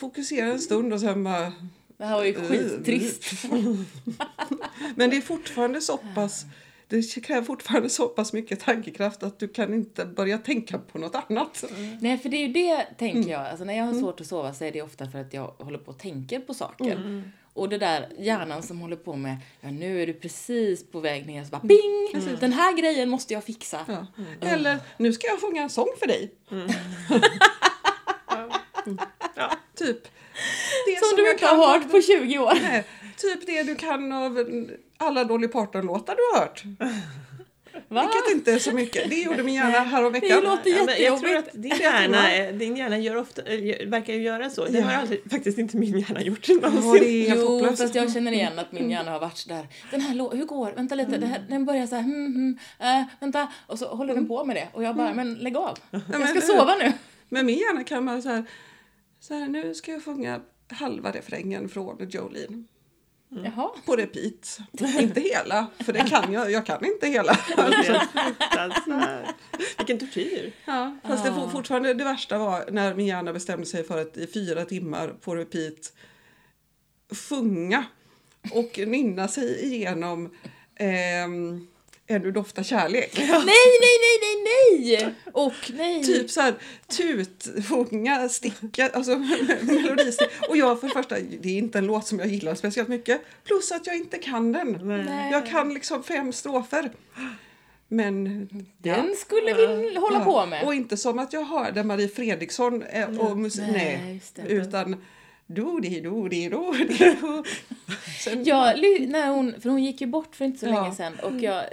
fokuserar 0.00 0.48
en 0.48 0.58
stund 0.60 0.92
och 0.92 1.00
sen 1.00 1.24
bara 1.24 1.52
Det 1.98 2.04
här 2.04 2.16
var 2.16 2.24
ju 2.24 2.34
skittrist. 2.34 3.24
Men 4.94 5.10
det 5.10 5.16
är 5.16 5.20
fortfarande 5.20 5.80
så 5.80 5.96
pass 6.14 6.44
det 6.90 7.02
kräver 7.24 7.42
fortfarande 7.46 7.88
så 7.90 8.08
pass 8.08 8.32
mycket 8.32 8.60
tankekraft 8.60 9.22
att 9.22 9.38
du 9.38 9.48
kan 9.48 9.74
inte 9.74 10.04
börja 10.06 10.38
tänka 10.38 10.78
på 10.78 10.98
något 10.98 11.14
annat. 11.14 11.64
Nej, 12.00 12.18
för 12.18 12.28
det 12.28 12.36
är 12.36 12.46
ju 12.46 12.52
det, 12.52 12.84
tänker 12.98 13.18
Mm. 13.18 13.30
jag. 13.30 13.46
Alltså, 13.46 13.64
när 13.64 13.76
jag 13.76 13.84
har 13.84 13.94
svårt 13.94 14.20
att 14.20 14.26
sova 14.26 14.54
så 14.54 14.64
är 14.64 14.72
det 14.72 14.82
ofta 14.82 15.10
för 15.10 15.18
att 15.20 15.34
jag 15.34 15.46
håller 15.58 15.78
på 15.78 15.90
och 15.90 15.98
tänker 15.98 16.40
på 16.40 16.54
saker. 16.54 16.92
Mm. 16.96 17.22
Och 17.52 17.68
det 17.68 17.78
där 17.78 18.08
hjärnan 18.18 18.62
som 18.62 18.80
håller 18.80 18.96
på 18.96 19.16
med, 19.16 19.36
ja 19.60 19.70
nu 19.70 20.02
är 20.02 20.06
du 20.06 20.12
precis 20.12 20.90
på 20.90 21.00
väg 21.00 21.26
ner, 21.26 21.44
så 21.44 21.50
bara 21.50 21.56
Mm. 21.62 21.68
bing! 21.68 22.36
Den 22.40 22.52
här 22.52 22.76
grejen 22.76 23.08
måste 23.08 23.34
jag 23.34 23.44
fixa. 23.44 23.80
Ja. 23.88 24.06
Eller, 24.48 24.78
nu 24.96 25.12
ska 25.12 25.26
jag 25.26 25.40
sjunga 25.40 25.62
en 25.62 25.70
sång 25.70 25.88
för 25.98 26.06
dig. 26.06 26.30
Ja. 29.34 29.52
Typ. 29.74 29.98
Det 30.86 31.06
Som 31.06 31.16
du 31.16 31.22
jag 31.24 31.34
inte 31.34 31.46
har 31.46 31.66
hört 31.72 31.84
av- 31.84 31.90
på 31.90 32.00
20 32.02 32.38
år. 32.38 32.52
Nej, 32.62 32.84
typ 33.16 33.46
det 33.46 33.62
du 33.62 33.74
kan 33.74 34.12
av 34.12 34.44
alla 34.98 35.24
Dolly 35.24 35.48
Parton-låtar 35.48 36.16
du 36.16 36.22
har 36.38 36.40
hört. 36.46 36.62
Va? 37.88 38.02
Vilket 38.02 38.34
inte 38.36 38.52
är 38.52 38.58
så 38.58 38.72
mycket. 38.72 39.10
Det 39.10 39.16
gjorde 39.22 39.42
min 39.42 39.54
hjärna 39.54 39.78
häromveckan. 39.78 40.28
Det 40.28 40.48
låter 40.48 40.70
Ja, 40.70 40.76
jag 40.76 40.86
tror 40.86 41.30
jättejobbigt. 41.30 41.48
att 41.56 41.62
din 41.62 41.76
hjärna, 41.80 42.32
är- 42.32 42.52
din 42.52 42.76
hjärna 42.76 42.98
gör 42.98 43.16
ofta, 43.16 43.42
verkar 43.86 44.12
ju 44.12 44.22
göra 44.22 44.50
så. 44.50 44.64
Det 44.64 44.78
Ja. 44.78 44.84
har 44.84 44.92
aldrig, 44.92 45.30
faktiskt 45.30 45.58
inte 45.58 45.76
min 45.76 45.98
hjärna 45.98 46.22
gjort 46.22 46.48
Ja, 46.48 46.54
någonsin. 46.54 47.28
helt 47.28 47.40
Jo, 47.40 47.46
hopplöst. 47.46 47.82
fast 47.82 47.94
jag 47.94 48.12
känner 48.12 48.32
igen 48.32 48.58
att 48.58 48.72
min 48.72 48.90
hjärna 48.90 49.10
har 49.10 49.20
varit 49.20 49.36
sådär. 49.36 49.66
Den 49.90 50.00
här 50.00 50.14
lå- 50.14 50.36
hur 50.36 50.44
går? 50.44 50.72
Vänta 50.76 50.94
lite, 50.94 51.18
det 51.18 51.26
här, 51.26 51.44
den 51.48 51.64
börjar 51.64 51.86
såhär, 51.86 52.02
hmm, 52.02 52.34
hmm, 52.34 52.58
äh, 52.78 53.02
vänta. 53.20 53.48
Och 53.66 53.78
så 53.78 53.86
håller 53.88 54.14
den 54.14 54.28
på 54.28 54.44
med 54.44 54.56
det. 54.56 54.68
Och 54.72 54.82
jag 54.84 54.96
bara, 54.96 55.14
men 55.14 55.34
lägg 55.34 55.56
av. 55.56 55.78
Jag 55.90 56.02
men 56.20 56.28
ska 56.28 56.40
sova 56.40 56.74
nu. 56.80 56.92
Men 57.28 57.46
min 57.46 57.58
hjärna 57.58 57.84
kan 57.84 58.06
bara 58.06 58.22
så 58.22 58.28
här, 58.28 58.44
så 59.20 59.34
här, 59.34 59.48
nu 59.48 59.74
ska 59.74 59.92
jag 59.92 60.04
sjunga 60.04 60.40
halva 60.70 61.10
refrängen 61.10 61.68
från 61.68 62.08
Jolene. 62.10 62.64
Jaha. 63.28 63.70
På 63.86 63.96
repeat. 63.96 64.58
inte 65.00 65.20
hela, 65.20 65.66
för 65.78 65.92
det 65.92 66.08
kan 66.10 66.32
jag. 66.32 66.50
Jag 66.50 66.66
kan 66.66 66.84
inte 66.84 67.06
hela. 67.06 67.34
Fruktansvärt. 68.14 69.34
Vilken 69.78 69.98
tortyr. 69.98 70.52
Ja, 70.64 70.96
fast 71.04 71.24
det 71.24 71.32
for- 71.32 71.48
fortfarande 71.48 71.94
det 71.94 72.04
värsta 72.04 72.38
var 72.38 72.70
när 72.70 72.94
min 72.94 73.06
hjärna 73.06 73.32
bestämde 73.32 73.66
sig 73.66 73.84
för 73.84 74.00
att 74.00 74.16
i 74.16 74.26
fyra 74.26 74.64
timmar 74.64 75.08
på 75.08 75.36
repeat 75.36 75.92
sjunga 77.28 77.84
och 78.52 78.78
nynna 78.86 79.28
sig 79.28 79.64
igenom 79.64 80.34
ehm, 80.76 81.66
En 82.10 82.22
du 82.22 82.32
doftar 82.32 82.62
kärlek. 82.62 83.12
Nej, 83.18 83.28
nej, 83.28 83.44
nej, 84.00 84.18
nej, 84.22 84.98
nej! 85.00 85.14
Och 85.32 85.72
nej. 85.72 86.04
Typ 86.04 86.30
så 86.30 86.40
här 86.40 86.54
tut, 86.86 87.48
sjunga, 87.68 88.28
sticka, 88.28 88.88
alltså 88.88 89.18
melodistik. 89.62 90.28
Och 90.48 90.56
jag 90.56 90.80
för 90.80 90.88
första, 90.88 91.14
det 91.18 91.48
är 91.48 91.58
inte 91.58 91.78
en 91.78 91.86
låt 91.86 92.06
som 92.06 92.18
jag 92.18 92.28
gillar 92.28 92.54
speciellt 92.54 92.88
mycket. 92.88 93.20
Plus 93.44 93.72
att 93.72 93.86
jag 93.86 93.96
inte 93.96 94.18
kan 94.18 94.52
den. 94.52 94.78
Nej. 94.82 95.32
Jag 95.32 95.46
kan 95.46 95.74
liksom 95.74 96.02
fem 96.02 96.32
strofer. 96.32 96.90
Men 97.88 98.48
Den 98.78 99.14
skulle 99.16 99.54
vi 99.54 99.96
hålla 99.96 100.20
på 100.24 100.46
med. 100.46 100.64
Och 100.64 100.74
inte 100.74 100.96
som 100.96 101.18
att 101.18 101.32
jag 101.32 101.44
hörde 101.44 101.84
Marie 101.84 102.08
Fredriksson 102.08 102.82
eh, 102.82 103.18
och 103.18 103.38
musik. 103.38 103.64
Nej, 103.72 104.20
Nej, 104.34 104.60
det. 105.48 105.60
utan 105.60 105.74
do-di, 105.74 106.00
do-di, 106.00 106.48
do-di. 106.48 107.16
do. 107.20 107.44
Sen, 108.24 108.44
ly- 108.76 109.06
när 109.06 109.28
hon, 109.28 109.60
för 109.60 109.70
hon 109.70 109.84
gick 109.84 110.00
ju 110.00 110.06
bort 110.06 110.36
för 110.36 110.44
inte 110.44 110.58
så 110.58 110.66
Ja. 110.66 110.70
Mm. 110.70 110.82
länge 110.82 110.94
sedan 110.94 111.18
och 111.22 111.40
jag 111.42 111.64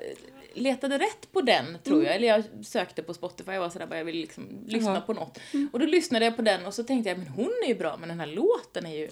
letade 0.54 0.98
rätt 0.98 1.32
på 1.32 1.42
den 1.42 1.66
tror 1.84 2.04
jag. 2.04 2.16
Eller 2.16 2.28
jag 2.28 2.44
sökte 2.66 3.04
på 3.04 3.14
Spotify 3.14 3.52
och 3.52 3.58
var 3.60 3.70
sådär 3.70 3.88
bara 3.88 3.98
jag 3.98 4.06
vill 4.06 4.16
liksom 4.18 4.44
lyssna 4.68 4.92
Jaha. 4.92 5.02
på 5.02 5.14
något. 5.14 5.40
Och 5.72 5.80
då 5.80 5.86
lyssnade 5.86 6.26
jag 6.26 6.36
på 6.36 6.42
den 6.42 6.66
och 6.66 6.74
så 6.74 6.84
tänkte 6.84 7.10
jag 7.10 7.18
men 7.18 7.28
hon 7.28 7.52
är 7.64 7.68
ju 7.68 7.76
bra 7.76 7.98
men 8.00 8.10
den 8.10 8.20
här 8.20 8.28
låten 8.28 8.86
är 8.86 8.96
ju 8.98 9.10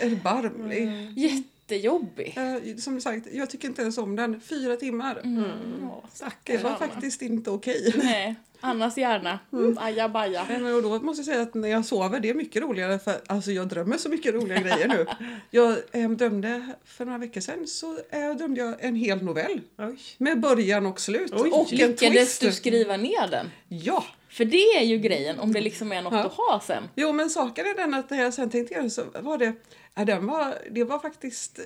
erbarmlig. 0.00 1.12
jättejobbig. 1.18 2.34
Eh, 2.38 2.76
som 2.76 3.00
sagt, 3.00 3.26
jag 3.32 3.50
tycker 3.50 3.68
inte 3.68 3.82
ens 3.82 3.98
om 3.98 4.16
den. 4.16 4.40
Fyra 4.40 4.76
timmar. 4.76 5.20
Ja, 5.24 6.02
Det 6.04 6.16
stackars 6.16 6.62
var 6.62 6.76
faktiskt 6.76 7.22
inte 7.22 7.50
okej. 7.50 7.94
Nej, 7.96 8.34
Annas 8.60 8.96
hjärna. 8.98 9.38
Mm. 9.52 9.78
Ajabaja. 9.80 10.46
Men 10.48 10.74
och 10.74 10.82
då 10.82 10.88
måste 11.00 11.20
jag 11.20 11.26
säga 11.26 11.42
att 11.42 11.54
när 11.54 11.68
jag 11.68 11.84
sover, 11.84 12.20
det 12.20 12.30
är 12.30 12.34
mycket 12.34 12.62
roligare 12.62 12.98
för 12.98 13.20
alltså 13.26 13.50
jag 13.52 13.68
drömmer 13.68 13.96
så 13.98 14.08
mycket 14.08 14.34
roliga 14.34 14.58
grejer 14.60 14.88
nu. 14.88 15.06
Jag 15.50 15.76
eh, 15.92 16.10
drömde 16.10 16.66
för 16.84 17.04
några 17.04 17.18
veckor 17.18 17.40
sedan 17.40 17.66
så 17.66 17.96
eh, 18.10 18.30
drömde 18.38 18.60
jag 18.60 18.84
en 18.84 18.94
hel 18.94 19.22
novell 19.22 19.60
Oj. 19.78 19.98
med 20.18 20.40
början 20.40 20.86
och 20.86 21.00
slut 21.00 21.32
Oj. 21.36 21.50
och 21.50 21.72
en 21.72 21.78
Lyckades 21.78 22.38
twist. 22.38 22.40
du 22.40 22.52
skriva 22.52 22.96
ner 22.96 23.28
den? 23.30 23.50
Ja! 23.68 24.04
För 24.30 24.44
det 24.44 24.56
är 24.76 24.84
ju 24.84 24.98
grejen 24.98 25.38
om 25.38 25.52
det 25.52 25.60
liksom 25.60 25.92
är 25.92 26.02
något 26.02 26.12
Ja. 26.12 26.24
att 26.24 26.32
ha 26.32 26.60
sen. 26.66 26.82
Jo 26.94 27.12
men 27.12 27.30
saken 27.30 27.66
är 27.66 27.74
den 27.74 27.94
att 27.94 28.10
när 28.10 28.22
jag 28.22 28.34
sen 28.34 28.50
tänkte 28.50 28.74
igenom 28.74 28.90
så 28.90 29.02
var 29.20 29.38
det, 29.38 29.52
ja, 29.98 30.04
den 30.04 30.26
var, 30.26 30.58
det 30.70 30.84
var 30.84 30.98
faktiskt 30.98 31.58
eh, 31.58 31.64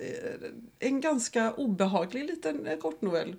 en 0.89 1.01
ganska 1.01 1.53
obehaglig 1.53 2.23
liten 2.25 2.67
eh, 2.67 2.77
kortnovell. 2.77 3.35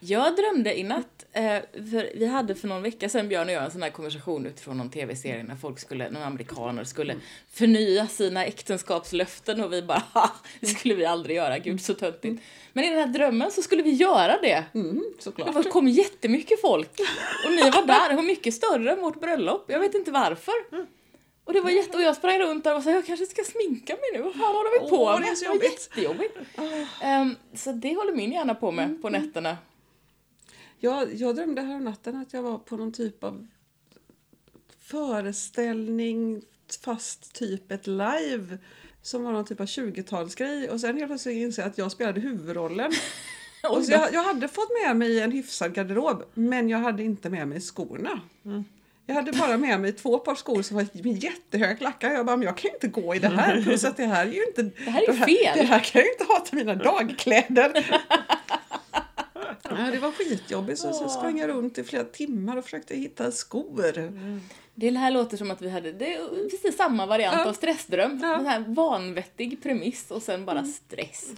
Jag 0.00 0.36
drömde 0.36 0.78
i 0.78 0.82
natt, 0.82 1.26
eh, 1.32 1.42
för 1.72 2.18
vi 2.18 2.26
hade 2.26 2.54
för 2.54 2.68
någon 2.68 2.82
vecka 2.82 3.08
sedan 3.08 3.28
Björn 3.28 3.46
och 3.48 3.52
jag 3.54 3.64
en 3.64 3.70
sån 3.70 3.82
här 3.82 3.90
konversation 3.90 4.46
utifrån 4.46 4.78
någon 4.78 4.90
tv-serie 4.90 5.42
när 5.42 5.56
folk 5.56 5.78
skulle, 5.78 6.10
några 6.10 6.26
amerikaner 6.26 6.84
skulle 6.84 7.16
förnya 7.50 8.06
sina 8.06 8.44
äktenskapslöften 8.44 9.64
och 9.64 9.72
vi 9.72 9.82
bara 9.82 10.02
ha, 10.14 10.30
det 10.60 10.66
skulle 10.66 10.94
vi 10.94 11.04
aldrig 11.04 11.36
göra, 11.36 11.58
gud 11.58 11.80
så 11.82 11.94
töntigt. 11.94 12.42
Men 12.72 12.84
i 12.84 12.88
den 12.90 12.98
här 12.98 13.06
drömmen 13.06 13.50
så 13.50 13.62
skulle 13.62 13.82
vi 13.82 13.90
göra 13.90 14.40
det. 14.42 14.64
Mm, 14.74 15.02
Det 15.16 15.22
såklart. 15.22 15.54
var- 15.54 15.62
kom 15.62 15.88
jättemycket 15.88 16.60
folk 16.60 17.00
och 17.46 17.52
ni 17.52 17.62
var 17.70 17.86
där, 17.86 18.08
det 18.08 18.16
var 18.16 18.22
mycket 18.22 18.54
större 18.54 18.92
än 18.92 19.00
vårt 19.00 19.20
bröllop, 19.20 19.64
jag 19.68 19.80
vet 19.80 19.94
inte 19.94 20.10
varför. 20.10 20.52
Och 21.52 21.56
det 21.56 21.62
var 21.64 21.70
jätte, 21.70 21.96
och 21.96 22.02
jag 22.02 22.16
sprang 22.16 22.38
runt 22.38 22.64
där 22.64 22.76
och 22.76 22.82
sa 22.82 22.90
jag 22.90 23.06
kanske 23.06 23.26
ska 23.26 23.42
sminka 23.44 23.92
mig 23.92 24.02
nu, 24.14 24.22
vad 24.22 24.32
fan 24.32 24.54
håller 24.54 24.82
vi 24.82 24.90
på 24.90 24.96
Åh, 25.02 25.12
med? 25.12 25.22
det 25.22 25.28
är 25.32 25.34
så 25.34 25.48
var 25.48 25.54
jobbigt. 25.54 25.88
jättejobbigt. 25.90 26.38
Ehm, 27.02 27.36
så 27.54 27.72
det 27.72 27.94
håller 27.94 28.12
min 28.12 28.32
hjärna 28.32 28.54
på 28.54 28.70
med 28.70 28.84
Mm, 28.84 29.02
på 29.02 29.08
nätterna. 29.10 29.58
Jag, 30.78 31.14
jag 31.14 31.36
drömde 31.36 31.62
här 31.62 31.80
natten 31.80 32.16
att 32.16 32.32
jag 32.32 32.42
var 32.42 32.58
på 32.58 32.76
någon 32.76 32.92
typ 32.92 33.24
av 33.24 33.46
föreställning, 34.80 36.42
fast 36.84 37.34
typ 37.34 37.72
ett 37.72 37.86
live 37.86 38.58
som 39.02 39.24
var 39.24 39.32
någon 39.32 39.44
typ 39.44 39.60
av 39.60 39.66
20-talsgrej 39.66 40.68
och 40.68 40.80
sen 40.80 40.96
helt 40.96 41.08
plötsligt 41.08 41.36
inser 41.36 41.62
jag 41.62 41.70
att 41.70 41.78
jag 41.78 41.92
spelade 41.92 42.20
huvudrollen. 42.20 42.92
och 43.70 43.82
jag, 43.82 44.12
jag 44.12 44.22
hade 44.24 44.48
fått 44.48 44.70
med 44.84 44.96
mig 44.96 45.20
en 45.20 45.32
hyfsad 45.32 45.74
garderob 45.74 46.24
men 46.34 46.68
jag 46.68 46.78
hade 46.78 47.02
inte 47.02 47.30
med 47.30 47.48
mig 47.48 47.60
skorna. 47.60 48.20
Jag 49.06 49.14
hade 49.14 49.32
bara 49.32 49.56
med 49.58 49.80
mig 49.80 49.92
två 49.92 50.18
par 50.18 50.34
skor 50.34 50.62
som 50.62 50.76
var 50.76 50.86
med 51.02 51.24
jättehöga 51.24 51.74
klackar. 51.74 52.10
Jag 52.10 52.26
bara, 52.26 52.36
men 52.36 52.46
jag 52.46 52.56
kan 52.56 52.68
ju 52.68 52.74
inte 52.74 53.00
gå 53.00 53.14
i 53.14 53.18
det 53.18 53.28
här. 53.28 53.62
Plus 53.62 53.84
att 53.84 53.96
det 53.96 54.06
här 54.06 54.26
är 54.26 54.32
ju 54.32 54.44
inte... 54.46 54.62
Det 54.62 54.90
här 54.90 55.02
är 55.02 55.12
ju 55.12 55.18
fel. 55.18 55.58
Det 55.58 55.62
här 55.62 55.78
kan 55.78 56.00
jag 56.00 56.04
ju 56.04 56.12
inte 56.12 56.24
ha 56.24 56.40
till 56.40 56.58
mina 56.58 56.74
dagkläder. 56.74 58.00
ja, 59.62 59.90
det 59.92 59.98
var 59.98 60.12
skitjobbigt 60.12 60.78
så, 60.78 60.92
så 60.92 61.08
sprang 61.08 61.38
jag 61.38 61.48
runt 61.48 61.78
i 61.78 61.84
flera 61.84 62.04
timmar 62.04 62.56
och 62.56 62.64
försökte 62.64 62.96
hitta 62.96 63.30
skor. 63.30 64.12
Det 64.90 64.98
här 64.98 65.10
låter 65.10 65.36
som 65.36 65.50
att 65.50 65.62
vi 65.62 65.70
hade 65.70 65.92
det 65.92 66.14
är 66.14 66.48
precis 66.50 66.76
samma 66.76 67.06
variant 67.06 67.36
Ja. 67.38 67.48
av 67.48 67.52
stressdröm. 67.52 68.20
Ja. 68.22 68.38
En 68.38 68.46
här 68.46 68.60
vanvettig 68.68 69.62
premiss 69.62 70.10
och 70.10 70.22
sen 70.22 70.44
bara 70.44 70.64
stress. 70.64 71.32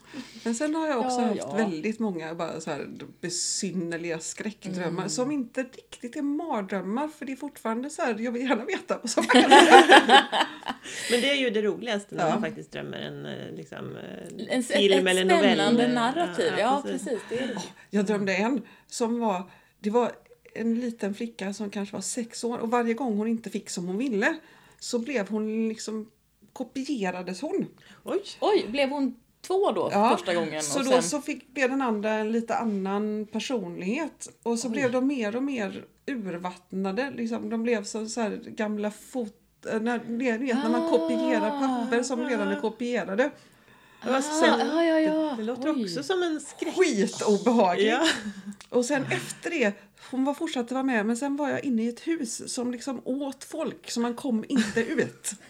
Men 0.45 0.55
sen 0.55 0.75
har 0.75 0.87
jag 0.89 0.99
också 0.99 1.21
Ja, 1.21 1.27
haft 1.27 1.39
ja. 1.39 1.53
väldigt 1.55 1.99
många 1.99 2.35
bara 2.35 2.61
så 2.61 2.71
här 2.71 2.89
besynnerliga 3.21 4.19
skräckdrömmar 4.19 5.09
som 5.09 5.31
inte 5.31 5.63
riktigt 5.63 6.17
är 6.17 6.23
mardrömmar 6.23 7.09
för 7.09 7.27
det 7.27 7.33
är 7.33 7.37
fortfarande 7.37 7.91
så 7.91 8.03
här, 8.03 8.17
jag 8.19 8.33
vill 8.33 8.43
gärna 8.43 8.65
veta 8.65 8.99
vad 9.03 9.11
som 9.11 9.25
händer. 9.33 9.61
Men 11.11 11.21
det 11.21 11.31
är 11.31 11.35
ju 11.37 11.51
det 11.51 11.63
roligaste 11.63 12.15
när 12.15 12.25
Ja. 12.25 12.31
man 12.31 12.43
faktiskt 12.43 12.73
drömmer 12.73 12.99
en 12.99 13.27
eh, 13.27 13.55
liksom, 13.57 13.97
eh, 13.97 14.57
En, 14.57 14.63
film 14.63 15.07
ett, 15.07 15.11
eller 15.11 15.21
ett 15.23 15.27
novell. 15.29 15.43
spännande 15.55 15.89
narrativ. 15.89 16.53
Ja, 16.59 16.81
precis. 16.85 17.03
precis. 17.05 17.21
Det 17.29 17.39
är 17.39 17.47
det. 17.47 17.63
Jag 17.91 18.05
drömde 18.07 18.35
en 18.35 18.63
som 18.87 19.21
var, 19.21 19.51
det 19.81 19.91
var 19.91 20.13
en 20.55 20.81
liten 20.81 21.15
flicka 21.15 21.55
som 21.55 21.71
kanske 21.71 21.97
var 21.97 22.03
sex 22.03 22.45
år 22.45 22.59
och 22.59 22.71
varje 22.71 22.95
gång 22.95 23.17
hon 23.17 23.29
inte 23.29 23.51
fick 23.51 23.71
som 23.71 23.87
hon 23.87 23.99
ville 23.99 24.37
så 24.79 24.99
blev 24.99 25.29
hon 25.29 25.69
liksom 25.69 26.11
kopierades 26.53 27.41
hon. 27.41 27.67
Oj! 28.03 28.23
Oj, 28.41 28.67
blev 28.69 28.91
hon 28.91 29.17
två 29.41 29.73
då 29.73 29.89
Ja, 29.93 30.17
första 30.17 30.35
gången? 30.35 30.63
Så 30.63 30.79
och 30.79 30.85
då 30.85 30.91
sen, 30.91 31.03
så 31.03 31.21
fick 31.21 31.55
blev 31.55 31.71
den 31.71 31.83
andra 31.83 32.11
en 32.11 32.33
lite 32.33 32.55
annan 32.55 33.27
personlighet 33.33 34.31
och 34.43 34.59
så 34.59 34.69
blev 34.69 34.93
de 34.93 35.07
mer 35.07 35.37
och 35.37 35.43
mer 35.43 35.85
urvattnade. 36.07 37.11
Liksom, 37.11 37.51
de 37.51 37.63
blev 37.63 37.85
som 37.85 38.09
så 38.09 38.21
här 38.21 38.41
gamla 38.47 38.91
fot... 38.91 39.41
När, 39.81 39.99
vet, 40.39 40.57
när 40.57 40.71
man 40.71 40.91
kopierar 40.91 41.51
papper 41.51 42.03
som 42.03 42.21
redan 42.21 42.49
är 42.49 42.61
kopierade. 42.61 43.31
Ah, 44.09 44.23
sen- 44.23 44.59
ja, 44.61 44.85
ja, 44.85 45.01
ja. 45.01 45.35
Det 45.39 45.43
låter 45.45 45.75
Oj. 45.77 45.85
också 45.85 46.03
som 46.03 46.23
en 46.23 46.41
skräck. 46.41 46.75
Skitobehagligt! 46.77 47.89
Ja. 47.91 48.07
Och 48.69 48.85
sen 48.85 49.05
efter 49.05 49.51
det, 49.51 49.73
hon 50.11 50.25
var 50.25 50.35
fortsatte 50.35 50.75
vara 50.75 50.85
med, 50.85 51.07
men 51.07 51.17
sen 51.17 51.37
var 51.37 51.49
jag 51.51 51.65
inne 51.65 51.83
i 51.85 51.89
ett 51.89 52.01
hus 52.07 52.53
som 52.55 52.73
liksom 52.73 53.01
åt 53.05 53.45
folk, 53.45 53.91
så 53.91 54.01
man 54.01 54.15
kom 54.15 54.45
inte 54.49 54.81
ut. 54.81 55.31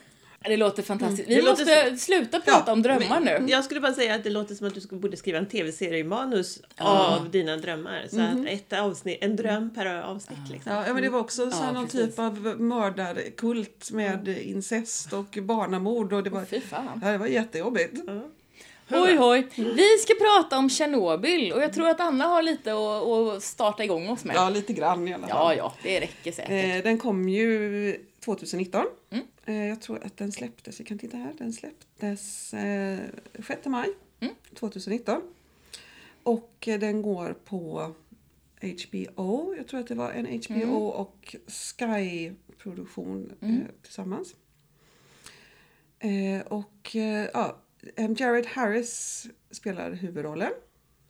Det 0.47 0.57
låter 0.57 0.83
fantastiskt. 0.83 1.29
Vi 1.29 1.35
Det 1.35 1.43
låter 1.43 1.87
måste 1.87 1.97
sluta 2.05 2.41
prata 2.41 2.63
Ja, 2.67 2.73
om 2.73 2.83
drömmar 2.83 3.21
nu. 3.21 3.45
Jag 3.49 3.65
skulle 3.65 3.81
bara 3.81 3.95
säga 3.95 4.15
att 4.15 4.25
det 4.25 4.31
låter 4.31 4.55
som 4.55 4.67
att 4.67 4.75
du 4.75 4.81
skulle- 4.81 5.01
borde 5.01 5.17
skriva 5.17 5.39
en 5.39 5.47
tv-seriemanus 5.47 6.61
av 6.79 7.31
dina 7.31 7.57
drömmar. 7.57 8.07
Så 8.11 8.21
att 8.21 8.47
ett 8.47 8.73
avsnitt, 8.73 9.19
en 9.21 9.37
dröm 9.37 9.71
per 9.75 9.87
avsnitt. 10.03 10.39
Liksom. 10.51 10.73
Ja, 10.73 10.87
ja, 10.87 10.95
men 10.95 11.03
det 11.03 11.09
var 11.09 11.21
också 11.21 11.51
så 11.51 11.57
Ja, 11.65 11.73
någon 11.73 11.85
precis. 11.85 12.01
typ 12.11 12.19
av 12.19 12.61
mördarkult 12.61 13.91
med 13.91 14.29
incest 14.29 15.13
och 15.13 15.39
barnamord. 15.43 16.13
Och 16.13 16.23
det 16.23 16.31
var, 16.31 16.45
Fy 16.45 16.61
fan. 16.61 17.01
ja, 17.05 17.11
det 17.11 17.19
var 17.19 17.27
jättejobbigt. 17.27 18.01
Oj, 18.91 19.19
oj. 19.21 19.47
Vi 19.57 19.99
ska 19.99 20.15
prata 20.15 20.59
om 20.59 20.71
Tjernobyl 20.71 21.53
och 21.53 21.63
jag 21.63 21.73
tror 21.73 21.89
att 21.89 22.01
Anna 22.01 22.25
har 22.25 22.43
lite 22.43 22.73
att, 22.73 23.03
att 23.37 23.43
starta 23.43 23.85
igång 23.85 24.09
oss 24.09 24.25
med. 24.25 24.37
Ja, 24.37 24.51
lite 24.51 24.73
grann 24.73 25.09
i 25.09 25.15
alla 25.15 25.27
fall. 25.29 25.57
Ja, 25.57 25.75
ja, 25.75 25.75
det 25.83 26.01
räcker 26.01 26.33
säkert. 26.33 26.77
Eh, 26.77 26.83
den 26.83 26.99
kom 26.99 27.29
ju 27.29 28.05
2019. 28.25 28.85
Mm. 29.11 29.25
Eh, 29.45 29.69
jag 29.69 29.81
tror 29.81 30.05
att 30.05 30.17
den 30.17 30.33
släpptes, 30.33 30.81
vi 30.81 30.85
kan 30.85 30.99
titta 30.99 31.17
här, 31.17 31.33
den 31.39 31.53
släpptes 31.53 32.55
eh, 32.55 32.99
6 33.47 33.67
maj 33.67 33.89
Mm. 34.21 34.35
2019. 34.55 35.21
Och 36.23 36.69
eh, 36.69 36.79
den 36.81 37.03
går 37.03 37.37
på 37.45 37.93
HBO. 38.61 39.55
Jag 39.57 39.69
tror 39.69 39.81
att 39.81 39.87
det 39.87 39.95
var 39.95 40.11
en 40.11 40.27
HBO 40.27 40.55
Mm. 40.55 40.71
och 40.77 41.37
Sky-produktion 41.47 43.33
Mm. 43.41 43.57
eh, 43.57 43.63
tillsammans. 43.83 44.35
Eh, 45.99 46.41
och 46.47 46.97
eh, 46.97 47.29
ja, 47.35 47.57
Jared 48.17 48.47
Harris 48.47 49.27
spelar 49.51 49.93
huvudrollen, 49.93 50.51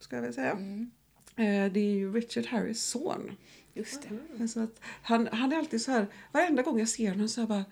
ska 0.00 0.16
jag 0.16 0.22
väl 0.22 0.34
säga. 0.34 0.50
Mm. 0.50 0.90
Eh, 1.36 1.72
det 1.72 1.80
är 1.80 1.94
ju 1.94 2.12
Richard 2.12 2.46
Harris 2.46 2.84
son. 2.84 3.36
Just 3.74 4.02
det. 4.02 4.18
Alltså 4.42 4.60
att 4.60 4.80
han, 5.02 5.28
han 5.32 5.52
är 5.52 5.56
alltid 5.58 5.82
så 5.82 5.90
här, 5.90 6.06
varenda 6.32 6.62
gång 6.62 6.78
jag 6.78 6.88
ser 6.88 7.10
honom 7.10 7.28
så 7.28 7.40
jag 7.40 7.48
bara, 7.48 7.64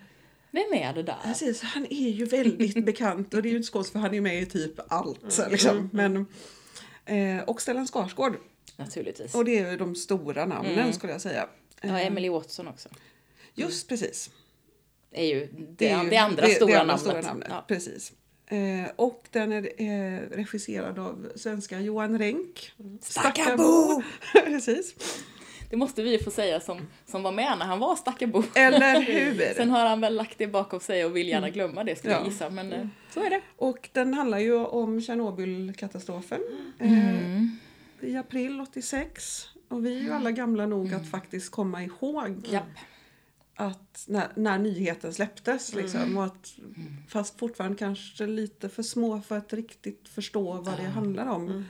Vem 0.51 0.73
är 0.73 0.93
det 0.93 1.03
där? 1.03 1.17
precis, 1.23 1.61
han 1.61 1.85
är 1.89 2.09
ju 2.09 2.25
väldigt 2.25 2.85
bekant 2.85 3.33
och 3.33 3.41
det 3.41 3.47
är 3.49 3.51
ju 3.51 3.57
inte 3.57 3.67
så 3.67 3.73
konstigt 3.73 3.91
för 3.93 3.99
han 3.99 4.13
är 4.13 4.21
med 4.21 4.41
i 4.41 4.45
typ 4.45 4.79
allt. 4.87 5.49
Liksom. 5.49 5.89
Men, 5.93 6.25
eh, 7.05 7.43
och 7.43 7.61
Stellan 7.61 7.87
Skarsgård, 7.87 8.37
Naturligtvis. 8.77 9.35
och 9.35 9.45
det 9.45 9.59
är 9.59 9.71
ju 9.71 9.77
de 9.77 9.95
stora 9.95 10.45
namnen 10.45 10.79
Mm. 10.79 10.93
skulle 10.93 11.11
jag 11.13 11.21
säga. 11.21 11.47
Ja, 11.81 11.87
Eh, 11.89 12.07
Emily 12.07 12.29
Watson 12.29 12.67
också. 12.67 12.89
Just 13.53 13.89
precis. 13.89 14.29
är 15.11 15.25
ju 15.25 15.39
det, 15.39 15.65
det, 15.77 15.89
är 15.89 16.03
ju 16.11 16.15
andra, 16.15 16.45
det- 16.47 16.53
stora, 16.53 16.71
det 16.73 16.79
andra 16.79 16.85
namnet. 16.95 17.01
stora 17.01 17.21
namnet. 17.21 17.47
Ja. 17.51 17.65
Precis. 17.67 18.13
Eh, 18.47 18.91
och 18.95 19.27
den 19.31 19.51
är 19.53 19.63
eh, 19.77 20.19
regisserad 20.37 20.99
av 20.99 21.31
svenska 21.35 21.79
Johan 21.79 22.19
Renck. 22.19 22.71
Stackarbo! 23.01 24.01
precis. 24.45 24.95
Det 25.69 25.77
måste 25.77 26.03
vi 26.03 26.17
få 26.19 26.31
säga 26.31 26.59
som, 26.59 26.87
som 27.05 27.23
var 27.23 27.31
med 27.31 27.55
när 27.59 27.65
han 27.65 27.79
var 27.79 27.95
Stackarbo. 27.95 28.43
Eller 28.55 29.01
hur? 29.01 29.53
Sen 29.55 29.69
har 29.69 29.85
han 29.85 30.01
väl 30.01 30.15
lagt 30.15 30.37
det 30.37 30.47
bakom 30.47 30.79
sig 30.79 31.05
och 31.05 31.15
vill 31.15 31.27
gärna 31.27 31.49
glömma 31.49 31.83
det 31.83 31.95
skulle 31.95 32.13
jag 32.13 32.21
Ja. 32.21 32.25
gissa. 32.27 32.49
Men 32.49 32.73
eh, 32.73 32.87
så 33.13 33.23
är 33.23 33.29
det. 33.29 33.41
Och 33.57 33.89
den 33.93 34.13
handlar 34.13 34.39
ju 34.39 34.55
om 34.55 35.01
Tjernobylkatastrofen 35.01 36.41
Mm. 36.79 37.57
i 38.01 38.15
april 38.17 38.61
86. 38.61 39.47
Och 39.67 39.85
vi 39.85 39.97
är 39.97 40.01
ju 40.01 40.11
alla 40.11 40.31
gamla 40.31 40.65
nog 40.65 40.87
Mm. 40.87 41.01
att 41.01 41.09
faktiskt 41.09 41.51
komma 41.51 41.83
ihåg 41.83 42.47
Japp. 42.51 42.63
Att 43.55 44.05
när, 44.07 44.27
när 44.35 44.57
nyheten 44.59 45.13
släpptes. 45.13 45.73
Mm. 45.73 45.83
Liksom, 45.85 46.17
och 46.17 46.23
att, 46.25 46.53
fast 47.07 47.39
fortfarande 47.39 47.77
kanske 47.77 48.25
lite 48.27 48.69
för 48.69 48.83
små 48.83 49.21
för 49.21 49.37
att 49.37 49.53
riktigt 49.53 50.09
förstå 50.09 50.53
vad 50.53 50.77
det 50.77 50.83
handlar 50.83 51.25
om. 51.29 51.65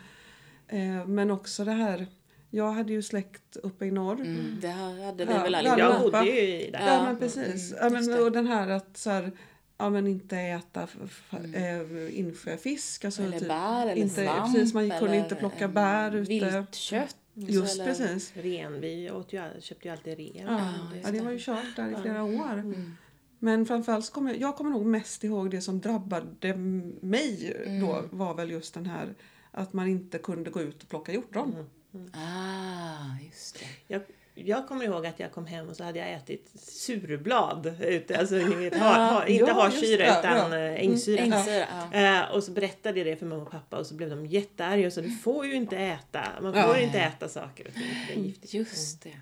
Eh, 0.67 1.07
men 1.07 1.31
också 1.31 1.65
det 1.65 1.71
här, 1.71 2.07
jag 2.49 2.71
hade 2.71 2.93
ju 2.93 3.01
släkt 3.01 3.57
uppe 3.57 3.85
i 3.85 3.91
norr. 3.91 4.21
Mm, 4.21 4.57
det 4.61 4.67
hade 4.67 5.25
vi 5.25 5.33
Ja, 5.33 5.43
väl 5.43 5.55
allihopa. 5.55 5.79
Jag 5.79 6.01
bodde 6.01 6.25
ju 6.25 6.39
i 6.61 6.71
där. 6.71 6.79
Ja, 6.79 6.93
Ja, 6.93 7.03
men 7.05 7.17
precis. 7.19 7.73
mm, 7.73 7.93
ja, 7.93 8.01
men, 8.01 8.23
och 8.23 8.31
den 8.31 8.47
här 8.47 8.67
att 8.69 8.97
så 8.97 9.09
här, 9.09 9.31
ja, 9.77 9.89
men 9.89 10.07
inte 10.07 10.37
äta 10.37 10.87
f- 11.05 11.33
eh, 11.55 12.19
insjöfisk. 12.19 13.05
Alltså, 13.05 13.21
Mm. 13.21 13.31
Eller 13.33 13.39
typ, 13.39 13.49
bär 13.49 13.81
eller 13.83 13.95
inte, 13.95 14.23
svamp. 14.25 14.53
Precis, 14.53 14.73
man 14.73 14.89
kunde 14.89 15.05
eller, 15.05 15.23
inte 15.23 15.35
plocka 15.35 15.67
bär 15.67 16.15
ute. 16.15 16.29
Viltkött. 16.29 17.19
Just 17.35 17.73
eller- 17.75 17.85
precis. 17.85 18.33
Ren, 18.35 18.81
vi 18.81 19.11
åt 19.11 19.33
ju, 19.33 19.37
all- 19.37 19.61
köpte 19.61 19.87
ju 19.87 19.91
alltid 19.91 20.17
ren. 20.17 20.47
Ja, 20.47 20.73
just 20.95 21.05
ja, 21.05 21.11
det 21.11 21.17
det. 21.17 21.23
var 21.23 21.31
ju 21.31 21.39
kört 21.39 21.75
där 21.75 21.91
i 21.91 22.01
flera 22.01 22.23
år. 22.23 22.53
Mm. 22.53 22.91
Men 23.39 23.65
framförallt 23.65 24.11
kommer 24.11 24.31
jag, 24.31 24.41
jag 24.41 24.55
kommer 24.55 24.71
nog 24.71 24.85
mest 24.85 25.23
ihåg 25.23 25.51
det 25.51 25.61
som 25.61 25.79
drabbade 25.81 26.55
mig 27.01 27.53
då 27.81 27.93
Mm. 27.95 28.09
var 28.11 28.33
väl 28.33 28.51
just 28.51 28.73
den 28.73 28.85
här 28.85 29.15
att 29.51 29.73
man 29.73 29.87
inte 29.87 30.17
kunde 30.17 30.49
gå 30.49 30.61
ut 30.61 30.83
och 30.83 30.89
plocka 30.89 31.13
hjortron. 31.13 31.69
Ah, 32.13 33.25
just 33.25 33.59
det. 33.59 33.65
Jag, 33.93 34.01
jag 34.35 34.67
kommer 34.67 34.85
ihåg 34.85 35.05
att 35.05 35.19
jag 35.19 35.31
kom 35.31 35.45
hem 35.45 35.69
och 35.69 35.75
så 35.75 35.83
hade 35.83 35.99
jag 35.99 36.11
ätit 36.13 36.51
surblad 36.59 37.75
ute. 37.81 38.17
Alltså 38.19 38.35
ni 38.35 38.55
vet, 38.55 38.75
ha, 38.79 38.95
ha, 39.13 39.25
inte 39.27 39.45
Ja, 39.45 39.61
harsyra 39.61 39.97
det. 40.05 40.19
utan 40.19 40.51
Ja. 40.51 40.57
ja. 40.59 40.77
ängsyra. 40.77 41.21
Ängsyra, 41.21 41.65
ja. 41.91 41.99
Eh, 42.23 42.35
och 42.35 42.43
så 42.43 42.51
berättade 42.51 42.99
jag 42.99 43.07
det 43.07 43.15
för 43.15 43.25
mamma 43.25 43.41
och 43.41 43.51
pappa 43.51 43.77
och 43.77 43.85
så 43.85 43.93
blev 43.95 44.09
de 44.09 44.25
jättearga 44.25 44.87
och 44.87 44.93
sa 44.93 45.01
du 45.01 45.11
får 45.11 45.45
ju 45.45 45.53
inte 45.53 45.77
äta. 45.77 46.23
Man 46.41 46.53
får 46.53 46.77
inte 46.77 46.99
äta 46.99 47.29
saker 47.29 47.67
och 47.67 47.73
ting 47.73 47.83
det 48.07 48.13
är 48.13 48.23
giftigt. 48.25 48.53
Just 48.53 49.01
det. 49.03 49.19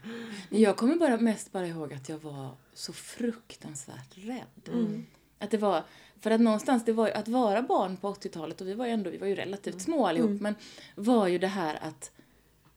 Men 0.50 0.62
jag 0.62 0.78
kommer 0.78 0.96
bara 0.96 1.18
mest 1.18 1.52
bara 1.52 1.68
ihåg 1.68 1.94
att 1.94 2.10
jag 2.10 2.18
var 2.18 2.50
så 2.74 2.94
fruktansvärt 2.94 4.18
rädd. 4.18 4.74
Mm. 4.74 5.06
Att 5.40 5.52
det 5.52 5.58
var, 5.58 5.84
för 6.22 6.32
att 6.32 6.42
någonstans, 6.42 6.86
det 6.86 6.94
var 6.94 7.08
ju, 7.08 7.14
att 7.14 7.28
vara 7.28 7.62
barn 7.62 7.98
på 7.98 8.14
80-talet, 8.14 8.62
och 8.62 8.68
vi 8.68 8.74
var 8.74 8.86
ju 8.86 8.92
ändå, 8.92 9.10
vi 9.10 9.18
var 9.18 9.28
ju 9.28 9.36
relativt 9.36 9.82
små 9.82 10.08
allihop, 10.08 10.30
Mm. 10.30 10.44
men 10.44 10.56
var 10.96 11.28
ju 11.28 11.38
det 11.38 11.48
här 11.48 11.80
att 11.82 12.12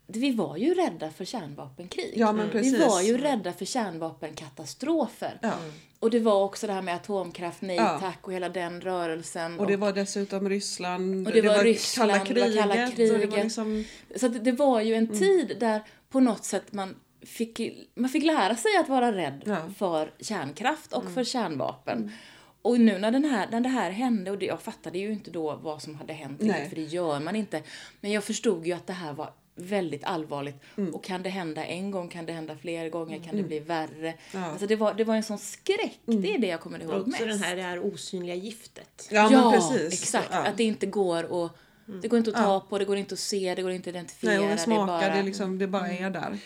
vi 0.06 0.30
var 0.32 0.56
ju 0.56 0.74
rädda 0.74 1.10
för 1.10 1.24
kärnvapenkrig. 1.24 2.12
Ja, 2.16 2.32
vi 2.52 2.78
var 2.78 3.00
ju 3.02 3.18
rädda 3.18 3.52
för 3.52 3.64
kärnvapenkatastrofer. 3.64 5.38
Ja. 5.42 5.52
Och 6.00 6.10
det 6.10 6.20
var 6.20 6.44
också 6.44 6.66
det 6.66 6.72
här 6.72 6.82
med 6.82 6.94
atomkraft, 6.94 7.62
nej 7.62 7.76
Ja. 7.76 7.98
tack, 8.00 8.18
och 8.26 8.32
hela 8.32 8.48
den 8.48 8.80
rörelsen. 8.80 9.60
Och 9.60 9.66
det 9.66 9.76
var 9.76 9.92
dessutom 9.92 10.48
Ryssland, 10.48 11.26
Och 11.28 11.32
det 11.34 11.40
var 11.42 11.64
Ryssland, 11.64 12.10
kalla 12.12 12.24
det 12.24 12.40
var 12.40 12.46
kriget. 12.46 12.58
kalla 12.60 12.84
och 12.86 12.90
det 12.96 13.10
var 13.12 13.18
kriget. 13.18 13.44
liksom, 13.44 13.84
Så 14.16 14.28
det 14.28 14.52
var 14.52 14.80
ju 14.80 14.94
en 14.94 15.08
tid 15.08 15.56
där 15.60 15.80
på 16.10 16.20
något 16.20 16.44
sätt 16.44 16.72
man 16.72 16.94
fick, 17.26 17.60
man 17.94 18.10
fick 18.10 18.24
lära 18.24 18.56
sig 18.56 18.70
att 18.80 18.88
vara 18.88 19.12
rädd. 19.12 19.42
Mm. 19.46 19.74
för 19.74 20.10
kärnkraft 20.20 20.92
och 20.92 21.10
för 21.14 21.24
kärnvapen. 21.24 22.12
Och 22.62 22.80
nu 22.80 22.98
när, 22.98 23.10
den 23.10 23.24
här, 23.24 23.48
när 23.50 23.60
det 23.60 23.68
här 23.68 23.90
hände, 23.90 24.30
och 24.30 24.38
det, 24.38 24.46
jag 24.46 24.60
fattade 24.62 24.98
ju 24.98 25.12
inte 25.12 25.30
då 25.30 25.56
vad 25.56 25.82
som 25.82 25.94
hade 25.94 26.12
hänt, 26.12 26.42
riktigt, 26.42 26.68
för 26.68 26.76
det 26.76 26.82
gör 26.82 27.20
man 27.20 27.36
inte. 27.36 27.62
Men 28.00 28.10
jag 28.12 28.24
förstod 28.24 28.66
ju 28.66 28.72
att 28.72 28.86
det 28.86 28.92
här 28.92 29.12
var 29.12 29.30
väldigt 29.54 30.04
allvarligt. 30.04 30.56
Mm. 30.76 30.94
Och 30.94 31.04
kan 31.04 31.22
det 31.22 31.28
hända 31.30 31.64
en 31.64 31.90
gång, 31.90 32.08
kan 32.08 32.26
det 32.26 32.32
hända 32.32 32.56
fler 32.56 32.88
gånger, 32.88 33.18
kan 33.18 33.36
det 33.36 33.42
bli 33.42 33.58
värre? 33.58 34.14
Ja. 34.34 34.44
Alltså 34.44 34.66
det 34.66 34.76
var, 34.76 34.94
det 34.94 35.04
var 35.04 35.14
en 35.16 35.22
sån 35.22 35.38
skräck, 35.38 35.98
det 36.04 36.34
är 36.34 36.38
det 36.38 36.46
jag 36.46 36.60
kommer 36.60 36.82
ihåg 36.82 36.90
Och 36.94 37.08
mest. 37.08 37.20
också 37.22 37.24
den 37.26 37.38
här, 37.38 37.56
det 37.56 37.62
här 37.62 37.78
osynliga 37.94 38.34
giftet. 38.34 39.08
Ja, 39.10 39.28
Ja, 39.32 39.50
men 39.50 39.52
precis. 39.60 40.02
exakt. 40.02 40.28
Ja. 40.32 40.38
Att 40.46 40.56
det 40.56 40.64
inte 40.64 40.86
går 40.86 41.44
att 41.46 41.52
det 42.02 42.08
går 42.08 42.18
inte 42.18 42.30
att 42.30 42.36
ta 42.36 42.42
Ja. 42.42 42.66
på, 42.68 42.78
det 42.78 42.84
går 42.84 42.96
inte 42.96 43.12
att 43.12 43.18
se, 43.18 43.54
det 43.54 43.62
går 43.62 43.70
inte 43.70 43.90
att 43.90 43.96
identifiera. 43.96 44.32
Nej, 44.34 44.42
och 44.44 44.48
det 44.50 44.58
smakar, 44.58 44.86
det 44.98 45.04
är 45.04 45.08
bara... 45.10 45.16
det, 45.16 45.22
liksom, 45.22 45.58
det 45.58 45.66
bara 45.66 45.88
är 45.88 46.10
där. 46.10 46.38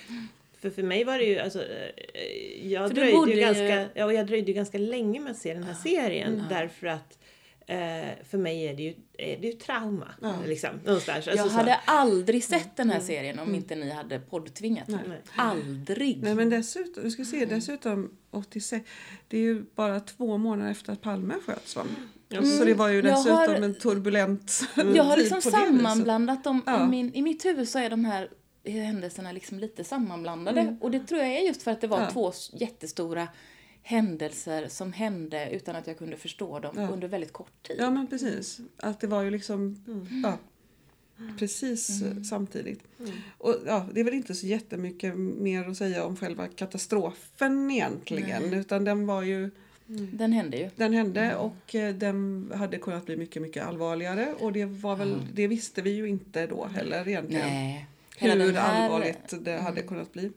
För 0.60 0.70
för 0.70 0.82
mig 0.82 1.04
var 1.04 1.18
det 1.18 1.24
ju, 1.24 1.38
alltså, 1.38 1.62
eh, 1.62 2.66
jag 2.72 2.88
För 2.88 2.94
dröjde 2.94 3.30
ju 3.30 3.34
ju- 3.34 3.40
ganska, 3.40 3.88
ja, 3.94 4.04
och 4.04 4.12
jag 4.14 4.26
dröjde 4.26 4.46
ju 4.50 4.54
ganska 4.54 4.78
länge 4.78 5.20
med 5.20 5.30
att 5.30 5.38
se 5.38 5.54
den 5.54 5.62
här 5.62 5.74
serien 5.74 6.44
därför 6.48 6.86
att 6.86 7.18
eh, 7.68 8.24
för 8.30 8.38
mig 8.38 8.62
är 8.68 8.74
det 8.74 8.82
ju, 8.82 8.94
är 9.18 9.36
det 9.40 9.46
ju 9.46 9.52
trauma. 9.52 10.08
Liksom, 10.46 10.70
någonstans. 10.84 11.16
Alltså, 11.28 11.30
Jag 11.44 11.50
så. 11.50 11.56
hade 11.56 11.74
aldrig 11.84 12.44
sett 12.44 12.76
den 12.76 12.90
här 12.90 13.00
serien 13.00 13.38
om 13.38 13.54
inte 13.54 13.74
ni 13.74 13.90
hade 13.90 14.20
poddtvingat 14.20 14.88
mig. 14.88 15.00
Nej. 15.08 15.18
Aldrig. 15.36 16.22
Nej, 16.22 16.34
men 16.34 16.50
dessutom, 16.50 17.02
du 17.04 17.10
ska 17.10 17.24
se, 17.24 17.36
Mm. 17.36 17.48
dessutom 17.48 18.10
86, 18.30 18.86
det 19.28 19.36
är 19.38 19.42
ju 19.42 19.64
bara 19.74 20.00
två 20.00 20.38
månader 20.38 20.70
efter 20.70 20.92
att 20.92 21.00
Palme 21.00 21.34
sköts 21.46 21.76
va? 21.76 21.82
Mm. 22.30 22.44
Så 22.58 22.64
det 22.64 22.74
var 22.74 22.88
ju 22.88 22.94
Jag 22.96 23.04
dessutom 23.04 23.36
har- 23.36 23.48
en 23.48 23.74
turbulent 23.74 24.60
Jag 24.94 25.04
har 25.04 25.16
liksom 25.16 25.42
sammanblandat 25.42 26.44
dem. 26.44 26.62
Ja. 26.66 26.84
I, 26.84 26.88
min, 26.88 27.14
I 27.14 27.22
mitt 27.22 27.44
huvud 27.44 27.68
så 27.68 27.78
är 27.78 27.90
de 27.90 28.04
här 28.04 28.28
händelserna 28.64 29.32
liksom 29.32 29.58
lite 29.58 29.84
sammanblandade. 29.84 30.76
Och 30.80 30.90
det 30.90 31.00
tror 31.00 31.20
jag 31.20 31.30
är 31.30 31.40
just 31.46 31.62
för 31.62 31.70
att 31.70 31.80
det 31.80 31.86
var 31.86 31.96
Mm. 31.98 32.06
Ja. 32.08 32.12
två 32.12 32.32
jättestora 32.52 33.28
händelser 33.88 34.68
som 34.68 34.92
hände 34.92 35.50
utan 35.52 35.76
att 35.76 35.86
jag 35.86 35.98
kunde 35.98 36.16
förstå 36.16 36.58
dem 36.58 36.74
Ja. 36.76 36.88
under 36.88 37.08
väldigt 37.08 37.32
kort 37.32 37.62
tid. 37.68 37.76
Ja 37.80 37.90
men 37.90 38.06
precis. 38.06 38.60
Att 38.76 39.00
det 39.00 39.06
var 39.06 39.22
ju 39.22 39.30
liksom 39.30 39.84
Mm. 39.86 40.22
ja, 40.24 40.38
precis 41.38 42.02
eh, 42.02 42.22
samtidigt. 42.22 42.80
Och 43.38 43.56
ja, 43.66 43.86
det 43.92 44.00
är 44.00 44.04
väl 44.04 44.14
inte 44.14 44.34
så 44.34 44.46
jättemycket 44.46 45.16
mer 45.16 45.68
att 45.68 45.76
säga 45.76 46.04
om 46.04 46.16
själva 46.16 46.46
katastrofen 46.48 47.70
egentligen. 47.70 48.54
Utan 48.54 48.84
den 48.84 49.06
var 49.06 49.22
ju, 49.22 49.50
Den 50.12 50.32
hände 50.32 50.56
ju. 50.56 50.70
den 50.76 50.92
hände 50.92 51.36
och 51.36 51.74
eh, 51.74 51.94
den 51.94 52.50
hade 52.54 52.78
kunnat 52.78 53.06
bli 53.06 53.16
mycket, 53.16 53.42
mycket 53.42 53.66
allvarligare. 53.66 54.34
Och 54.40 54.52
det 54.52 54.64
var 54.64 54.96
väl, 54.96 55.16
det 55.34 55.46
visste 55.46 55.82
vi 55.82 55.90
ju 55.90 56.08
inte 56.08 56.46
då 56.46 56.66
heller 56.66 57.08
egentligen. 57.08 57.46
Nej. 57.48 57.86
Hela 58.16 58.44
hur 58.44 58.52
här- 58.52 58.70
Mm. 58.76 58.82
allvarligt 58.92 59.34
det 59.44 59.58
hade 59.58 59.82
kunnat 59.82 60.12
bli. 60.12 60.30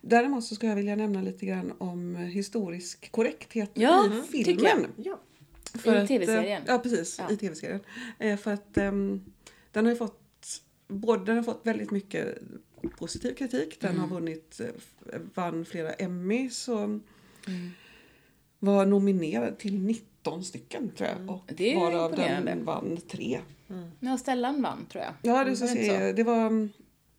Däremot 0.00 0.44
så 0.44 0.54
ska 0.54 0.66
jag 0.66 0.76
vilja 0.76 0.96
nämna 0.96 1.22
lite 1.22 1.46
grann 1.46 1.72
om 1.78 2.16
historisk 2.16 3.12
korrekthet 3.12 3.70
Ja, 3.74 4.06
i 4.32 4.44
filmen. 4.44 4.86
Ja. 4.96 5.18
För 5.74 5.94
I 5.94 5.98
att, 5.98 6.08
TV-serien. 6.08 6.62
eh, 6.62 6.68
Ja, 6.68 6.78
precis. 6.78 7.18
Ja. 7.18 7.30
I 7.34 7.36
tv-serien. 7.36 7.80
Eh, 8.18 8.36
För 8.36 8.52
att 8.52 8.78
ehm, 8.78 9.24
den 9.72 9.84
har 9.84 9.92
ju 9.92 9.98
fått 9.98 10.62
både, 10.88 11.24
den 11.24 11.36
har 11.36 11.42
fått 11.42 11.60
väldigt 11.66 11.90
mycket 11.90 12.38
positiv 12.98 13.34
kritik. 13.34 13.80
Den 13.80 13.90
Mm. 13.90 14.00
har 14.02 14.08
vunnit, 14.08 14.60
eh, 14.60 15.20
vann 15.34 15.64
flera 15.64 15.92
Emmys 15.92 16.68
och 16.68 16.78
Mm. 16.84 17.02
var 18.58 18.86
nominerad 18.86 19.58
till 19.58 19.78
19 19.80 20.44
stycken 20.44 20.90
tror 20.90 21.08
jag. 21.08 21.30
Och 21.30 21.44
Det 21.56 21.72
är 21.72 21.80
varav 21.80 22.12
den 22.16 22.64
vann 22.64 22.98
tre. 23.10 23.40
Ja, 24.00 24.18
Stellan 24.18 24.62
vann 24.62 24.86
tror 24.92 25.04
jag. 25.04 25.12
Ja, 25.22 25.44
det, 25.44 25.50
Var 25.50 25.66
ska 25.66 26.12
det 26.12 26.22
var... 26.22 26.68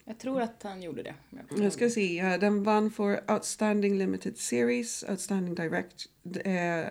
Jag 0.10 0.18
tror 0.18 0.42
att 0.42 0.64
han 0.64 0.82
gjorde 0.82 1.04
det. 1.04 1.16
jag 1.58 1.74
ska 1.74 1.90
se 1.90 2.22
här. 2.22 2.38
Den 2.38 2.64
vann 2.64 2.92
för 2.92 3.32
Outstanding 3.32 3.98
Limited 3.98 4.38
Series, 4.38 5.04
Outstanding 5.10 5.56
direct, 5.56 6.06
eh, 6.24 6.86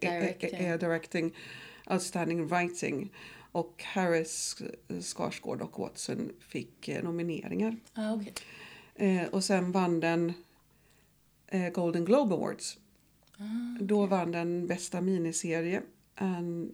Directing. 0.00 0.50
eh, 0.54 0.78
Directing, 0.78 1.34
Outstanding 1.86 2.46
Writing. 2.46 3.12
Och 3.52 3.82
Harris, 3.84 4.56
Skarsgård 5.00 5.62
och 5.62 5.78
Watson 5.78 6.30
fick 6.40 6.90
nomineringar. 7.02 7.76
Ah. 7.94 8.18
Eh, 8.94 9.28
och 9.28 9.44
sen 9.44 9.72
vann 9.72 10.00
den 10.00 10.32
Golden 11.72 12.04
Globe 12.04 12.34
Awards. 12.34 12.78
Ah, 13.38 13.78
Då 13.80 14.06
vann 14.06 14.32
den 14.32 14.66
bästa 14.66 15.00
miniserie 15.00 15.82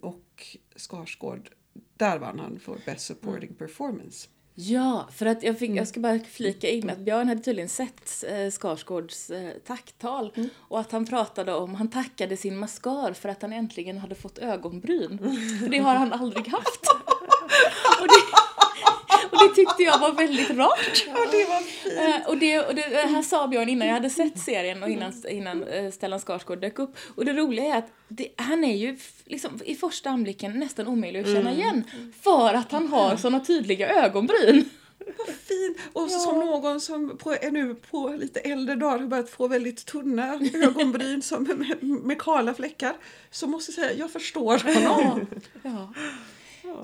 och 0.00 0.56
Skarsgård, 0.76 1.50
där 1.96 2.18
vann 2.18 2.38
han 2.38 2.58
för 2.58 2.78
Best 2.86 3.06
Supporting 3.06 3.54
Performance. 3.54 4.28
Ja, 4.56 5.08
för 5.12 5.26
att 5.26 5.42
jag, 5.42 5.58
fick, 5.58 5.68
Mm. 5.68 5.76
jag 5.76 5.88
ska 5.88 6.00
bara 6.00 6.18
flika 6.18 6.70
in 6.70 6.90
att 6.90 6.98
Björn 6.98 7.28
hade 7.28 7.40
tydligen 7.40 7.68
sett 7.68 8.24
eh, 8.28 8.50
Skarsgårds 8.50 9.30
eh, 9.30 9.50
tacktal 9.66 10.32
Mm. 10.36 10.48
och 10.58 10.80
att 10.80 10.92
han 10.92 11.06
pratade 11.06 11.54
om, 11.54 11.74
han 11.74 11.90
tackade 11.90 12.36
sin 12.36 12.58
maskar 12.58 13.12
för 13.12 13.28
att 13.28 13.42
han 13.42 13.52
äntligen 13.52 13.98
hade 13.98 14.14
fått 14.14 14.38
ögonbryn. 14.38 15.18
För 15.62 15.68
det 15.68 15.78
har 15.78 15.94
han 15.94 16.12
aldrig 16.12 16.48
haft. 16.48 16.86
och, 18.00 18.08
det, 18.08 18.43
och 19.30 19.48
det 19.48 19.54
tyckte 19.54 19.82
jag 19.82 19.98
var 19.98 20.12
väldigt 20.12 20.50
rart. 20.50 21.04
Ja, 21.06 21.26
det 21.30 21.44
var 21.44 21.60
fint. 21.60 21.98
Eh, 21.98 22.28
och, 22.30 22.38
det, 22.38 22.60
och 22.60 22.74
det 22.74 22.88
det 22.88 22.96
här 22.96 23.22
sa 23.22 23.48
Björn 23.48 23.68
innan 23.68 23.88
jag 23.88 23.94
hade 23.94 24.10
sett 24.10 24.38
serien 24.38 24.82
och 24.82 24.88
innan, 24.88 25.12
innan 25.28 25.62
eh, 25.62 25.90
Stellan 25.90 26.20
Skarsgård 26.20 26.60
dök 26.60 26.78
upp. 26.78 26.96
Och 27.14 27.24
det 27.24 27.32
roliga 27.32 27.74
är 27.74 27.78
att 27.78 27.92
det, 28.08 28.28
han 28.36 28.64
är 28.64 28.76
ju 28.76 28.98
liksom, 29.24 29.60
i 29.64 29.74
första 29.74 30.10
anblicken 30.10 30.58
nästan 30.58 30.86
omöjlig 30.86 31.20
att 31.20 31.26
känna 31.26 31.52
igen. 31.52 31.84
För 32.22 32.54
att 32.54 32.72
han 32.72 32.88
har 32.88 33.16
såna 33.16 33.40
tydliga 33.40 34.04
ögonbryn. 34.04 34.70
Fin. 35.48 35.74
Och 35.92 36.10
så 36.10 36.18
som 36.18 36.38
någon 36.38 36.80
som 36.80 37.18
på, 37.18 37.32
är 37.32 37.50
nu 37.50 37.74
på 37.74 38.08
lite 38.08 38.40
äldre 38.40 38.74
dagar 38.74 38.98
har 38.98 39.06
börjat 39.06 39.30
få 39.30 39.48
väldigt 39.48 39.86
tunna 39.86 40.40
ögonbryn 40.54 41.22
som 41.22 41.42
med, 41.42 41.82
med 41.82 42.22
kala 42.22 42.54
fläckar. 42.54 42.96
Så 43.30 43.46
måste 43.46 43.72
jag 43.72 43.74
säga, 43.74 43.98
jag 43.98 44.10
förstår 44.10 44.74
honom. 44.74 45.26
Ja. 45.62 45.92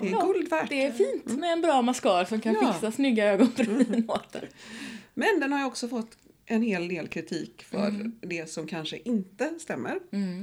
Det 0.01 0.07
är 0.09 0.11
Ja, 0.11 0.27
guld 0.27 0.49
värt. 0.51 0.69
Det 0.69 0.85
är 0.87 0.93
fint 0.93 1.27
med 1.39 1.53
en 1.53 1.61
bra 1.61 1.83
mascara 1.83 2.27
som 2.27 2.41
kan 2.41 2.55
Ja. 2.55 2.73
fixa 2.73 2.93
snygga 2.93 3.25
ögonbryn 3.33 4.05
åt 4.11 4.35
en. 4.35 4.43
Men 5.15 5.41
den 5.41 5.53
har 5.53 5.59
ju 5.59 5.65
också 5.67 5.89
fått 5.89 6.17
en 6.47 6.63
hel 6.63 6.89
del 6.89 7.09
kritik 7.09 7.63
för 7.63 8.11
det 8.21 8.51
som 8.51 8.67
kanske 8.67 8.99
inte 8.99 9.55
stämmer. 9.61 9.91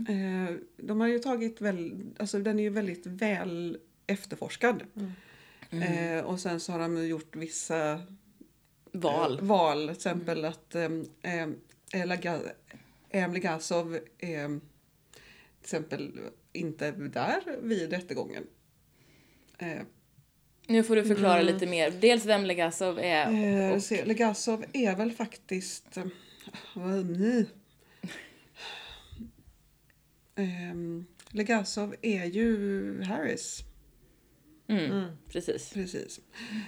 Eh, 0.10 0.56
De 0.78 1.00
har 1.00 1.08
ju 1.08 1.20
tagit 1.20 1.62
väl, 1.62 1.94
alltså 2.20 2.40
den 2.40 2.60
är 2.60 2.64
ju 2.64 2.70
väldigt 2.70 3.06
väl 3.06 3.78
efterforskad. 4.08 4.84
Eh, 5.72 6.26
och 6.26 6.40
sen 6.40 6.60
så 6.60 6.72
har 6.72 6.80
de 6.80 7.08
gjort 7.08 7.36
vissa 7.36 7.92
eh, 7.92 8.00
Val. 8.92 9.40
val. 9.42 9.82
Till 9.82 9.90
exempel 9.90 10.46
att 10.46 10.76
Emily 13.12 13.40
Gasov 13.40 13.98
är 14.20 14.48
till 14.48 14.60
exempel 15.62 16.20
inte 16.54 16.92
där 16.92 17.42
vid 17.62 17.90
rättegången. 17.92 18.44
Eh, 19.58 19.82
Nu 20.68 20.84
får 20.84 20.96
du 20.96 21.04
förklara 21.04 21.42
lite 21.42 21.66
mer. 21.66 21.92
Dels 21.92 22.26
vem 22.26 22.46
Legasov 22.46 23.00
är. 23.00 23.32
Eh, 23.68 23.72
och, 23.76 23.84
se, 23.84 24.06
Legasov 24.06 24.66
är 24.74 24.96
väl 24.96 25.12
faktiskt... 25.12 25.98
eh, 25.98 26.06
Vad 26.74 27.06
ni? 27.06 27.46
Um, 30.36 31.06
Legasov 31.32 31.96
är 32.02 32.26
ju 32.26 33.04
Harris, 33.04 33.60
mm, 34.68 35.06
Precis. 35.32 35.70
precis. 35.74 36.20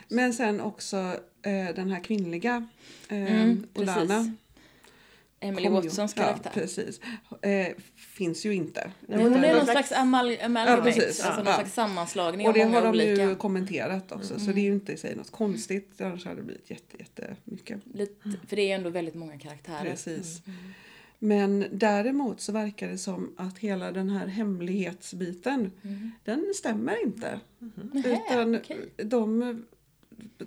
Men 0.08 0.34
sen 0.34 0.62
också 0.62 0.98
eh, 1.42 1.76
den 1.76 1.92
här 1.92 2.04
kvinnliga 2.04 2.68
eh, 3.10 3.42
Mm, 3.42 3.68
Olana. 3.76 4.06
precis. 4.06 4.32
Emily 5.42 5.70
Watsons 5.70 6.14
Ja, 6.18 6.24
karaktär. 6.24 6.52
precis. 6.54 7.00
Eh, 7.42 7.68
finns 7.96 8.46
ju 8.46 8.54
inte. 8.54 8.92
Nej, 9.08 9.24
hon 9.24 9.36
är 9.44 9.56
någon 9.56 9.66
slags 9.66 9.92
amal 9.92 10.38
amalgamate, 10.44 10.90
Ja, 10.90 10.96
precis. 10.96 11.26
alltså 11.26 11.40
någon 11.44 11.48
Ja. 11.52 11.54
slags 11.56 11.74
sammanslagning 11.74 12.48
och 12.48 12.54
det 12.54 12.64
har 12.64 12.82
de 12.82 12.88
olika. 12.90 13.24
ju 13.24 13.36
kommenterat 13.36 14.12
också, 14.12 14.40
så 14.40 14.52
det 14.52 14.60
är 14.62 14.64
ju 14.64 14.72
inte 14.74 14.94
i 14.94 14.98
sig 14.98 15.16
något 15.16 15.32
konstigt. 15.32 16.02
Annars 16.02 16.26
hade 16.26 16.36
det 16.36 16.42
blivit 16.44 16.70
jätte, 16.70 16.98
jättemycket. 17.00 17.80
Lite, 17.94 18.14
för 18.48 18.56
det 18.56 18.72
är 18.72 18.76
ändå 18.76 18.90
väldigt 18.90 19.16
många 19.16 19.40
karaktärer. 19.40 19.90
Precis. 19.90 20.42
Men 21.20 21.66
däremot 21.72 22.42
så 22.42 22.52
verkar 22.52 22.88
det 22.88 22.98
som 22.98 23.34
att 23.38 23.58
hela 23.58 23.92
den 23.92 24.10
här 24.10 24.28
hemlighetsbiten, 24.28 25.72
den 26.24 26.54
stämmer 26.56 27.04
inte. 27.06 27.40
Utan 27.94 28.56
okej. 28.56 28.90
de 28.98 29.64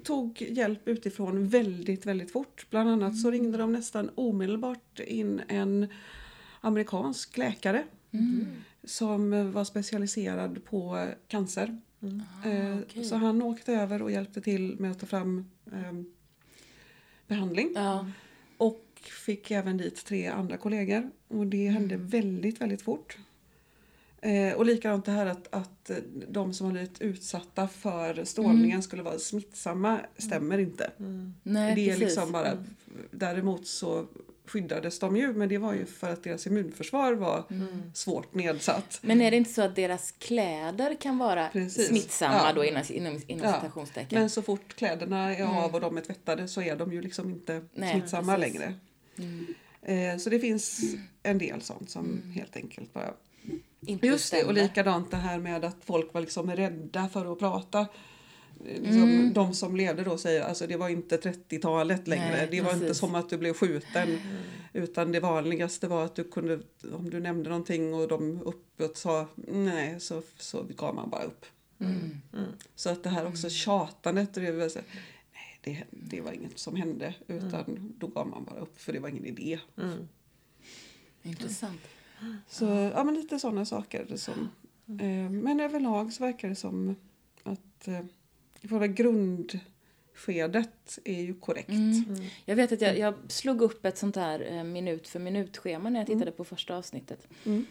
tog 0.02 0.42
hjälp 0.42 0.88
utifrån 0.88 1.48
väldigt, 1.48 2.06
väldigt 2.06 2.32
fort. 2.32 2.66
Bland 2.70 2.88
annat 2.90 3.18
så 3.20 3.30
ringde 3.30 3.58
de 3.58 3.72
nästan 3.72 4.10
omedelbart 4.14 5.00
in 5.00 5.40
en 5.48 5.86
amerikansk 6.60 7.36
läkare 7.36 7.84
som 8.84 9.52
var 9.52 9.64
specialiserad 9.64 10.64
på 10.64 11.08
cancer. 11.28 11.80
Eh, 12.44 12.78
okej. 12.82 13.04
Så 13.04 13.16
han 13.16 13.42
åkte 13.42 13.72
över 13.72 14.02
och 14.02 14.10
hjälpte 14.10 14.40
till 14.40 14.76
med 14.80 14.90
att 14.90 14.98
ta 14.98 15.06
fram 15.06 15.50
ehm, 15.72 16.12
behandling. 17.26 17.72
Ja. 17.74 18.06
Och 18.56 18.86
fick 19.02 19.50
även 19.50 19.76
dit 19.76 20.04
tre 20.04 20.26
andra 20.26 20.56
kollegor. 20.56 21.10
Och 21.28 21.46
det 21.46 21.68
hände 21.68 21.94
Mm. 21.94 22.08
väldigt, 22.08 22.60
väldigt 22.60 22.82
fort. 22.82 23.18
Eh, 24.24 24.52
och 24.54 24.66
likadant 24.66 25.04
det 25.04 25.12
här 25.12 25.26
att, 25.26 25.48
att 25.54 25.90
de 26.28 26.54
som 26.54 26.66
har 26.66 26.72
blivit 26.72 27.00
utsatta 27.00 27.68
för 27.68 28.24
strålningen 28.24 28.70
Mm. 28.70 28.82
skulle 28.82 29.02
vara 29.02 29.18
smittsamma 29.18 30.00
stämmer 30.18 30.58
inte. 30.58 30.90
Nej, 31.42 31.74
det 31.74 31.80
är 31.80 31.86
precis. 31.86 31.98
liksom 31.98 32.32
bara, 32.32 32.64
däremot 33.10 33.66
så 33.66 34.06
skyddades 34.44 34.98
de 34.98 35.16
ju 35.16 35.32
men 35.32 35.48
det 35.48 35.58
var 35.58 35.72
ju 35.74 35.86
för 35.86 36.12
att 36.12 36.24
deras 36.24 36.46
immunförsvar 36.46 37.12
var 37.12 37.44
Mm. 37.50 37.82
svårt 37.94 38.34
nedsatt. 38.34 38.98
Men 39.02 39.20
är 39.20 39.30
det 39.30 39.36
inte 39.36 39.52
så 39.52 39.62
att 39.62 39.76
deras 39.76 40.12
kläder 40.18 40.94
kan 41.00 41.18
vara 41.18 41.48
Precis. 41.52 41.88
smittsamma 41.88 42.34
Ja. 42.46 42.52
då 42.52 42.64
inom, 42.64 42.82
inom, 42.90 43.20
inom 43.26 43.46
Ja, 43.48 43.54
citationstecken? 43.54 44.18
Men 44.20 44.30
så 44.30 44.42
fort 44.42 44.74
kläderna 44.76 45.36
är 45.36 45.44
av 45.64 45.74
och 45.74 45.80
de 45.80 45.96
är 45.96 46.00
tvättade 46.00 46.48
så 46.48 46.62
är 46.62 46.76
de 46.76 46.92
ju 46.92 47.02
liksom 47.02 47.30
inte 47.30 47.62
Nej, 47.74 47.92
smittsamma 47.92 48.36
precis. 48.36 48.54
längre. 48.54 48.74
Mm. 49.18 49.54
Eh, 50.12 50.18
så 50.18 50.30
det 50.30 50.38
finns 50.40 50.80
en 51.22 51.38
del 51.38 51.60
sånt 51.62 51.90
som 51.90 52.22
helt 52.36 52.56
enkelt 52.56 52.92
bara... 52.92 53.14
Inte 53.86 54.06
Just 54.06 54.32
det, 54.32 54.44
och 54.44 54.54
likadant 54.54 55.10
det 55.10 55.16
här 55.16 55.38
med 55.38 55.64
att 55.64 55.76
folk 55.84 56.14
var 56.14 56.20
liksom 56.20 56.50
rädda 56.50 57.08
för 57.08 57.32
att 57.32 57.38
prata. 57.38 57.86
Liksom, 58.64 59.02
Mm. 59.02 59.32
De 59.32 59.54
som 59.54 59.76
levde 59.76 60.04
då 60.04 60.18
säger 60.18 60.42
alltså 60.42 60.66
det 60.66 60.76
var 60.76 60.88
inte 60.88 61.16
30-talet 61.16 62.08
längre. 62.08 62.30
Nej, 62.30 62.48
det 62.50 62.60
var 62.60 62.72
inte 62.72 62.86
precis. 62.86 62.98
som 62.98 63.14
att 63.14 63.30
du 63.30 63.38
blev 63.38 63.52
skjuten. 63.52 64.18
Utan 64.72 65.12
det 65.12 65.20
vanligaste 65.20 65.88
var 65.88 66.04
att 66.04 66.14
du 66.14 66.24
kunde, 66.24 66.60
om 66.92 67.10
du 67.10 67.20
nämnde 67.20 67.48
någonting 67.48 67.94
och 67.94 68.08
de 68.08 68.42
uppåt 68.42 68.96
sa 68.96 69.26
nej 69.36 70.00
så, 70.00 70.22
så 70.38 70.62
gav 70.76 70.94
man 70.94 71.10
bara 71.10 71.22
upp. 71.22 71.46
Mm. 71.80 72.20
Så 72.74 72.90
att 72.90 73.02
det 73.02 73.10
här 73.10 73.26
också 73.26 73.50
tjatandet, 73.50 74.36
och 74.36 74.42
det, 74.42 74.52
var 74.52 74.68
så, 74.68 74.78
nej, 75.32 75.58
det, 75.60 75.84
det 75.90 76.20
var 76.20 76.32
inget 76.32 76.58
som 76.58 76.76
hände 76.76 77.14
utan 77.26 77.94
då 77.98 78.06
gav 78.06 78.28
man 78.28 78.44
bara 78.44 78.60
upp 78.60 78.80
för 78.80 78.92
det 78.92 79.00
var 79.00 79.08
ingen 79.08 79.26
idé. 79.26 79.58
Mm. 79.76 80.08
Intressant. 81.22 81.80
Så 82.48 82.64
ja, 82.94 83.04
men 83.04 83.14
lite 83.14 83.38
sådana 83.38 83.64
saker. 83.64 84.16
Som, 84.16 84.48
eh, 85.00 85.30
men 85.30 85.60
överlag 85.60 86.12
så 86.12 86.24
verkar 86.24 86.48
det 86.48 86.56
som 86.56 86.96
att 87.42 87.88
eh, 87.88 88.00
själva 88.62 88.86
grundskedet 88.86 90.98
är 91.04 91.20
ju 91.22 91.34
korrekt. 91.34 91.68
Mm. 91.68 92.04
Jag 92.44 92.56
vet 92.56 92.72
att 92.72 92.80
jag, 92.80 92.98
jag 92.98 93.14
slog 93.28 93.62
upp 93.62 93.84
ett 93.84 93.98
sånt 93.98 94.16
här 94.16 94.52
eh, 94.52 94.64
minut 94.64 95.08
för 95.08 95.18
minut-schema 95.20 95.90
när 95.90 96.00
jag 96.00 96.06
tittade 96.06 96.30
på 96.30 96.44
första 96.44 96.76
avsnittet. 96.76 97.28
Mm. 97.44 97.66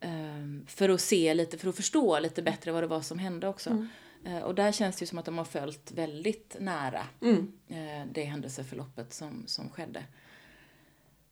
Ehm, 0.00 0.64
för 0.66 0.88
att 0.88 1.00
se 1.00 1.34
lite, 1.34 1.58
för 1.58 1.68
att 1.68 1.76
förstå 1.76 2.18
lite 2.18 2.42
bättre 2.42 2.72
vad 2.72 2.82
det 2.82 2.86
var 2.86 3.00
som 3.00 3.18
hände 3.18 3.48
också. 3.48 3.86
Eh, 4.24 4.38
och 4.38 4.54
där 4.54 4.72
känns 4.72 4.96
det 4.96 5.02
ju 5.02 5.06
som 5.06 5.18
att 5.18 5.24
de 5.24 5.38
har 5.38 5.44
följt 5.44 5.92
väldigt 5.92 6.56
nära 6.60 7.02
Mm. 7.20 7.52
eh, 7.68 8.06
det 8.12 8.24
händelseförloppet 8.24 9.12
som, 9.12 9.42
som 9.46 9.70
skedde. 9.70 10.04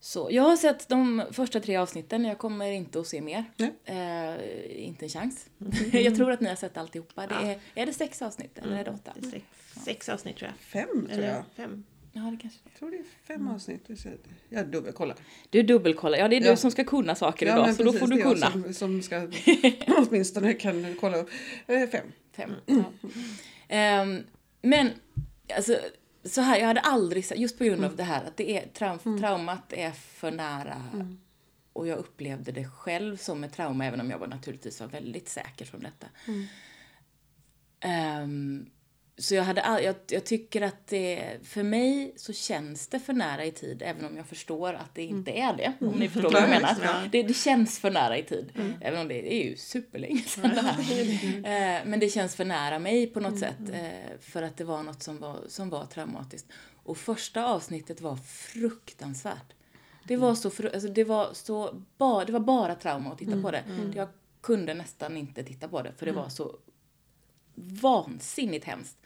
Så 0.02 0.28
jag 0.30 0.42
har 0.42 0.56
sett 0.56 0.88
de 0.88 1.22
första 1.32 1.60
tre 1.60 1.76
avsnitten, 1.76 2.24
jag 2.24 2.38
kommer 2.38 2.72
inte 2.72 3.00
att 3.00 3.06
se 3.06 3.20
mer. 3.20 3.44
Eh, 3.84 4.84
inte 4.86 5.04
en 5.04 5.08
chans. 5.08 5.46
jag 5.92 6.16
tror 6.16 6.30
att 6.32 6.40
ni 6.40 6.48
har 6.48 6.56
sett 6.56 6.76
alltihopa. 6.76 7.26
Det 7.26 7.34
Ja. 7.34 7.40
är, 7.46 7.58
är 7.74 7.86
det 7.86 7.92
sex 7.92 8.22
avsnitt 8.22 8.58
eller 8.58 8.76
är 8.76 8.84
det 8.84 8.90
åtta? 8.90 9.12
Det 9.16 9.26
är 9.26 9.30
sex, 9.30 9.44
sex 9.84 10.08
avsnitt 10.08 10.36
tror 10.36 10.50
jag. 10.50 10.58
Fem 10.86 10.88
tror 11.06 11.10
Eller 11.10 11.28
jag. 11.28 11.44
fem. 11.56 11.84
Ja, 12.12 12.20
det 12.20 12.36
kanske 12.40 12.58
det. 12.64 12.70
Jag 12.72 12.78
tror 12.78 12.90
det 12.90 12.96
är 12.96 13.04
fem 13.36 13.48
avsnitt. 13.48 13.82
Vi 13.86 13.96
ser- 13.96 14.16
Jag 14.48 14.66
dubbelkollar. 14.68 15.16
Du 15.50 15.62
dubbelkollar. 15.62 16.18
Ja, 16.18 16.28
det 16.28 16.36
är 16.36 16.40
Ja. 16.44 16.50
du 16.50 16.56
som 16.56 16.70
ska 16.70 16.84
kunna 16.84 17.14
saker 17.14 17.46
idag, 17.46 17.66
men 17.66 17.74
så 17.74 17.82
då 17.82 17.92
får 17.92 18.06
du 18.06 18.22
kunna. 18.22 18.50
Som, 18.52 18.74
som 18.74 19.02
ska, 19.02 19.28
åtminstone 20.08 20.52
kan 20.54 20.96
kolla 21.00 21.16
upp. 21.16 21.30
Eh, 21.66 21.88
fem. 21.88 22.06
Fem. 22.36 22.50
Ja. 22.66 22.84
Ehm, 23.68 24.22
men, 24.62 24.90
alltså, 25.56 25.78
så 26.24 26.40
här, 26.40 26.58
jag 26.58 26.66
hade 26.66 26.80
aldrig, 26.80 27.24
just 27.36 27.58
på 27.58 27.64
grund 27.64 27.84
av 27.84 27.96
det 27.96 28.02
här, 28.02 28.24
att 28.24 28.36
det 28.36 28.56
är, 28.58 28.68
traum, 28.68 29.18
traumat 29.20 29.72
är 29.72 29.90
för 29.92 30.30
nära. 30.30 30.82
Och 31.72 31.86
jag 31.86 31.98
upplevde 31.98 32.52
det 32.52 32.64
själv 32.68 33.16
som 33.16 33.44
ett 33.44 33.52
trauma, 33.52 33.86
även 33.86 34.00
om 34.00 34.10
jag 34.10 34.18
var 34.18 34.26
naturligtvis 34.26 34.80
var 34.80 34.88
väldigt 34.88 35.28
säker 35.28 35.64
från 35.64 35.80
detta. 35.80 36.06
Ehm, 37.80 38.70
så 39.20 39.34
jag, 39.34 39.42
hade, 39.44 39.62
all- 39.62 39.82
jag, 39.82 39.94
jag 40.08 40.24
tycker 40.24 40.62
att 40.62 40.86
det, 40.86 41.36
för 41.42 41.62
mig 41.62 42.12
så 42.16 42.32
känns 42.32 42.88
det 42.88 43.00
för 43.00 43.12
nära 43.12 43.44
i 43.44 43.50
tid, 43.52 43.82
även 43.86 44.04
om 44.04 44.16
jag 44.16 44.26
förstår 44.26 44.72
att 44.74 44.94
det 44.94 45.02
inte 45.02 45.30
är 45.30 45.56
det. 45.56 45.72
Om 45.80 45.94
ni 45.98 46.08
förstår 46.08 46.30
vad 46.30 46.42
jag 46.42 46.48
menar. 46.50 46.76
ja. 46.82 46.94
Det, 47.12 47.22
det 47.22 47.34
känns 47.34 47.78
för 47.78 47.90
nära 47.90 48.18
i 48.18 48.22
tid. 48.22 48.52
Även 48.80 49.00
om 49.00 49.08
det 49.08 49.34
är 49.34 49.44
ju 49.50 49.56
superlänge 49.56 50.20
sedan 50.22 50.50
det 50.54 50.60
här. 50.60 50.80
Eh, 51.80 51.84
men 51.86 52.00
det 52.00 52.08
känns 52.10 52.34
för 52.36 52.44
nära 52.44 52.78
mig 52.78 53.06
på 53.06 53.20
något 53.20 53.38
sätt. 53.38 53.70
Eh, 53.72 54.18
för 54.20 54.42
att 54.42 54.56
det 54.56 54.64
var 54.64 54.82
något 54.82 55.02
som 55.02 55.18
var, 55.18 55.38
som 55.48 55.70
var 55.70 55.86
traumatiskt. 55.86 56.48
Och 56.82 56.96
första 56.98 57.44
avsnittet 57.44 58.00
var 58.00 58.16
fruktansvärt. 58.16 59.52
Det 60.04 60.16
var 60.16 60.34
så, 60.34 60.48
alltså 60.48 60.88
det 60.88 61.04
var 61.04 61.28
så, 61.32 61.82
ba, 61.98 62.24
det 62.24 62.32
var 62.32 62.40
bara 62.40 62.74
trauma 62.74 63.12
att 63.12 63.18
titta 63.18 63.42
på 63.42 63.50
det. 63.50 63.62
Jag 63.94 64.08
kunde 64.40 64.74
nästan 64.74 65.16
inte 65.16 65.44
titta 65.44 65.68
på 65.68 65.82
det 65.82 65.92
för 65.96 66.06
det 66.06 66.12
var 66.12 66.28
så 66.28 66.56
vansinnigt 67.62 68.64
hemskt. 68.64 68.96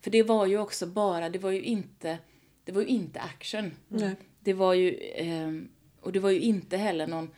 För 0.00 0.10
det 0.10 0.22
var 0.22 0.46
ju 0.46 0.58
också 0.58 0.86
bara, 0.86 1.28
det 1.28 1.38
var 1.38 1.50
ju 1.50 1.62
inte, 1.62 2.18
det 2.64 2.72
var 2.72 2.80
ju 2.82 2.86
inte 2.88 3.20
action. 3.20 3.70
Nej. 3.88 4.16
Det 4.40 4.52
var 4.52 4.74
ju, 4.74 4.98
ehm, 5.14 5.68
och 6.00 6.12
det 6.12 6.20
var 6.20 6.30
ju 6.30 6.40
inte 6.40 6.76
heller 6.76 7.06
någon, 7.06 7.30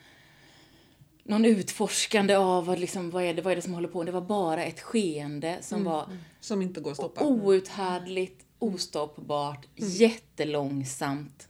någon 1.24 1.44
utforskande 1.44 2.34
av 2.34 2.66
vad, 2.66 2.78
liksom, 2.78 3.10
vad, 3.10 3.22
är 3.22 3.34
det, 3.34 3.42
vad 3.42 3.52
är 3.52 3.56
det 3.56 3.62
som 3.62 3.74
håller 3.74 3.88
på. 3.88 4.04
Det 4.04 4.12
var 4.12 4.20
bara 4.20 4.64
ett 4.64 4.80
skeende 4.80 5.58
som 5.60 5.84
var 5.84 6.18
Som 6.40 6.62
inte 6.62 6.80
går 6.80 6.90
att 6.90 6.96
stoppa. 6.96 7.24
outhärdligt, 7.24 8.46
ostoppbart, 8.58 9.66
jättelångsamt 9.76 11.48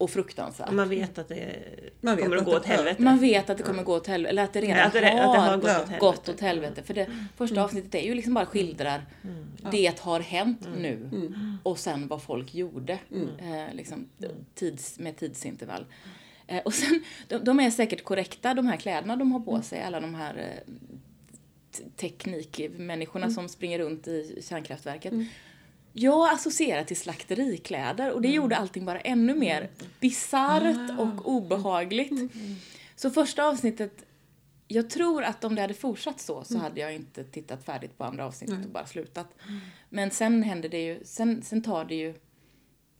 och 0.00 0.10
fruktansvärt. 0.10 0.70
Man 0.70 0.88
vet 0.88 1.18
att 1.18 1.28
det 1.28 1.56
Man 2.00 2.16
vet 2.16 2.24
kommer 2.24 2.36
att 2.36 2.42
att 2.42 2.46
gå 2.48 2.56
åt 2.56 2.66
helvete. 2.66 3.02
Man 3.02 3.18
vet 3.18 3.50
att 3.50 3.58
det 3.58 3.62
kommer 3.64 3.82
gå 3.82 3.94
åt 3.96 4.06
helvete, 4.06 4.30
eller 4.30 4.44
att 4.44 4.52
det 4.52 4.60
redan 4.60 4.76
Ja, 4.78 4.84
att 4.86 4.92
det- 4.92 5.08
har, 5.08 5.22
att 5.24 5.32
det 5.32 5.38
har 5.38 5.56
gått 5.56 5.92
åt 5.94 5.98
gått, 5.98 6.28
åt 6.28 6.40
helvete. 6.40 6.82
För 6.82 6.94
det 6.94 7.06
första 7.36 7.64
avsnittet 7.64 7.94
är 7.94 8.02
ju 8.02 8.14
liksom 8.14 8.34
bara 8.34 8.46
skildrar 8.46 9.06
det 9.70 10.00
har 10.00 10.20
hänt 10.20 10.68
nu 10.76 11.10
och 11.62 11.78
sen 11.78 12.08
vad 12.08 12.22
folk 12.22 12.54
gjorde. 12.54 12.92
Eh, 13.38 13.74
liksom, 13.74 14.08
tids, 14.54 14.98
med 14.98 15.16
tidsintervall. 15.16 15.86
Eh, 16.46 16.62
och 16.64 16.74
sen, 16.74 17.02
de, 17.28 17.38
de 17.38 17.60
är 17.60 17.70
säkert 17.70 18.04
korrekta, 18.04 18.54
de 18.54 18.66
här 18.66 18.76
kläderna 18.76 19.16
de 19.16 19.32
har 19.32 19.40
på 19.40 19.62
sig, 19.62 19.82
alla 19.82 20.00
de 20.00 20.14
här 20.14 20.34
eh, 20.36 20.72
teknikmänniskorna 21.96 23.30
som 23.30 23.48
springer 23.48 23.78
runt 23.78 24.08
i 24.08 24.42
kärnkraftverket. 24.48 25.12
Jag 25.92 26.34
associerar 26.34 26.84
till 26.84 26.96
slakterikläder 26.96 28.12
och 28.12 28.22
det 28.22 28.28
gjorde 28.28 28.56
allting 28.56 28.84
bara 28.84 29.00
ännu 29.00 29.34
mer 29.34 29.70
bisarrt 30.00 30.98
och 30.98 31.28
obehagligt. 31.32 32.32
Så 32.96 33.10
första 33.10 33.44
avsnittet, 33.44 34.04
jag 34.68 34.90
tror 34.90 35.22
att 35.24 35.44
om 35.44 35.54
det 35.54 35.60
hade 35.62 35.74
fortsatt 35.74 36.20
så 36.20 36.44
så 36.44 36.58
hade 36.58 36.80
jag 36.80 36.94
inte 36.94 37.24
tittat 37.24 37.64
färdigt 37.64 37.98
på 37.98 38.04
andra 38.04 38.26
avsnittet 38.26 38.64
och 38.64 38.70
bara 38.70 38.86
slutat. 38.86 39.34
Men 39.88 40.10
sen 40.10 40.42
händer 40.42 40.68
det 40.68 40.84
ju, 40.84 41.00
sen, 41.04 41.42
sen 41.42 41.62
tar 41.62 41.84
det 41.84 41.94
ju, 41.94 42.14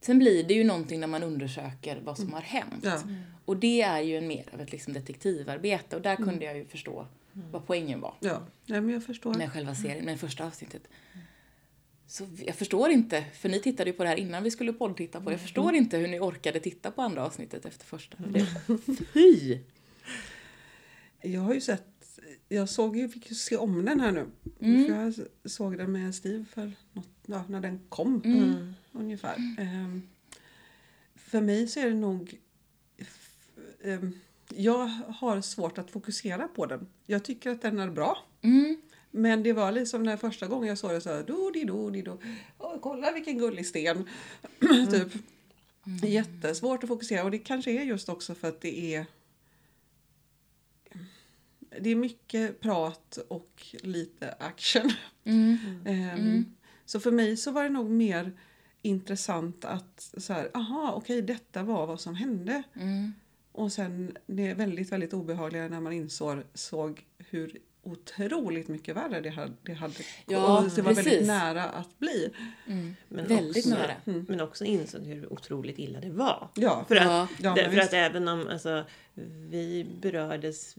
sen 0.00 0.18
blir 0.18 0.44
det 0.44 0.54
ju 0.54 0.64
någonting 0.64 1.00
när 1.00 1.06
man 1.06 1.22
undersöker 1.22 2.00
vad 2.04 2.18
som 2.18 2.32
har 2.32 2.40
hänt. 2.40 2.82
Ja. 2.82 3.00
Och 3.44 3.56
det 3.56 3.82
är 3.82 4.00
ju 4.00 4.18
en 4.18 4.26
mer 4.28 4.44
av 4.52 4.60
ett 4.60 4.72
liksom 4.72 4.92
detektivarbete 4.92 5.96
och 5.96 6.02
där 6.02 6.16
kunde 6.16 6.44
jag 6.44 6.56
ju 6.56 6.64
förstå 6.66 7.06
vad 7.32 7.66
poängen 7.66 8.00
var. 8.00 8.14
Ja, 8.20 8.42
Nej, 8.66 8.80
men 8.80 8.94
jag 8.94 9.04
förstår. 9.04 9.34
med 9.34 9.52
själva 9.52 9.74
serien, 9.74 10.04
med 10.04 10.20
första 10.20 10.46
avsnittet. 10.46 10.82
Så 12.10 12.28
jag 12.46 12.56
förstår 12.56 12.90
inte, 12.90 13.24
för 13.34 13.48
ni 13.48 13.60
tittade 13.60 13.90
ju 13.90 13.96
på 13.96 14.02
det 14.02 14.08
här 14.08 14.16
innan 14.16 14.42
vi 14.42 14.50
skulle 14.50 14.72
poddtitta 14.72 15.20
på 15.20 15.30
det. 15.30 15.34
Jag 15.34 15.40
förstår 15.40 15.74
inte 15.74 15.96
hur 15.96 16.08
ni 16.08 16.20
orkade 16.20 16.60
titta 16.60 16.90
på 16.90 17.02
andra 17.02 17.26
avsnittet 17.26 17.64
efter 17.64 17.86
första. 17.86 18.16
För 18.16 18.26
det, 18.30 18.46
fy! 19.14 19.58
Jag 21.20 21.40
har 21.40 21.54
ju 21.54 21.60
sett, 21.60 22.18
jag 22.48 22.68
såg 22.68 22.96
ju, 22.96 23.08
fick 23.08 23.30
ju 23.30 23.34
se 23.34 23.56
om 23.56 23.84
den 23.84 24.00
här 24.00 24.12
nu. 24.12 24.26
Mm. 24.60 24.86
För 24.86 24.94
jag 24.94 25.14
såg 25.50 25.78
den 25.78 25.92
med 25.92 26.14
Steve 26.14 26.44
för 26.44 26.72
något, 26.92 27.08
ja, 27.26 27.44
när 27.48 27.60
den 27.60 27.80
kom 27.88 28.22
Mm. 28.24 28.74
ungefär. 28.92 29.36
Ehm, 29.58 30.08
för 31.14 31.40
mig 31.40 31.68
så 31.68 31.80
är 31.80 31.86
det 31.86 31.94
nog, 31.94 32.38
ehm, 33.84 34.12
jag 34.48 34.86
har 35.08 35.40
svårt 35.40 35.78
att 35.78 35.90
fokusera 35.90 36.48
på 36.48 36.66
den. 36.66 36.86
Jag 37.06 37.24
tycker 37.24 37.50
att 37.50 37.62
den 37.62 37.78
är 37.78 37.90
bra. 37.90 38.18
Mm. 38.42 38.82
Men 39.10 39.42
det 39.42 39.52
var 39.52 39.72
liksom 39.72 40.04
den 40.04 40.18
första 40.18 40.46
gången 40.46 40.68
jag 40.68 40.78
såg 40.78 40.90
det 40.90 41.00
så 41.00 41.10
här, 41.10 41.22
do 41.22 41.50
di 41.50 41.64
do 41.64 41.90
di 41.90 42.02
do. 42.02 42.18
Åh, 42.58 42.76
kolla 42.80 43.12
vilken 43.12 43.38
gullig 43.38 43.66
sten. 43.66 44.08
typ. 44.90 45.08
Jättesvårt 46.02 46.82
att 46.82 46.88
fokusera 46.88 47.24
och 47.24 47.30
det 47.30 47.38
kanske 47.38 47.70
är 47.70 47.82
just 47.82 48.08
också 48.08 48.34
för 48.34 48.48
att 48.48 48.60
det 48.60 48.94
är 48.94 49.06
det 51.80 51.90
är 51.90 51.96
mycket 51.96 52.60
prat 52.60 53.18
och 53.28 53.66
lite 53.82 54.32
action. 54.32 54.92
Mm. 55.24 55.56
Ehm, 55.86 56.44
Så 56.84 57.00
för 57.00 57.10
mig 57.10 57.36
så 57.36 57.50
var 57.50 57.62
det 57.62 57.68
nog 57.68 57.90
mer 57.90 58.32
intressant 58.82 59.64
att 59.64 60.14
så 60.16 60.32
här, 60.32 60.50
aha, 60.54 60.92
okej, 60.96 61.22
detta 61.22 61.62
var 61.62 61.86
vad 61.86 62.00
som 62.00 62.14
hände. 62.14 62.62
Mm. 62.74 63.12
Och 63.52 63.72
sen 63.72 64.16
det 64.26 64.46
är 64.46 64.54
väldigt, 64.54 64.92
väldigt 64.92 65.14
obehagligare 65.14 65.68
när 65.68 65.80
man 65.80 65.92
insåg 65.92 66.42
såg 66.54 67.06
hur 67.18 67.58
otroligt 67.82 68.68
mycket 68.68 68.96
värre 68.96 69.20
det 69.20 69.30
hade, 69.30 69.52
det 69.62 69.72
hade 69.72 69.94
Ja, 70.26 70.58
och 70.58 70.70
det 70.70 70.82
var 70.82 70.94
väldigt 70.94 71.04
precis. 71.04 71.26
nära 71.28 71.64
att 71.64 71.98
bli. 71.98 72.30
Mm. 72.66 72.96
Men 73.08 73.26
Väldigt 73.26 73.66
också, 73.66 73.76
nära. 73.78 73.92
Men 74.04 74.40
också 74.40 74.64
insåg 74.64 75.02
hur 75.02 75.32
otroligt 75.32 75.78
illa 75.78 76.00
det 76.00 76.10
var. 76.10 76.48
Ja, 76.54 76.84
För 76.88 76.96
att, 76.96 77.04
Ja, 77.04 77.28
ja, 77.38 77.54
för 77.54 77.78
att 77.78 77.92
även 77.92 78.28
om 78.28 78.48
alltså, 78.48 78.84
vi 79.50 79.86
berördes 80.00 80.76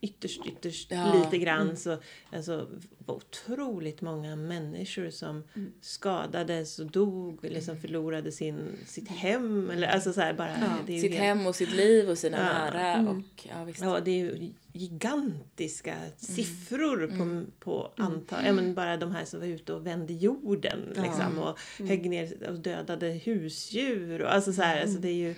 ytterst, 0.00 0.40
ytterst 0.46 0.90
Ja, 0.90 1.22
lite 1.24 1.38
grann 1.38 1.76
så 1.76 1.98
alltså, 2.32 2.68
var 2.98 3.14
otroligt 3.14 4.00
många 4.00 4.36
människor 4.36 5.10
som 5.10 5.42
skadades 5.80 6.78
och 6.78 6.86
dog 6.90 7.44
eller 7.44 7.60
som 7.60 7.76
förlorade 7.80 8.32
sin, 8.32 8.76
sitt 8.86 9.08
hem. 9.08 9.70
Eller, 9.70 9.88
alltså 9.88 10.12
så 10.12 10.20
här, 10.20 10.32
bara, 10.34 10.56
det 10.86 10.96
är 10.96 11.00
Sitt 11.00 11.10
helt- 11.12 11.22
hem 11.22 11.46
och 11.46 11.54
sitt 11.54 11.72
liv 11.76 12.10
och 12.10 12.18
sina 12.18 12.36
Ja. 12.38 12.44
nära. 12.44 13.10
Och, 13.10 13.46
ja, 13.48 13.64
visst. 13.64 13.80
Ja, 13.80 14.00
det 14.00 14.10
är 14.10 14.24
ju 14.24 14.50
gigantiska 14.72 15.94
siffror 16.16 17.06
på, 17.18 17.50
på 17.60 17.92
antal, 17.96 18.44
ja, 18.46 18.52
men 18.52 18.74
bara 18.74 18.96
de 18.96 19.10
här 19.12 19.24
som 19.24 19.40
var 19.40 19.46
ute 19.46 19.72
och 19.72 19.86
vände 19.86 20.12
jorden 20.12 20.78
liksom, 20.96 21.38
och 21.38 21.58
högg 21.88 22.10
ner 22.10 22.48
och 22.48 22.58
dödade 22.58 23.08
husdjur. 23.08 24.22
Och, 24.22 24.34
alltså, 24.34 24.52
så 24.52 24.62
här, 24.62 24.82
alltså, 24.82 24.98
det 24.98 25.08
är 25.08 25.14
ju 25.14 25.34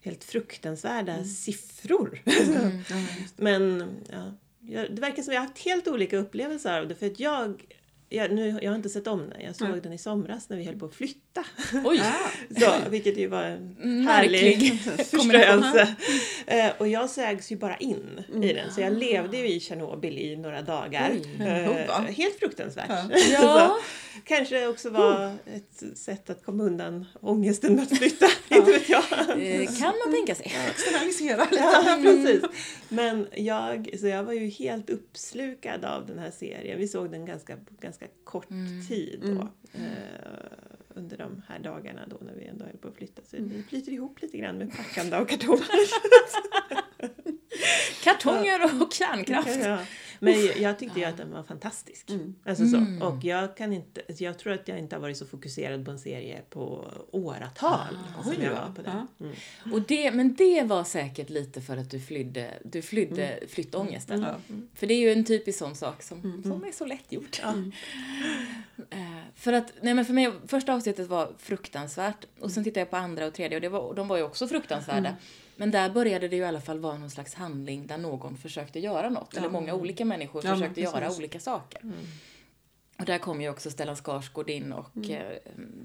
helt 0.00 0.24
fruktansvärda 0.24 1.24
siffror. 1.24 2.22
men 3.36 3.90
ja, 4.60 4.88
det 4.88 5.00
verkar 5.00 5.22
som 5.22 5.30
att 5.30 5.34
jag 5.34 5.40
har 5.40 5.46
haft 5.48 5.64
helt 5.64 5.88
olika 5.88 6.16
upplevelser 6.16 6.80
av 6.80 6.88
det 6.88 6.94
för 6.94 7.06
att 7.06 7.20
jag 7.20 7.62
jag, 8.12 8.32
nu, 8.32 8.58
jag 8.62 8.70
har 8.70 8.76
inte 8.76 8.88
sett 8.88 9.06
om 9.06 9.30
den, 9.30 9.40
jag 9.40 9.56
såg 9.56 9.68
Nej. 9.68 9.80
den 9.80 9.92
i 9.92 9.98
somras 9.98 10.48
när 10.48 10.56
vi 10.56 10.64
höll 10.64 10.78
på 10.78 10.86
att 10.86 10.94
flytta. 10.94 11.44
Oj! 11.84 12.02
Så, 12.60 12.90
vilket 12.90 13.16
ju 13.16 13.26
var 13.26 13.42
en 13.42 13.76
Märklig 14.04 14.40
härlig 14.56 14.80
förströelse. 14.80 15.96
Eh, 16.46 16.70
och 16.78 16.88
jag 16.88 17.10
sögs 17.10 17.52
ju 17.52 17.56
bara 17.56 17.76
in 17.76 18.24
i 18.42 18.52
den, 18.52 18.72
så 18.72 18.80
jag 18.80 18.92
levde 18.92 19.36
ju 19.36 19.48
i 19.48 19.60
Tjernobyl 19.60 20.18
i 20.18 20.36
några 20.36 20.62
dagar. 20.62 21.10
Eh, 21.40 22.02
helt 22.02 22.38
fruktansvärt. 22.38 22.90
Ja. 23.32 23.76
Så, 23.80 24.20
kanske 24.24 24.66
också 24.66 24.90
var 24.90 25.32
ett 25.46 25.98
sätt 25.98 26.30
att 26.30 26.44
komma 26.44 26.64
undan 26.64 27.06
ångesten 27.20 27.74
med 27.74 27.82
att 27.82 27.98
flytta, 27.98 28.26
inte 28.48 28.72
vet 28.72 28.88
jag. 28.88 29.04
Det 29.36 29.78
kan 29.78 29.94
man 30.04 30.14
tänka 30.14 30.34
sig. 30.34 30.52
Externalisera 30.70 31.44
lite. 31.50 31.62
Ja, 31.62 31.98
precis. 32.02 32.42
Men 32.88 33.26
jag, 33.34 33.90
så 34.00 34.06
jag 34.06 34.24
var 34.24 34.32
ju 34.32 34.48
helt 34.48 34.90
uppslukad 34.90 35.84
av 35.84 36.06
den 36.06 36.18
här 36.18 36.30
serien. 36.30 36.78
Vi 36.78 36.88
såg 36.88 37.10
den 37.10 37.26
ganska, 37.26 37.56
ganska 37.80 37.99
kort 38.24 38.48
tid 38.88 39.20
då. 39.22 39.48
Eh, 39.78 39.84
under 40.94 41.16
de 41.16 41.42
här 41.48 41.58
dagarna 41.58 42.06
då 42.06 42.18
när 42.20 42.34
vi 42.34 42.46
ändå 42.46 42.64
höll 42.64 42.76
på 42.76 42.88
att 42.88 42.94
flytta. 42.94 43.22
Så 43.24 43.36
det 43.36 43.62
flyter 43.62 43.92
ihop 43.92 44.22
lite 44.22 44.38
grann 44.38 44.58
med 44.58 44.76
packande 44.76 45.16
av 45.16 45.24
kartonger. 45.24 45.64
Kartonger 48.04 48.82
och 48.82 48.92
kärnkraft. 48.92 49.58
Ja. 49.64 49.78
Men 50.22 50.46
jag, 50.46 50.58
jag 50.58 50.78
tyckte 50.78 51.00
ju 51.00 51.04
att 51.04 51.16
den 51.16 51.32
var 51.32 51.42
fantastisk. 51.42 52.10
Alltså 52.44 52.66
så. 52.66 52.76
Mm. 52.76 53.02
Och 53.02 53.24
jag 53.24 53.56
kan 53.56 53.72
inte, 53.72 54.02
alltså 54.08 54.24
jag 54.24 54.38
tror 54.38 54.52
att 54.52 54.68
jag 54.68 54.78
inte 54.78 54.96
har 54.96 55.00
varit 55.00 55.16
så 55.16 55.26
fokuserad 55.26 55.84
på 55.84 55.90
en 55.90 55.98
serie 55.98 56.42
på 56.50 56.90
åratal 57.10 57.98
som 58.22 58.30
oj 58.30 58.38
jag 58.42 58.50
var 58.50 58.72
på 58.76 58.82
den. 58.82 59.06
Ja. 59.18 59.26
Mm. 59.26 59.74
Och 59.74 59.82
det, 59.82 60.12
men 60.12 60.34
det 60.34 60.62
var 60.62 60.84
säkert 60.84 61.30
lite 61.30 61.60
för 61.60 61.76
att 61.76 61.90
du 61.90 62.00
flydde, 62.00 62.50
du 62.64 62.82
flydde 62.82 63.38
flyttångesten. 63.48 64.20
Ja. 64.20 64.56
För 64.74 64.86
det 64.86 64.94
är 64.94 65.00
ju 65.00 65.12
en 65.12 65.24
typisk 65.24 65.58
sån 65.58 65.74
sak 65.74 66.02
som, 66.02 66.42
som 66.42 66.64
är 66.64 66.72
så 66.72 66.86
lätt 66.86 67.12
gjort. 67.12 67.40
Eh, 68.90 69.00
för 69.34 69.52
att, 69.52 69.72
nej 69.80 69.94
men 69.94 70.04
för 70.04 70.14
mig, 70.14 70.32
första 70.46 70.74
avsnittet 70.74 71.08
var 71.08 71.32
fruktansvärt 71.38 72.26
och 72.40 72.50
sen 72.50 72.64
tittade 72.64 72.80
jag 72.80 72.90
på 72.90 72.96
andra 72.96 73.26
och 73.26 73.34
tredje 73.34 73.56
och 73.56 73.62
det 73.62 73.68
var, 73.68 73.80
och 73.80 73.94
de 73.94 74.08
var 74.08 74.16
ju 74.16 74.22
också 74.22 74.48
fruktansvärda. 74.48 75.16
Men 75.60 75.70
där 75.70 75.90
började 75.90 76.28
det 76.28 76.36
ju 76.36 76.42
i 76.42 76.44
alla 76.44 76.60
fall 76.60 76.78
vara 76.78 76.98
någon 76.98 77.10
slags 77.10 77.34
handling 77.34 77.86
där 77.86 77.98
någon 77.98 78.36
försökte 78.36 78.78
göra 78.80 79.08
något. 79.10 79.36
Eller 79.36 79.48
många 79.48 79.74
olika 79.74 80.04
människor 80.04 80.42
Ja, 80.46 80.54
försökte 80.54 80.80
göra 80.80 81.00
precis. 81.00 81.18
olika 81.18 81.40
saker. 81.40 81.80
Och 82.98 83.04
där 83.04 83.18
kom 83.18 83.40
ju 83.40 83.48
också 83.48 83.70
Stellan 83.70 83.96
Skarsgård 83.96 84.50
in 84.50 84.72
och 84.72 85.10
eh, 85.10 85.32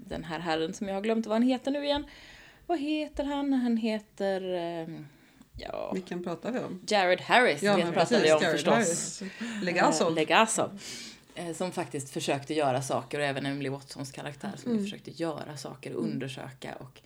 den 0.07 0.23
här 0.23 0.39
herren 0.39 0.73
som 0.73 0.87
jag 0.87 0.95
har 0.95 1.01
glömt 1.01 1.25
vad 1.25 1.35
han 1.35 1.41
heter 1.47 1.71
nu 1.71 1.85
igen. 1.85 2.05
Vad 2.67 2.79
heter 2.79 3.23
han? 3.23 3.53
Han 3.53 3.77
heter... 3.77 4.41
Eh, 4.53 4.87
ja... 5.57 5.91
Vilken 5.93 6.23
pratar 6.23 6.51
vi 6.51 6.59
om? 6.59 6.81
Jared 6.87 7.21
Harris, 7.21 7.61
det 7.61 7.77
men 7.77 7.93
pratade 7.93 8.21
vi 8.21 8.31
om 8.33 8.41
Jared 8.41 8.51
förstås. 8.55 8.73
Harris. 8.73 9.23
Legasov. 9.63 10.07
Eh, 10.07 10.13
Legasov. 10.15 10.79
Som 11.55 11.71
faktiskt 11.71 12.09
försökte 12.09 12.53
göra 12.53 12.81
saker 12.81 13.19
och 13.19 13.25
även 13.25 13.45
Emily 13.45 13.69
Watsons 13.69 14.11
karaktär 14.11 14.51
som 14.57 14.71
Mm. 14.71 14.83
försökte 14.83 15.11
göra 15.11 15.57
saker 15.57 15.93
och 15.95 16.03
undersöka 16.03 16.75
och 16.75 17.01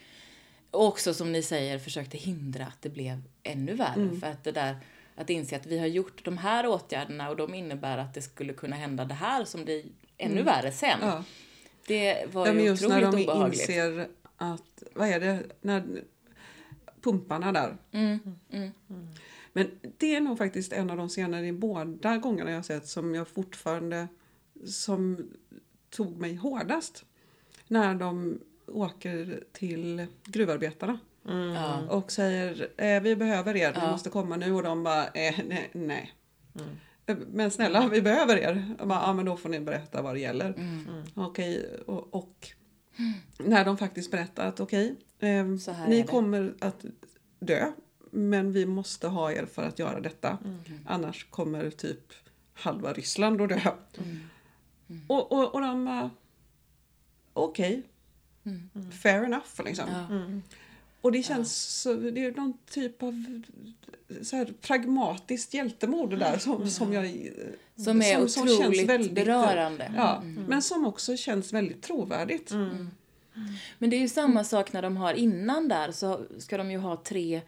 och 0.72 0.88
också 0.88 1.14
som 1.14 1.32
ni 1.32 1.42
säger 1.42 1.80
försökte 1.80 2.18
hindra 2.18 2.66
att 2.66 2.82
det 2.82 2.90
blev 2.90 3.22
ännu 3.44 3.74
värre. 3.74 4.02
Mm. 4.02 4.20
För 4.20 4.28
att 4.28 4.44
det 4.44 4.52
där 4.52 4.78
att 5.16 5.30
inse 5.30 5.56
att 5.56 5.66
vi 5.66 5.80
har 5.80 5.88
gjort 5.88 6.26
de 6.26 6.38
här 6.38 6.68
åtgärderna 6.68 7.30
och 7.30 7.36
de 7.36 7.54
innebär 7.54 7.98
att 7.98 8.14
det 8.14 8.22
skulle 8.22 8.54
kunna 8.54 8.76
hända 8.76 9.06
det 9.06 9.14
här 9.14 9.46
som 9.46 9.64
blir 9.64 9.86
ännu 10.18 10.44
värre 10.44 10.72
sen. 10.72 11.02
Mm. 11.02 11.10
Ja. 11.10 11.24
Det 11.88 12.34
var 12.34 12.48
Ja, 12.48 12.54
men 12.54 12.64
ju 12.64 12.70
just 12.70 12.88
när 12.88 13.08
otroligt 13.08 13.28
de 13.28 13.32
obehagligt. 13.32 13.62
inser 13.62 14.08
att, 14.38 14.84
vad 14.94 15.08
är 15.08 15.20
det, 15.20 15.44
när 15.62 15.84
pumparna 17.02 17.52
där. 17.52 17.78
Mm, 17.92 18.20
mm. 18.52 18.72
Men 19.54 19.72
det 19.98 20.16
är 20.16 20.22
nog 20.22 20.38
faktiskt 20.38 20.74
en 20.74 20.90
av 20.90 20.98
de 20.98 21.10
scener 21.10 21.44
i 21.44 21.52
båda 21.52 22.18
gångerna 22.18 22.52
jag 22.52 22.66
sett 22.66 22.88
som 22.88 23.16
jag 23.16 23.28
fortfarande, 23.28 24.08
som 24.66 25.30
tog 25.90 26.18
mig 26.18 26.36
hårdast. 26.36 27.06
När 27.68 27.96
de 27.96 28.40
åker 28.70 29.44
till 29.52 30.06
gruvarbetarna 30.26 31.00
Ja. 31.56 31.80
och 31.90 32.12
säger 32.12 32.68
eh, 32.78 33.02
vi 33.02 33.16
behöver 33.16 33.56
er, 33.56 33.72
ni 33.74 33.80
Ja. 33.80 33.92
måste 33.92 34.10
komma 34.10 34.36
nu 34.38 34.52
och 34.54 34.64
de 34.64 34.84
bara 34.84 35.08
eh, 35.08 35.40
nej. 35.48 35.70
nej. 35.74 36.14
Eh, 37.06 37.18
Men 37.32 37.52
snälla, 37.52 37.88
vi 37.88 38.02
behöver 38.02 38.38
er. 38.38 38.76
Ja, 38.80 39.14
men 39.14 39.26
då 39.26 39.38
får 39.38 39.50
ni 39.50 39.60
berätta 39.60 40.02
vad 40.02 40.16
det 40.16 40.20
gäller. 40.20 40.54
Mm. 40.58 41.04
Okej, 41.14 41.80
och, 41.86 42.14
och 42.16 42.48
när 43.38 43.66
de 43.66 43.78
faktiskt 43.78 44.12
berättar 44.12 44.48
att 44.48 44.60
okej, 44.60 44.96
eh, 45.20 45.56
Så 45.58 45.72
här 45.72 45.88
ni 45.88 46.04
kommer 46.04 46.54
att 46.60 46.86
dö, 47.40 47.72
men 48.12 48.52
vi 48.52 48.66
måste 48.66 49.08
ha 49.08 49.32
er 49.32 49.46
för 49.46 49.64
att 49.64 49.80
göra 49.80 50.00
detta. 50.00 50.38
Mm. 50.46 50.60
Annars 50.86 51.28
kommer 51.30 51.70
typ 51.70 52.14
halva 52.54 52.94
Ryssland 52.94 53.42
att 53.42 53.50
dö. 53.50 53.60
Mm. 53.98 54.20
Och, 55.08 55.32
och, 55.32 55.54
och 55.56 55.62
de 55.62 55.86
bara, 55.86 56.10
okej, 57.34 57.84
fair 59.02 59.24
enough 59.24 59.64
liksom. 59.66 59.90
Mm. 59.90 60.42
Ja. 60.50 60.56
Och 61.02 61.12
det 61.12 61.24
känns 61.24 61.82
så, 61.82 61.94
det 61.94 62.26
är 62.26 62.32
någon 62.32 62.54
typ 62.72 63.04
av 63.04 63.42
så 64.22 64.36
här, 64.36 64.54
pragmatiskt 64.62 65.54
hjältemod 65.54 66.10
det 66.10 66.16
där 66.16 66.38
som, 66.38 66.70
som 66.70 66.94
jag... 66.94 67.06
Mm. 67.06 67.34
Som 67.76 68.02
är 68.02 68.22
otroligt 68.24 69.12
berörande. 69.12 69.92
Ja, 69.96 70.24
men 70.48 70.62
som 70.62 70.86
också 70.86 71.18
känns 71.18 71.54
väldigt 71.54 71.82
trovärdigt. 71.84 72.52
Men 73.78 73.90
det 73.90 73.96
är 73.96 74.00
ju 74.00 74.08
samma 74.08 74.44
sak 74.44 74.74
när 74.74 74.82
de 74.82 74.98
har 74.98 75.14
innan 75.14 75.68
där 75.68 75.92
så 75.92 76.22
ska 76.40 76.58
de 76.58 76.72
ju 76.72 76.78
ha 76.78 76.96
tre 77.04 77.42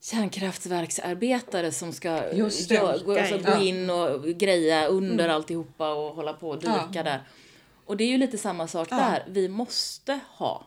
kärnkraftverksarbetare 0.00 1.72
som 1.72 1.92
ska 1.92 2.10
det. 2.10 2.32
gö- 2.32 3.04
gå, 3.04 3.18
alltså, 3.18 3.38
gå 3.38 3.42
Ja. 3.50 3.62
in 3.62 3.90
och 3.90 4.24
greja 4.24 4.86
under 4.86 5.28
alltihopa 5.28 5.92
och 5.94 6.14
hålla 6.14 6.32
på 6.32 6.48
och 6.50 6.60
dyrka 6.60 6.88
Ja. 6.92 7.02
där. 7.02 7.22
Och 7.86 7.96
det 7.96 8.04
är 8.04 8.08
ju 8.08 8.18
lite 8.18 8.38
samma 8.38 8.66
sak 8.68 8.88
Ja. 8.90 8.96
där. 8.96 9.24
Vi 9.28 9.48
måste 9.48 10.20
ha. 10.28 10.66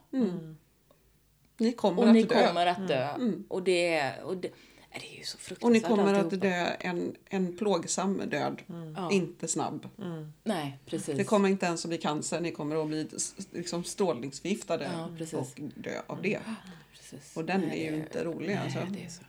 Ni 1.58 1.72
kommer 1.72 2.02
Och 2.02 2.08
att 2.08 2.14
ni 2.14 2.24
dö. 2.24 2.48
kommer 2.48 2.66
att 2.66 2.88
dö. 2.88 3.08
Och 3.48 3.64
det 3.64 3.94
är... 3.94 4.24
Och 4.24 4.38
det, 4.38 4.52
det 5.00 5.16
är 5.16 5.18
ju 5.18 5.24
så 5.24 5.36
Och 5.36 5.42
fruktansvärt 5.42 5.82
ni 5.84 5.90
kommer 5.90 6.14
att 6.14 6.20
alltihopa. 6.24 6.48
dö 6.48 6.66
en, 6.80 7.16
en 7.30 7.58
plågsam 7.58 8.18
död, 8.30 8.62
Ja. 8.96 9.12
inte 9.12 9.48
snabb. 9.48 9.88
Nej, 10.44 10.78
precis. 10.86 11.18
Det 11.18 11.24
kommer 11.24 11.50
inte 11.50 11.66
ens 11.66 11.86
att 11.86 11.90
bli 11.90 11.98
cancer, 11.98 12.40
ni 12.42 12.52
kommer 12.52 12.82
att 12.82 12.88
bli 12.88 13.08
liksom 13.52 13.84
strålningsförgiftade 13.84 14.90
Ja, 14.94 15.38
och 15.40 15.48
dö 15.76 16.02
av 16.08 16.22
det. 16.22 16.40
Precis. 16.94 17.38
Och 17.38 17.46
den 17.46 17.62
Nej, 17.62 17.80
är 17.80 17.86
ju 17.86 17.92
det- 17.92 17.98
inte 17.98 18.24
rolig 18.24 18.48
nej, 18.48 18.58
alltså. 18.58 18.80
det 18.90 19.06
är 19.06 19.10
så. 19.10 19.22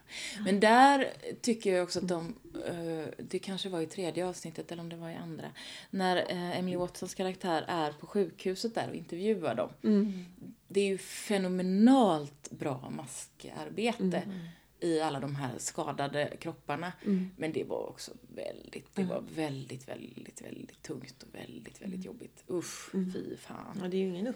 Men 0.44 0.60
där 0.60 1.06
tycker 1.40 1.74
jag 1.74 1.84
också 1.84 1.98
att 1.98 2.08
de, 2.08 2.34
eh, 2.66 3.14
det 3.18 3.38
kanske 3.38 3.68
var 3.68 3.80
i 3.80 3.86
tredje 3.86 4.26
avsnittet 4.26 4.72
eller 4.72 4.82
om 4.82 4.88
det 4.88 4.96
var 4.96 5.10
i 5.10 5.14
andra, 5.14 5.44
när 5.90 6.16
eh, 6.16 6.58
Emily 6.58 6.76
Watsons 6.76 7.14
karaktär 7.14 7.64
är 7.68 7.92
på 7.92 8.06
sjukhuset 8.06 8.74
där 8.74 8.88
och 8.88 8.94
intervjuar 8.96 9.54
dem. 9.54 9.70
Mm. 9.84 10.24
Det 10.68 10.80
är 10.80 10.86
ju 10.86 10.98
fenomenalt 10.98 12.50
bra 12.50 12.90
maskarbete 12.96 14.16
Mm. 14.24 14.38
I 14.80 15.00
alla 15.00 15.20
de 15.20 15.34
här 15.36 15.50
skadade 15.58 16.36
kropparna. 16.40 16.92
Mm. 17.04 17.30
Men 17.36 17.52
det 17.52 17.64
var 17.64 17.88
också 17.88 18.10
väldigt, 18.34 18.94
det 18.94 19.04
var 19.04 19.22
väldigt, 19.36 19.88
väldigt, 19.88 20.42
väldigt 20.42 20.82
tungt 20.82 21.22
och 21.22 21.34
väldigt, 21.40 21.82
väldigt 21.82 22.04
jobbigt. 22.04 22.44
Usch, 22.50 22.94
Mm. 22.94 23.12
fy 23.12 23.36
fan. 23.36 23.78
Ja, 23.82 23.88
det 23.88 23.96
är 23.96 23.98
ju 23.98 24.08
ingen 24.08 24.26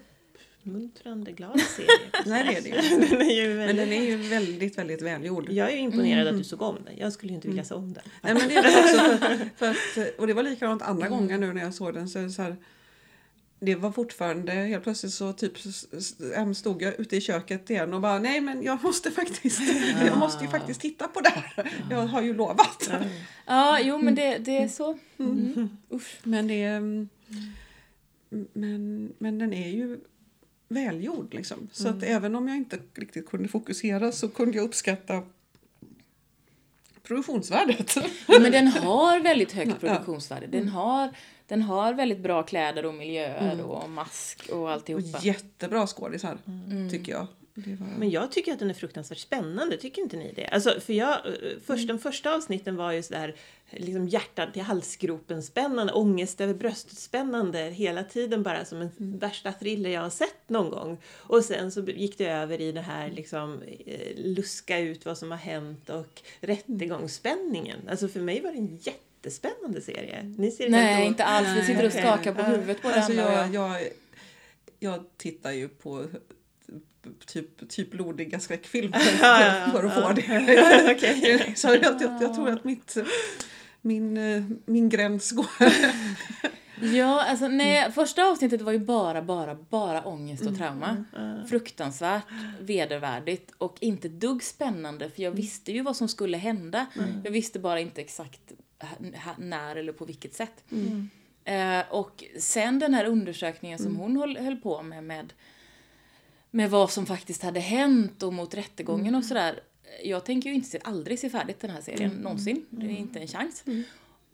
uppmuntrande 0.61 1.31
glad 1.31 1.59
serie. 1.61 1.89
Nej, 2.25 2.61
det 2.63 2.69
är 2.69 2.81
det 2.81 2.87
ju 2.89 2.99
den 3.17 3.21
är 3.21 3.33
ju 3.35 3.47
Men 3.47 3.57
väldigt... 3.57 3.77
den 3.77 3.93
är 3.93 4.03
ju 4.05 4.17
väldigt, 4.17 4.77
väldigt 4.77 5.01
välgjord. 5.01 5.49
Jag 5.49 5.67
är 5.71 5.73
ju 5.75 5.79
imponerad 5.81 6.27
att 6.27 6.37
du 6.37 6.43
såg 6.43 6.61
om 6.61 6.77
den. 6.85 6.97
Jag 6.97 7.13
skulle 7.13 7.29
ju 7.31 7.35
inte 7.35 7.47
vilja 7.47 7.63
se 7.63 7.73
om 7.73 7.93
den. 7.93 8.03
Nej, 8.21 8.33
men 8.33 8.47
det 8.47 8.55
är 8.55 8.63
det 8.63 8.69
också 8.79 9.17
för, 9.27 9.49
för 9.55 9.69
att, 10.01 10.15
och 10.19 10.27
det 10.27 10.33
var 10.33 10.43
likadant 10.43 10.81
andra 10.81 11.07
gången 11.09 11.39
nu 11.39 11.53
när 11.53 11.61
jag 11.61 11.73
såg 11.73 11.93
den. 11.93 12.09
Så, 12.09 12.29
så 12.29 12.41
här, 12.41 12.55
det 13.65 13.75
var 13.75 13.91
fortfarande, 13.91 14.51
helt 14.51 14.83
plötsligt 14.83 15.13
så 15.13 15.33
typ 15.33 15.53
stod 16.55 16.81
jag 16.81 16.99
ute 16.99 17.15
i 17.15 17.21
köket 17.21 17.69
igen 17.69 17.93
och 17.93 18.01
bara 18.01 18.19
nej 18.19 18.41
men 18.41 18.63
jag 18.63 18.83
måste 18.83 19.11
faktiskt, 19.11 19.61
jag 20.05 20.17
måste 20.17 20.43
ju 20.43 20.49
faktiskt 20.49 20.81
titta 20.81 21.07
på 21.07 21.21
det 21.21 21.29
här. 21.29 21.71
Jag 21.89 22.07
har 22.07 22.21
ju 22.21 22.33
lovat. 22.33 22.89
Ja, 23.45 23.79
jo 23.79 23.97
men 23.97 24.15
det, 24.15 24.37
det 24.37 24.57
är 24.57 24.67
så. 24.67 24.97
Mm. 25.17 25.69
Usch. 25.91 26.17
Men 26.23 26.47
det 26.47 26.63
mm, 26.63 27.09
men, 28.53 29.13
men 29.17 29.39
den 29.39 29.53
är 29.53 29.69
ju 29.69 29.99
välgjord 30.67 31.33
liksom. 31.33 31.69
Så 31.71 31.87
att 31.87 32.03
även 32.03 32.35
om 32.35 32.47
jag 32.47 32.57
inte 32.57 32.79
riktigt 32.95 33.29
kunde 33.29 33.47
fokusera 33.49 34.11
så 34.11 34.29
kunde 34.29 34.57
jag 34.57 34.65
uppskatta 34.65 35.23
produktionsvärdet. 37.03 37.95
Ja, 38.27 38.39
men 38.39 38.51
den 38.51 38.67
har 38.67 39.19
väldigt 39.19 39.51
högt 39.51 39.69
Ja. 39.69 39.75
produktionsvärde. 39.75 40.47
Den 40.47 40.67
har, 40.67 41.09
den 41.47 41.61
har 41.61 41.93
väldigt 41.93 42.19
bra 42.19 42.43
kläder 42.43 42.85
och 42.85 42.93
miljöer 42.93 43.61
och 43.61 43.89
mask 43.89 44.49
och 44.51 44.59
Och 44.59 44.71
alltihopa. 44.71 45.19
jättebra 45.21 45.87
skådisar, 45.87 46.37
tycker 46.91 47.11
jag. 47.11 47.27
Var... 47.55 47.87
Men 47.99 48.09
jag 48.09 48.31
tycker 48.31 48.53
att 48.53 48.59
den 48.59 48.69
är 48.69 48.73
fruktansvärt 48.73 49.17
spännande, 49.17 49.77
tycker 49.77 50.01
inte 50.01 50.17
ni 50.17 50.33
det? 50.35 50.47
Alltså, 50.47 50.79
för 50.79 50.93
jag, 50.93 51.09
eh, 51.09 51.33
först, 51.65 51.87
de 51.87 51.99
första 51.99 52.35
avsnitten 52.35 52.75
var 52.75 52.91
ju 52.91 53.03
sådär 53.03 53.35
liksom 53.71 54.07
hjärtat 54.07 54.53
till 54.53 54.61
halsgropen 54.61 55.43
spännande, 55.43 55.93
ångest 55.93 56.41
över 56.41 56.53
bröstet 56.53 56.97
spännande 56.97 57.59
hela 57.59 58.03
tiden 58.03 58.43
bara 58.43 58.65
som 58.65 58.81
en 58.81 58.91
värsta 58.97 59.51
thriller 59.51 59.89
jag 59.89 60.01
har 60.01 60.09
sett 60.09 60.49
någon 60.49 60.69
gång. 60.69 60.97
Och 61.17 61.45
sen 61.45 61.71
så 61.71 61.81
gick 61.81 62.17
det 62.17 62.27
över 62.27 62.61
i 62.61 62.71
det 62.71 62.81
här 62.81 63.11
liksom 63.11 63.61
eh, 63.85 64.15
luska 64.15 64.79
ut 64.79 65.05
vad 65.05 65.17
som 65.17 65.31
har 65.31 65.37
hänt 65.37 65.89
och 65.89 66.21
rättegångsspänningen. 66.41 67.79
Alltså 67.89 68.07
för 68.07 68.19
mig 68.19 68.41
var 68.41 68.51
det 68.51 68.57
en 68.57 68.77
jättespännande 69.23 69.81
serie. 69.81 70.33
Ni 70.37 70.51
ser 70.51 70.69
Nej, 70.69 70.93
helt 70.93 71.07
inte 71.07 71.23
alls. 71.23 71.47
Vi 71.55 71.65
sitter 71.65 71.85
och 71.85 71.91
skakar 71.91 72.33
på 72.33 72.41
huvudet 72.41 72.81
på 72.81 72.87
Alltså 72.87 73.13
jag, 73.13 73.53
jag, 73.53 73.81
jag 74.79 75.03
tittar 75.17 75.51
ju 75.51 75.67
på 75.67 76.05
typ, 77.25 77.69
typ 77.69 77.91
blodiga 77.91 78.39
skräckfilmer 78.39 78.99
för, 79.71 79.83
att 79.83 79.93
få 79.93 80.13
det. 80.13 81.53
Så 81.55 81.67
jag, 81.67 82.01
jag, 82.01 82.21
jag 82.21 82.35
tror 82.35 82.49
att 82.49 82.63
mitt, 82.63 82.97
min, 83.81 84.17
eh, 84.17 84.43
min 84.65 84.89
gräns 84.89 85.31
går... 85.31 85.47
Ja, 86.81 87.23
alltså 87.23 87.47
nej, 87.47 87.91
första 87.91 88.25
avsnittet 88.25 88.61
var 88.61 88.71
ju 88.71 88.79
bara, 88.79 89.21
bara, 89.21 89.55
bara 89.55 90.03
ångest 90.03 90.45
och 90.45 90.57
trauma. 90.57 91.05
Fruktansvärt 91.49 92.23
vedervärdigt 92.59 93.51
och 93.57 93.77
inte 93.79 94.09
dugg 94.09 94.43
spännande 94.43 95.09
för 95.09 95.23
jag 95.23 95.31
visste 95.31 95.71
ju 95.71 95.81
vad 95.81 95.95
som 95.95 96.07
skulle 96.07 96.37
hända. 96.37 96.85
Jag 97.23 97.31
visste 97.31 97.59
bara 97.59 97.79
inte 97.79 98.01
exakt 98.01 98.53
när 99.37 99.75
eller 99.75 99.93
på 99.93 100.05
vilket 100.05 100.33
sätt. 100.33 100.63
Eh, 101.45 101.79
och 101.89 102.23
sen 102.39 102.79
den 102.79 102.93
här 102.93 103.05
undersökningen 103.05 103.79
som 103.79 103.95
hon 103.95 104.17
höll, 104.17 104.37
höll 104.37 104.55
på 104.57 104.81
med, 104.83 105.03
med 105.03 105.33
med 106.55 106.69
vad 106.69 106.91
som 106.91 107.05
faktiskt 107.05 107.43
hade 107.43 107.59
hänt 107.59 108.23
och 108.23 108.33
mot 108.33 108.53
rättegången 108.53 109.15
och 109.15 109.25
sådär. 109.25 109.59
Jag 110.03 110.25
tänker 110.25 110.49
ju 110.49 110.55
inte 110.55 110.69
se, 110.69 110.79
aldrig 110.83 111.19
se 111.19 111.29
färdigt 111.29 111.59
den 111.59 111.69
här 111.69 111.81
serien 111.81 112.11
någonsin. 112.11 112.65
Det 112.69 112.85
är 112.85 112.89
inte 112.89 113.19
en 113.19 113.27
chans. 113.27 113.63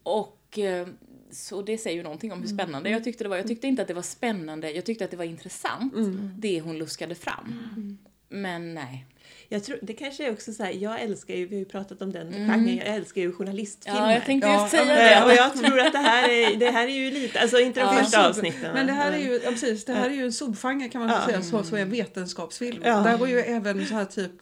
Och 0.02 0.58
eh, 0.58 0.88
så 1.30 1.62
det 1.62 1.78
säger 1.78 1.96
ju 1.96 2.02
någonting 2.02 2.32
om 2.32 2.40
hur 2.40 2.48
spännande 2.48 2.90
jag 2.90 3.04
tyckte 3.04 3.24
det 3.24 3.28
var. 3.28 3.36
Jag 3.36 3.46
tyckte 3.46 3.66
inte 3.66 3.82
att 3.82 3.88
det 3.88 3.94
var 3.94 4.02
spännande, 4.02 4.70
jag 4.70 4.84
tyckte 4.84 5.04
att 5.04 5.10
det 5.10 5.16
var 5.16 5.24
intressant 5.24 5.94
det 6.38 6.60
hon 6.60 6.78
luskade 6.78 7.14
fram. 7.14 7.54
Men 8.28 8.74
nej. 8.74 9.06
Jag 9.48 9.64
tror, 9.64 9.78
det 9.82 9.92
kanske 9.92 10.26
är 10.26 10.32
också 10.32 10.52
så 10.52 10.62
här, 10.62 10.72
jag 10.72 11.00
älskar 11.00 11.34
ju, 11.34 11.46
vi 11.46 11.54
har 11.54 11.60
ju 11.60 11.64
pratat 11.64 12.02
om 12.02 12.12
den 12.12 12.32
genren, 12.32 12.76
jag 12.76 12.86
älskar 12.86 13.20
ju 13.20 13.32
journalistfilmer. 13.32 14.00
Ja, 14.00 14.12
jag 14.12 14.24
tänkte 14.24 14.48
Ja, 14.48 14.60
just 14.62 14.70
säga 14.70 15.12
ja, 15.12 15.22
Och 15.22 15.28
det. 15.30 15.36
jag 15.36 15.54
tror 15.54 15.80
att 15.80 15.92
det 15.92 15.98
här 15.98 16.28
är, 16.28 16.56
det 16.56 16.70
här 16.70 16.86
är 16.86 16.92
ju 16.92 17.10
lite, 17.10 17.40
alltså 17.40 17.58
inte 17.60 17.80
de 17.80 17.86
Ja. 17.96 18.02
första 18.02 18.28
avsnitten. 18.28 18.74
Men 18.74 18.86
det 18.86 18.92
här 18.92 19.12
är 19.12 19.18
ju, 19.18 19.40
ja, 19.44 19.50
precis, 19.50 19.84
det 19.84 19.92
här 19.92 20.10
är 20.10 20.14
ju 20.14 20.24
en 20.24 20.32
subgenre 20.32 20.88
kan 20.88 21.00
man 21.00 21.10
Ja. 21.10 21.26
säga, 21.26 21.42
så, 21.42 21.62
så 21.64 21.76
är 21.76 21.84
vetenskapsfilm. 21.84 22.82
Ja. 22.84 23.00
Där 23.02 23.18
går 23.18 23.28
ju 23.28 23.38
även 23.40 23.86
så 23.86 23.94
här 23.94 24.04
typ 24.04 24.32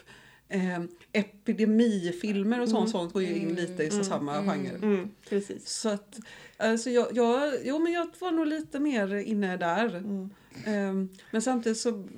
eh, 0.49 0.81
epidemifilmer 1.13 2.61
och 2.61 2.69
sånt, 2.69 2.91
sånt 2.91 3.13
går 3.13 3.23
ju 3.23 3.35
in 3.37 3.55
lite 3.55 3.83
i 3.83 3.91
så 3.91 4.05
samma 4.05 4.35
genre. 4.43 4.75
Mm, 4.83 5.11
precis. 5.29 5.69
Så 5.69 5.89
att, 5.89 6.19
alltså 6.57 6.91
jag, 6.91 7.07
jag, 7.13 7.55
jo 7.65 7.79
men 7.79 7.93
jag 7.93 8.09
var 8.19 8.31
nog 8.31 8.47
lite 8.47 8.79
mer 8.81 9.15
inne 9.15 9.57
där. 9.57 9.97
Mm. 9.97 10.31
Ehm, 10.67 11.09
men 11.31 11.43
samtidigt 11.43 11.79
så 11.79 12.09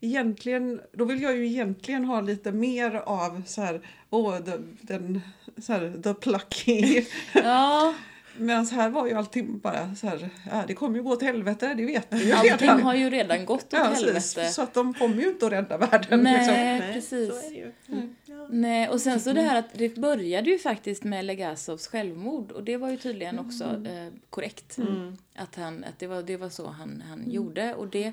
Egentligen, 0.00 0.80
då 0.92 1.04
vill 1.04 1.22
jag 1.22 1.36
ju 1.36 1.46
egentligen 1.46 2.04
ha 2.04 2.20
lite 2.20 2.52
mer 2.52 2.94
av 2.94 3.42
så 3.46 3.62
här, 3.62 3.80
åh, 4.10 4.38
the, 4.38 4.52
den, 4.80 5.20
så 5.58 5.72
här, 5.72 6.00
the 6.02 6.14
plucky. 6.14 7.04
Ja, 7.34 7.94
Men 8.38 8.66
så 8.66 8.74
här 8.74 8.88
var 8.90 9.06
ju 9.06 9.14
allting 9.14 9.58
bara 9.58 9.94
så 9.94 10.06
här, 10.06 10.30
ja, 10.50 10.64
det 10.66 10.74
kommer 10.74 10.96
ju 10.96 11.02
gå 11.02 11.10
åt 11.10 11.22
helvete, 11.22 11.74
det 11.74 11.84
vet 11.84 12.06
vi 12.10 12.24
ju 12.24 12.32
allting 12.32 12.56
redan. 12.58 12.82
har 12.82 12.94
ju 12.94 13.10
redan 13.10 13.44
gått 13.44 13.64
åt 13.64 13.72
Ja, 13.72 13.84
helvete. 13.84 14.48
Så 14.48 14.62
att 14.62 14.74
de 14.74 14.94
kommer 14.94 15.16
ju 15.16 15.28
inte 15.28 15.46
att 15.46 15.52
rädda 15.52 15.78
världen. 15.78 16.22
Nej. 16.22 16.36
Liksom. 16.36 16.54
Nej, 16.54 16.92
precis. 16.92 17.28
Så 17.28 17.46
är 17.46 17.50
det 17.50 17.56
ju. 17.56 17.72
Mm. 17.88 18.16
Ja. 18.24 18.46
Nej, 18.50 18.88
och 18.88 19.00
sen 19.00 19.20
så 19.20 19.32
det 19.32 19.42
här 19.42 19.58
att 19.58 19.72
det 19.72 19.96
började 19.96 20.50
ju 20.50 20.58
faktiskt 20.58 21.04
med 21.04 21.24
Legasovs 21.24 21.86
självmord 21.86 22.52
och 22.52 22.64
det 22.64 22.76
var 22.76 22.90
ju 22.90 22.96
tydligen 22.96 23.38
också 23.38 23.64
eh, 23.64 24.12
korrekt. 24.30 24.78
Mm. 24.78 25.16
Att, 25.36 25.56
han, 25.56 25.84
att 25.84 25.98
det, 25.98 26.06
var, 26.06 26.22
det 26.22 26.36
var 26.36 26.48
så 26.48 26.66
han, 26.66 27.02
han 27.08 27.30
gjorde 27.30 27.74
och 27.74 27.88
det 27.88 28.04
eh, 28.04 28.12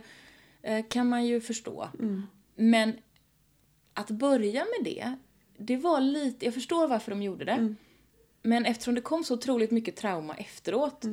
kan 0.89 1.09
man 1.09 1.25
ju 1.25 1.41
förstå. 1.41 1.89
Men 2.55 2.93
att 3.93 4.09
börja 4.09 4.65
med 4.65 4.83
det, 4.93 5.15
det 5.57 5.77
var 5.77 6.01
lite, 6.01 6.45
jag 6.45 6.53
förstår 6.53 6.87
varför 6.87 7.11
de 7.11 7.21
gjorde 7.23 7.45
det. 7.45 7.75
Men 8.41 8.65
eftersom 8.65 8.95
det 8.95 9.01
kom 9.01 9.23
så 9.23 9.33
otroligt 9.33 9.71
mycket 9.71 9.95
trauma 9.95 10.35
efteråt 10.35 11.03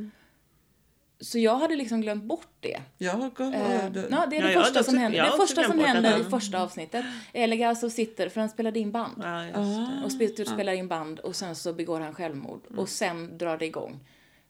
så 1.20 1.38
jag 1.38 1.56
hade 1.58 1.76
liksom 1.76 2.00
glömt 2.00 2.24
bort 2.24 2.48
det. 2.60 2.80
Jag 2.98 3.12
har 3.12 3.30
Eh, 3.40 3.90
det, 3.92 4.06
ja, 4.10 4.26
det 4.30 4.36
är 4.36 4.40
Ja, 4.40 4.46
det 4.46 4.52
jag 4.52 4.64
första 4.66 4.82
som 4.82 4.96
händer. 4.98 5.18
jag 5.18 5.32
Det 5.32 5.36
första 5.46 5.64
som 5.64 5.78
händer 5.78 6.20
i 6.20 6.24
första 6.24 6.62
avsnittet 6.62 7.04
är 7.32 7.46
Legasov 7.46 7.88
sitter, 7.88 8.28
för 8.28 8.40
han 8.40 8.50
spelade 8.50 8.78
in 8.78 8.90
band. 8.92 9.14
Ja, 9.22 9.44
just 9.44 9.56
Ah. 9.56 9.62
det. 9.62 10.04
Och 10.04 10.12
Spirit 10.12 10.48
spelar 10.48 10.72
in 10.72 10.88
band 10.88 11.18
och 11.18 11.36
sen 11.36 11.56
så 11.56 11.72
begår 11.72 12.00
han 12.00 12.14
självmord 12.14 12.60
och 12.76 12.88
sen 12.88 13.38
drar 13.38 13.58
det 13.58 13.66
igång. 13.66 13.98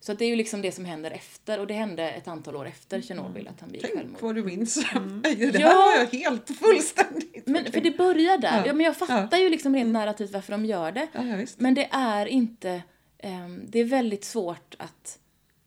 Så 0.03 0.13
att 0.13 0.19
det 0.19 0.25
är 0.25 0.29
ju 0.29 0.37
liksom 0.37 0.63
det 0.63 0.73
som 0.73 0.85
händer 0.85 1.11
efter 1.11 1.61
och 1.61 1.67
det 1.67 1.75
hände 1.75 2.11
ett 2.11 2.29
antal 2.29 2.57
år 2.57 2.67
efter 2.67 3.01
Tjernobyl 3.01 3.49
att 3.49 3.61
han 3.61 3.69
begick 3.71 3.83
Tänk 3.87 3.95
självmord. 3.99 4.21
vad 4.23 4.35
du 4.35 4.45
minns. 4.45 4.75
Det 5.23 5.29
här 5.29 5.61
Ja. 5.61 5.75
var 5.75 5.97
jag 5.97 6.07
helt 6.21 6.51
fullständigt. 6.59 7.47
Men 7.47 7.73
för 7.73 7.81
det 7.81 7.91
börjar 7.99 8.39
där. 8.39 8.57
Ja. 8.59 8.63
Ja. 8.67 8.73
men 8.73 8.87
jag 8.87 8.97
fattar 8.97 9.39
ju 9.39 9.49
liksom 9.49 9.75
rent 9.75 9.93
narrativt 9.93 10.31
varför 10.33 10.53
de 10.53 10.65
gör 10.65 10.93
det. 10.93 11.07
Ja, 11.13 11.25
ja, 11.25 11.37
visst. 11.37 11.61
Men 11.61 11.75
det 11.75 11.89
är 11.93 12.27
inte, 12.27 12.83
ehm, 13.19 13.63
det 13.69 13.79
är 13.81 13.85
väldigt 13.85 14.25
svårt 14.25 14.75
att 14.79 15.19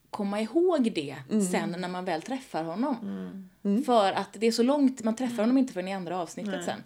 komma 0.10 0.42
ihåg 0.42 0.92
det 0.96 1.16
Mm. 1.32 1.42
sen 1.46 1.76
när 1.78 1.88
man 1.90 2.06
väl 2.06 2.22
träffar 2.22 2.64
honom. 2.64 3.50
För 3.86 4.12
att 4.14 4.30
det 4.34 4.48
är 4.48 4.52
så 4.52 4.64
långt, 4.64 5.04
man 5.04 5.16
träffar 5.16 5.38
honom 5.44 5.58
inte 5.58 5.74
förrän 5.74 5.88
i 5.88 5.94
andra 5.94 6.18
avsnittet 6.20 6.66
sen. 6.66 6.84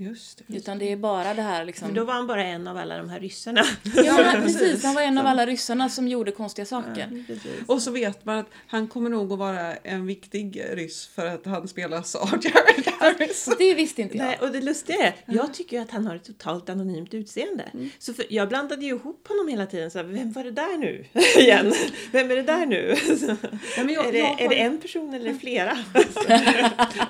Just 0.00 0.42
det. 0.46 0.56
Utan 0.56 0.78
det 0.78 0.92
är 0.92 0.96
bara 0.96 1.34
det 1.34 1.42
här 1.42 1.64
liksom. 1.64 1.88
För 1.88 1.94
då 1.94 2.04
var 2.04 2.14
han 2.14 2.26
bara 2.26 2.44
en 2.44 2.68
av 2.68 2.76
alla 2.76 2.98
de 2.98 3.08
här 3.08 3.20
ryssarna. 3.20 3.64
Ja, 3.94 4.16
men 4.16 4.42
precis. 4.42 4.84
Han 4.84 4.94
var 4.94 5.02
en 5.02 5.18
av 5.18 5.26
alla 5.26 5.46
ryssarna 5.46 5.88
som 5.88 6.08
gjorde 6.08 6.32
konstiga 6.32 6.66
saker. 6.66 7.24
Precis. 7.26 7.50
Och 7.66 7.82
så 7.82 7.90
vet 7.90 8.24
man 8.24 8.38
att 8.38 8.46
han 8.66 8.88
kommer 8.88 9.10
nog 9.10 9.32
att 9.32 9.38
vara 9.38 9.74
en 9.76 10.06
viktig 10.06 10.62
ryss 10.72 11.06
för 11.06 11.26
att 11.26 11.46
han 11.46 11.68
Jared 11.76 12.92
Harris. 12.98 13.48
Det 13.58 13.74
visste 13.74 14.02
inte 14.02 14.16
jag. 14.16 14.26
Nej, 14.26 14.38
och 14.40 14.52
det 14.52 14.60
lustiga 14.60 15.06
är, 15.06 15.14
jag 15.26 15.54
tycker 15.54 15.76
ju 15.76 15.82
att 15.82 15.90
han 15.90 16.06
har 16.06 16.16
ett 16.16 16.24
totalt 16.24 16.68
anonymt 16.68 17.14
utseende. 17.14 17.64
Så 17.98 18.14
för, 18.14 18.24
jag 18.28 18.48
blandade 18.48 18.84
ju 18.84 18.94
ihop 18.94 19.28
honom 19.28 19.48
hela 19.48 19.66
tiden. 19.66 19.90
Så 19.90 19.98
här, 19.98 20.04
vem 20.04 20.32
var 20.32 20.44
det 20.44 20.50
där 20.50 20.78
nu? 20.78 21.04
Igen. 21.38 21.72
Vem 22.12 22.30
är 22.30 22.36
det 22.36 22.42
där 22.42 22.66
nu? 22.66 22.96
Ja, 23.76 23.84
men 23.84 23.94
jag, 23.94 24.06
är, 24.06 24.12
det, 24.12 24.18
jag, 24.18 24.26
har, 24.26 24.40
är 24.40 24.48
det 24.48 24.60
en 24.60 24.80
person 24.80 25.14
eller 25.14 25.34
flera? 25.34 25.78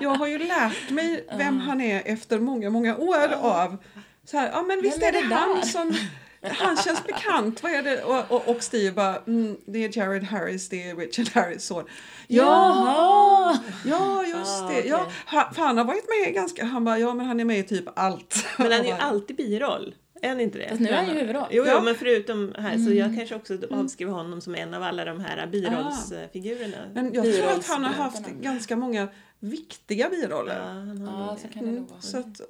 jag 0.01 0.09
har 0.09 0.27
ju 0.27 0.39
lärt 0.39 0.89
mig 0.89 1.25
vem 1.37 1.59
han 1.59 1.81
är 1.81 2.01
efter 2.05 2.39
många, 2.39 2.69
många 2.69 2.80
år 2.89 3.33
av 3.33 3.77
så 4.25 4.37
här, 4.37 4.49
ja 4.51 4.61
men 4.61 4.81
visst 4.81 5.03
är 5.03 5.07
är 5.07 5.11
det, 5.11 5.27
det 5.27 5.35
han 5.35 5.65
som 5.65 5.95
han 6.43 6.77
känns 6.77 7.03
bekant, 7.03 7.63
vad 7.63 7.71
är 7.71 7.83
det? 7.83 8.03
Och, 8.03 8.31
och, 8.31 8.47
och 8.55 8.63
Steve 8.63 8.91
bara, 8.91 9.17
mm, 9.17 9.57
det 9.65 9.79
är 9.85 9.97
Jared 9.97 10.23
Harris, 10.23 10.69
det 10.69 10.89
är 10.89 10.95
Richard 10.95 11.29
Harris 11.33 11.65
son. 11.65 11.83
Jaha! 12.27 13.59
Ja, 13.85 14.23
just 14.25 14.63
Ah, 14.63 14.67
det. 14.67 14.81
Ja, 14.87 14.97
okej. 15.01 15.13
han, 15.25 15.53
för 15.53 15.61
han 15.61 15.77
har 15.77 15.85
varit 15.85 16.05
med 16.25 16.33
ganska, 16.33 16.65
han 16.65 16.85
bara, 16.85 16.99
ja 16.99 17.13
men 17.13 17.25
han 17.25 17.39
är 17.39 17.45
med 17.45 17.59
i 17.59 17.63
typ 17.63 17.85
allt. 17.95 18.45
Men 18.57 18.71
han 18.71 18.81
är 18.81 18.85
ju 18.85 18.91
alltid 18.99 19.35
biroll. 19.35 19.95
Är 20.21 20.29
han 20.29 20.39
inte 20.39 20.57
det? 20.57 20.69
Fast 20.69 20.81
nu 20.81 20.89
är 20.89 20.93
han 20.95 21.07
ju 21.07 21.13
huvudroll. 21.19 21.47
Jo, 21.51 21.63
jo 21.67 21.71
Ja. 21.71 21.81
men 21.81 21.95
förutom 21.95 22.53
här 22.57 22.77
så 22.77 22.93
jag 22.93 23.15
kanske 23.17 23.35
också 23.35 23.57
avskriver 23.71 24.11
honom 24.11 24.41
som 24.41 24.55
en 24.55 24.73
av 24.73 24.83
alla 24.83 25.05
de 25.05 25.19
här 25.19 25.47
birollsfigurerna. 25.47 26.77
Men 26.93 27.13
jag 27.13 27.23
tror 27.35 27.49
att 27.51 27.67
han 27.67 27.83
har 27.83 27.93
haft 27.93 28.27
ganska 28.27 28.75
många 28.75 29.07
viktiga 29.39 30.09
biroller. 30.09 30.55
Ja, 30.59 30.63
han 30.65 31.01
har 31.07 31.27
Ja, 31.27 31.37
så 31.41 31.47
kan 31.47 31.65
det 31.65 31.71
nog 31.71 31.77
Mm, 31.77 31.89
vara. 31.89 32.01
så 32.01 32.17
att, 32.19 32.41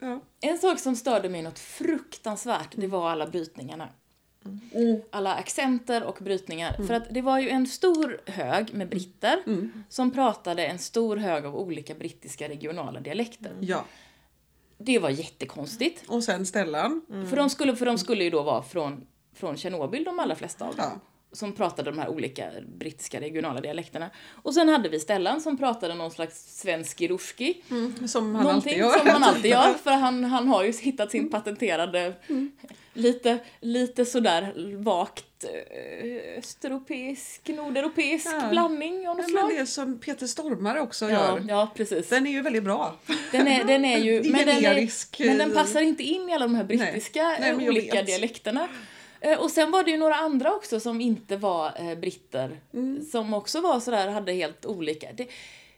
ja. 0.00 0.20
En 0.40 0.58
sak 0.58 0.78
som 0.78 0.96
störde 0.96 1.28
mig 1.28 1.42
något 1.42 1.58
fruktansvärt, 1.58 2.68
det 2.76 2.86
var 2.86 3.10
alla 3.10 3.26
brytningarna. 3.26 3.88
Mm. 4.74 5.00
Alla 5.10 5.34
accenter 5.34 6.02
och 6.04 6.18
brytningar. 6.20 6.72
För 6.86 6.94
att 6.94 7.14
det 7.14 7.22
var 7.22 7.38
ju 7.38 7.48
en 7.48 7.66
stor 7.66 8.20
hög 8.26 8.74
med 8.74 8.88
britter 8.88 9.42
Mm. 9.46 9.84
som 9.88 10.10
pratade 10.10 10.66
en 10.66 10.78
stor 10.78 11.16
hög 11.16 11.44
av 11.44 11.56
olika 11.56 11.94
brittiska 11.94 12.48
regionala 12.48 13.00
dialekter. 13.00 13.52
ja. 13.60 13.84
Det 14.78 14.98
var 14.98 15.10
jättekonstigt. 15.10 16.04
Och 16.08 16.24
sen 16.24 16.46
Stellan. 16.46 17.02
För, 17.30 17.36
de 17.36 17.50
skulle, 17.50 17.76
för 17.76 17.86
de 17.86 17.98
skulle 17.98 18.24
ju 18.24 18.30
då 18.30 18.42
vara 18.42 18.62
från, 18.62 19.06
från 19.34 19.56
Tjernobyl, 19.56 20.04
de 20.04 20.18
allra 20.18 20.34
flesta 20.34 20.64
av 20.68 20.76
dem. 20.76 20.84
Ja. 20.94 21.00
Som 21.32 21.52
pratade 21.52 21.90
de 21.90 21.98
här 21.98 22.08
olika 22.08 22.50
brittiska 22.78 23.20
regionala 23.20 23.60
dialekterna. 23.60 24.10
Och 24.42 24.54
sen 24.54 24.68
hade 24.68 24.88
vi 24.88 25.00
Stellan 25.00 25.40
som 25.40 25.56
pratade 25.58 25.94
någon 25.94 26.10
slags 26.10 26.60
svensk 26.60 27.00
ruski. 27.00 27.62
Mm, 27.70 28.08
som 28.08 28.34
han 28.34 28.46
alltid 28.46 28.78
gör. 28.78 28.98
som 28.98 29.08
han 29.08 29.22
alltid 29.22 29.50
gör, 29.50 29.74
för 29.84 29.90
han, 29.90 30.24
han 30.24 30.48
har 30.48 30.64
ju 30.64 30.72
hittat 30.72 31.10
sin 31.10 31.30
patenterade, 31.30 32.12
lite, 32.94 33.38
lite 33.60 34.04
sådär 34.04 34.52
vagt 34.76 35.24
eh, 35.44 36.38
östeuropeisk, 36.38 37.48
nordeuropeisk 37.48 38.26
Ja. 38.26 38.48
blandning 38.50 39.08
av 39.08 39.16
något 39.16 39.32
men 39.32 39.48
slag. 39.48 39.50
det 39.58 39.66
som 39.66 39.98
Peter 39.98 40.26
Stormare 40.26 40.80
också 40.80 41.04
Ja, 41.04 41.10
gör. 41.10 41.44
ja, 41.48 41.72
precis. 41.74 42.08
Den 42.08 42.26
är 42.26 42.30
ju 42.30 42.42
väldigt 42.42 42.64
bra. 42.64 42.96
Den 43.32 43.48
är, 43.48 43.64
den 43.64 43.84
är 43.84 43.98
ju, 43.98 44.22
men 44.30 44.46
den, 44.46 44.48
är, 44.64 44.88
men 45.26 45.38
den 45.38 45.50
eh, 45.50 45.56
passar 45.56 45.80
inte 45.80 46.02
in 46.02 46.28
i 46.28 46.34
alla 46.34 46.44
de 46.46 46.54
här 46.54 46.64
brittiska 46.64 47.22
Nej. 47.22 47.54
Nej, 47.56 47.68
olika 47.68 47.94
vet. 47.96 48.06
dialekterna. 48.06 48.68
Eh, 49.20 49.38
Och 49.40 49.50
sen 49.50 49.70
var 49.70 49.84
det 49.84 49.90
ju 49.90 49.96
några 49.96 50.14
andra 50.14 50.54
också 50.54 50.80
som 50.80 51.00
inte 51.00 51.36
var 51.36 51.72
eh, 51.90 51.98
britter. 51.98 52.60
Mm. 52.74 53.04
Som 53.04 53.34
också 53.34 53.60
var 53.60 53.80
sådär, 53.80 54.08
hade 54.08 54.32
helt 54.32 54.66
olika. 54.66 55.06
Det, 55.12 55.28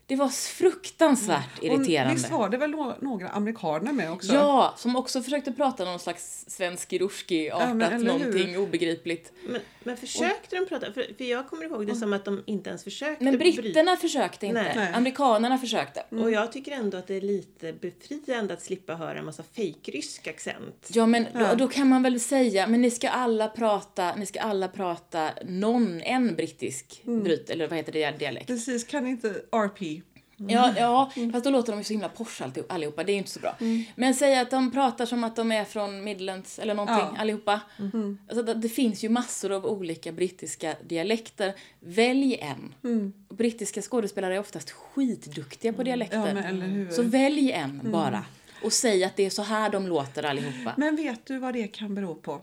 det 0.06 0.16
var 0.16 0.28
fruktansvärt 0.28 1.58
Och 1.58 1.64
irriterande. 1.64 2.14
Visst 2.14 2.30
var 2.30 2.48
det 2.48 2.56
väl 2.56 2.70
nå- 2.70 2.96
några 3.00 3.28
amerikaner 3.28 3.92
med 3.92 4.12
också? 4.12 4.32
Ja, 4.34 4.74
som 4.76 4.96
också 4.96 5.22
försökte 5.22 5.52
prata 5.52 5.84
någon 5.84 5.98
slags 5.98 6.44
svensk 6.48 6.92
ruski-artat, 6.92 7.68
Ja, 7.68 7.74
men 7.74 7.92
eller 7.92 8.12
hur? 8.12 8.18
någonting 8.18 8.58
obegripligt. 8.58 9.32
Men, 9.48 9.60
men 9.84 9.96
försökte 9.96 10.56
de 10.56 10.66
prata? 10.66 10.92
För, 10.92 11.06
för 11.18 11.24
jag 11.24 11.48
kommer 11.48 11.64
ihåg 11.64 11.86
det 11.86 11.94
som 11.94 12.12
att 12.12 12.24
de 12.24 12.42
inte 12.46 12.70
ens 12.70 12.84
försökte. 12.84 13.24
Men 13.24 13.38
bry- 13.38 13.56
britterna 13.56 13.96
försökte 13.96 14.46
inte, 14.46 14.72
Nej. 14.76 14.92
Amerikanerna 14.94 15.58
försökte. 15.58 16.04
Och 16.10 16.30
jag 16.30 16.52
tycker 16.52 16.72
ändå 16.72 16.98
att 16.98 17.06
det 17.06 17.14
är 17.14 17.20
lite 17.20 17.72
befriande 17.72 18.54
att 18.54 18.62
slippa 18.62 18.94
höra 18.94 19.18
en 19.18 19.24
massa 19.24 19.42
fejkrysk 19.42 20.26
accent. 20.26 20.88
Ja 20.92 21.06
men 21.06 21.26
Ja. 21.34 21.48
Då, 21.50 21.54
då 21.54 21.68
kan 21.68 21.88
man 21.88 22.02
väl 22.02 22.20
säga, 22.20 22.66
men 22.66 22.82
ni 22.82 22.90
ska 22.90 23.08
alla 23.08 23.48
prata, 23.48 24.14
ni 24.16 24.26
ska 24.26 24.40
alla 24.40 24.68
prata 24.68 25.30
någon, 25.48 26.00
en 26.00 26.34
brittisk 26.36 27.02
Mm. 27.06 27.22
bryt, 27.24 27.50
eller 27.50 27.68
vad 27.68 27.76
heter 27.76 27.92
det, 27.92 28.10
dialekt. 28.18 28.46
Precis, 28.46 28.84
kan 28.84 29.06
inte 29.06 29.28
RP? 29.52 30.02
Ja, 30.48 30.74
ja 30.76 31.10
Mm. 31.16 31.32
fast 31.32 31.44
då 31.44 31.50
låter 31.50 31.72
de 31.72 31.78
ju 31.78 31.84
så 31.84 31.92
himla 31.92 32.08
Porsche 32.08 32.50
allihopa, 32.68 33.04
det 33.04 33.12
är 33.12 33.14
ju 33.14 33.18
inte 33.18 33.30
så 33.30 33.40
bra. 33.40 33.56
Men 33.94 34.14
säg 34.14 34.38
att 34.38 34.50
de 34.50 34.70
pratar 34.72 35.06
som 35.06 35.24
att 35.24 35.36
de 35.36 35.52
är 35.52 35.64
från 35.64 36.04
Midlands 36.04 36.58
eller 36.58 36.74
någonting 36.74 37.06
Ja. 37.14 37.20
allihopa. 37.20 37.60
Mm. 37.78 38.18
Alltså, 38.28 38.42
det, 38.42 38.54
det 38.54 38.68
finns 38.68 39.04
ju 39.04 39.08
massor 39.08 39.52
av 39.52 39.66
olika 39.66 40.12
brittiska 40.12 40.74
dialekter. 40.86 41.54
Välj 41.80 42.34
en. 42.40 42.74
Mm. 42.84 43.12
Brittiska 43.28 43.82
skådespelare 43.82 44.34
är 44.34 44.38
oftast 44.40 44.70
skitduktiga 44.70 45.72
på 45.72 45.82
dialekter. 45.82 46.18
Ja, 46.18 46.34
men 46.34 46.44
eller 46.44 46.66
hur? 46.66 46.90
Så 46.90 47.02
välj 47.02 47.52
en 47.52 47.80
bara. 47.92 48.24
Och 48.64 48.72
säg 48.72 49.04
att 49.04 49.16
det 49.16 49.26
är 49.26 49.30
så 49.30 49.42
här 49.42 49.70
de 49.70 49.86
låter 49.86 50.22
allihopa. 50.22 50.74
Men 50.76 50.96
vet 50.96 51.26
du 51.26 51.38
vad 51.38 51.54
det 51.54 51.66
kan 51.68 51.94
bero 51.94 52.14
på? 52.14 52.40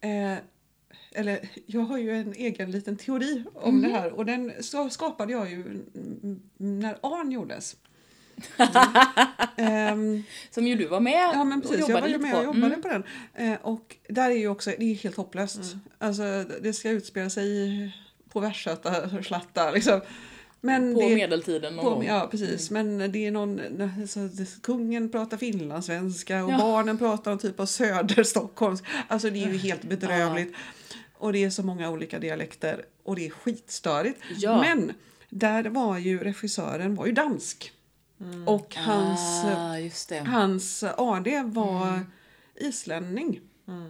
Eh, 0.00 0.38
eller, 1.14 1.48
jag 1.66 1.80
har 1.80 1.98
ju 1.98 2.16
en 2.16 2.32
egen 2.34 2.70
liten 2.70 2.96
teori 2.96 3.44
om 3.54 3.74
Mhm. 3.74 3.82
det 3.82 3.88
här 3.98 4.12
och 4.12 4.26
den 4.26 4.52
skapade 4.90 5.32
jag 5.32 5.50
ju 5.50 5.60
mm, 5.62 6.40
när 6.56 6.96
Arn 7.02 7.32
gjordes. 7.32 7.76
Ehm, 9.56 10.22
Som 10.50 10.66
ju 10.66 10.74
du 10.76 10.86
var 10.86 11.00
med 11.00 11.30
ja 11.34 11.44
men 11.44 11.60
precis, 11.60 11.84
och 11.84 11.90
jag 11.90 12.00
var 12.00 12.08
ju 12.08 12.18
med 12.18 12.34
och 12.34 12.40
på. 12.40 12.44
jobbade 12.44 12.66
Mm. 12.66 12.82
på 12.82 12.88
den. 12.88 13.04
Eh, 13.34 13.58
och 13.62 13.96
där 14.08 14.30
är 14.30 14.34
ju 14.34 14.48
också, 14.48 14.70
det 14.78 14.84
är 14.84 14.94
helt 14.94 15.16
hopplöst. 15.16 15.60
Alltså 15.98 16.44
det 16.62 16.72
ska 16.72 16.90
utspela 16.90 17.30
sig 17.30 17.70
på 18.28 18.40
Västgöta 18.40 19.22
slatta 19.22 19.70
liksom. 19.70 20.00
Men 20.60 20.94
På 20.94 21.00
det, 21.00 21.14
medeltiden 21.14 21.76
någon 21.76 21.84
på, 21.84 21.90
gång. 21.90 22.04
ja, 22.04 22.28
precis. 22.30 22.70
Men 22.70 23.12
det 23.12 23.26
är 23.26 23.30
någon... 23.30 23.60
Alltså, 24.00 24.20
kungen 24.62 25.08
pratar 25.10 25.36
finlandssvenska 25.36 26.44
och 26.44 26.52
Ja. 26.52 26.58
barnen 26.58 26.98
pratar 26.98 27.30
någon 27.30 27.38
typ 27.38 27.60
av 27.60 27.66
söderstockholms. 27.66 28.82
Alltså 29.08 29.30
det 29.30 29.44
är 29.44 29.48
ju 29.52 29.58
helt 29.58 29.82
bedrövligt. 29.84 30.54
Och 31.24 31.32
det 31.32 31.44
är 31.44 31.50
så 31.50 31.62
många 31.62 31.90
olika 31.90 32.18
dialekter 32.18 32.84
och 33.04 33.16
det 33.16 33.26
är 33.26 33.30
skitstörigt. 33.30 34.20
Ja. 34.36 34.60
Men 34.60 34.92
där 35.30 35.64
var 35.64 35.98
ju 35.98 36.18
regissören 36.18 36.94
var 36.94 37.06
ju 37.06 37.12
dansk. 37.12 37.72
Och 38.46 38.74
hans, 38.76 39.44
Ah, 39.44 39.76
hans 40.26 40.84
AD 40.96 41.42
var 41.44 42.00
islänning. 42.56 43.40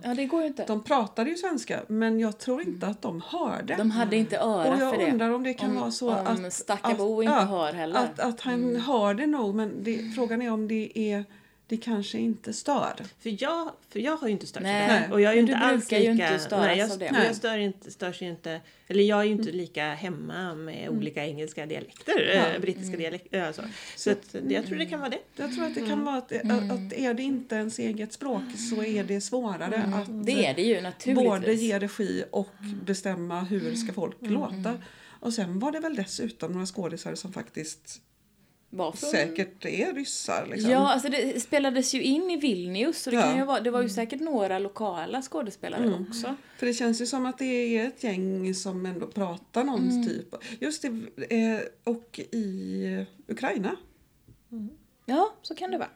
Ja, 0.02 0.14
det 0.14 0.24
går 0.26 0.40
ju 0.40 0.46
inte. 0.46 0.64
De 0.66 0.84
pratade 0.84 1.30
ju 1.30 1.36
svenska 1.36 1.80
men 1.88 2.20
jag 2.20 2.38
tror 2.38 2.62
inte 2.62 2.86
att 2.86 3.02
de 3.02 3.20
hörde. 3.26 3.74
De 3.76 3.90
hade 3.90 4.16
inte 4.16 4.38
öra 4.38 4.74
Och 4.74 4.80
jag 4.82 4.94
för 4.94 5.00
det. 5.00 5.10
undrar 5.12 5.30
om 5.30 5.42
det 5.42 5.54
kan 5.54 5.70
Om- 5.70 5.76
vara 5.80 5.90
så 5.90 6.10
att... 6.10 6.52
Stackabo 6.52 7.18
att- 7.20 7.24
inte 7.24 7.36
hör 7.36 7.72
heller. 7.72 8.00
Att, 8.00 8.20
att 8.20 8.40
han 8.40 8.76
hör 8.76 9.14
det 9.14 9.26
nog, 9.26 9.54
men 9.54 9.84
det, 9.84 10.12
frågan 10.14 10.42
är 10.42 10.52
om 10.52 10.68
det 10.68 10.98
är... 10.98 11.24
Det 11.66 11.76
kanske 11.76 12.18
inte 12.18 12.52
stör. 12.52 12.94
För 13.20 13.42
jag, 13.42 13.70
för 13.88 14.00
jag 14.00 14.16
har 14.16 14.28
ju 14.28 14.32
inte 14.32 14.46
stört 14.46 14.62
Nej, 14.62 15.06
det. 15.08 15.14
Och 15.14 15.20
jag 15.20 15.30
är 15.30 15.34
ju 15.34 15.40
inte 15.40 15.52
du 15.52 15.58
alls 15.58 15.88
brukar 15.88 16.04
ju 16.04 16.12
lika... 16.12 16.32
inte 16.32 16.44
störas 16.44 16.66
nej, 16.66 16.78
jag, 16.78 16.90
av 16.92 16.98
det. 16.98 17.10
Nej. 17.12 17.26
jag 17.26 17.36
stör 17.36 17.58
inte, 17.58 17.90
störs 17.90 18.22
ju 18.22 18.28
inte... 18.28 18.60
Eller 18.86 19.02
jag 19.02 19.20
är 19.20 19.24
ju 19.24 19.32
inte 19.32 19.52
lika 19.52 19.94
hemma 19.94 20.54
med 20.54 20.88
olika 20.88 21.26
engelska 21.26 21.66
dialekter. 21.66 22.32
Ja. 22.34 22.54
Äh, 22.54 22.60
brittiska 22.60 22.96
dialekter. 22.96 23.40
Alltså. 23.40 23.62
Så 23.96 24.10
att, 24.10 24.34
jag 24.48 24.66
tror 24.66 24.78
det 24.78 24.86
kan 24.86 25.00
vara 25.00 25.10
det. 25.10 25.18
Jag 25.36 25.54
tror 25.54 25.64
att 25.64 25.74
det 25.74 25.80
Mm. 25.80 25.90
kan 25.90 26.04
vara 26.04 26.16
att, 26.16 26.32
att, 26.32 26.70
att 26.72 26.92
är 26.92 27.14
det 27.14 27.22
inte 27.22 27.54
ens 27.54 27.78
eget 27.78 28.12
språk 28.12 28.42
så 28.70 28.82
är 28.82 29.04
det 29.04 29.20
svårare 29.20 29.82
att 29.94 30.08
Mm. 30.08 30.24
Det 30.24 30.46
är 30.46 30.54
det 30.54 30.62
ju 30.62 30.80
naturligtvis. 30.80 31.28
både 31.28 31.54
ge 31.54 31.78
regi 31.78 32.24
och 32.30 32.48
bestämma 32.84 33.40
hur 33.40 33.74
ska 33.74 33.92
folk 33.92 34.22
Mm. 34.22 34.34
låta. 34.34 34.74
Och 35.20 35.32
sen 35.34 35.58
var 35.58 35.72
det 35.72 35.80
väl 35.80 35.96
dessutom 35.96 36.52
några 36.52 36.66
skådisar 36.66 37.14
som 37.14 37.32
faktiskt 37.32 38.00
Varför? 38.76 39.06
säkert 39.06 39.64
är 39.64 39.92
ryssar. 39.92 40.46
Liksom. 40.50 40.70
Ja, 40.70 40.92
alltså 40.92 41.08
det 41.08 41.40
spelades 41.42 41.94
ju 41.94 42.02
in 42.02 42.30
i 42.30 42.36
Vilnius 42.36 43.02
så 43.02 43.10
det, 43.10 43.16
Ja. 43.16 43.22
kan 43.22 43.36
ju 43.36 43.44
vara, 43.44 43.60
det 43.60 43.70
var 43.70 43.82
ju 43.82 43.88
säkert 43.88 44.20
några 44.20 44.58
lokala 44.58 45.22
skådespelare 45.22 45.84
Mm. 45.84 46.06
också. 46.08 46.36
För 46.58 46.66
det 46.66 46.74
känns 46.74 47.00
ju 47.00 47.06
som 47.06 47.26
att 47.26 47.38
det 47.38 47.44
är 47.78 47.86
ett 47.86 48.04
gäng 48.04 48.54
som 48.54 48.86
ändå 48.86 49.06
pratar 49.06 49.64
någon 49.64 49.90
Mm. 49.90 50.06
typ. 50.06 50.34
Just 50.60 50.82
det, 50.82 50.88
eh, 51.36 51.60
och 51.84 52.20
i 52.32 53.06
Ukraina. 53.28 53.76
Ja, 55.06 55.34
så 55.42 55.54
kan 55.54 55.70
det 55.70 55.78
vara. 55.78 55.90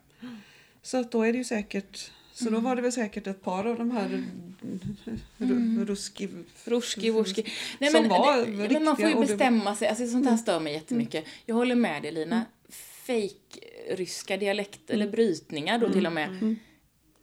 Så 0.82 0.96
att 0.96 1.12
då 1.12 1.22
är 1.22 1.32
det 1.32 1.38
ju 1.38 1.44
säkert 1.44 2.10
så 2.32 2.48
Mm. 2.48 2.54
då 2.54 2.68
var 2.68 2.76
det 2.76 2.82
väl 2.82 2.92
säkert 2.92 3.26
ett 3.26 3.42
par 3.42 3.64
av 3.64 3.78
de 3.78 3.90
här 3.90 4.24
mm. 5.40 5.84
ruski... 5.86 6.28
Ruski, 6.64 7.10
wurski. 7.10 7.44
Nej, 7.78 7.90
Som 7.90 8.00
men, 8.02 8.10
var 8.10 8.36
det, 8.46 8.72
men 8.72 8.84
man 8.84 8.96
får 8.96 9.04
ju 9.04 9.10
riktiga 9.10 9.16
och 9.16 9.20
bestämma 9.26 9.76
sig. 9.76 9.88
Alltså, 9.88 10.06
sånt 10.08 10.26
här 10.28 10.36
stör 10.36 10.60
mig 10.60 10.72
jättemycket. 10.72 11.24
Jag 11.46 11.54
håller 11.54 11.74
med 11.74 12.02
dig 12.02 12.12
Lina. 12.12 12.44
Fake 13.08 13.60
ryska 13.96 14.36
dialekt 14.36 14.90
eller 14.90 15.08
brytningar 15.08 15.78
då 15.78 15.92
till 15.92 16.06
och 16.06 16.12
med. 16.12 16.56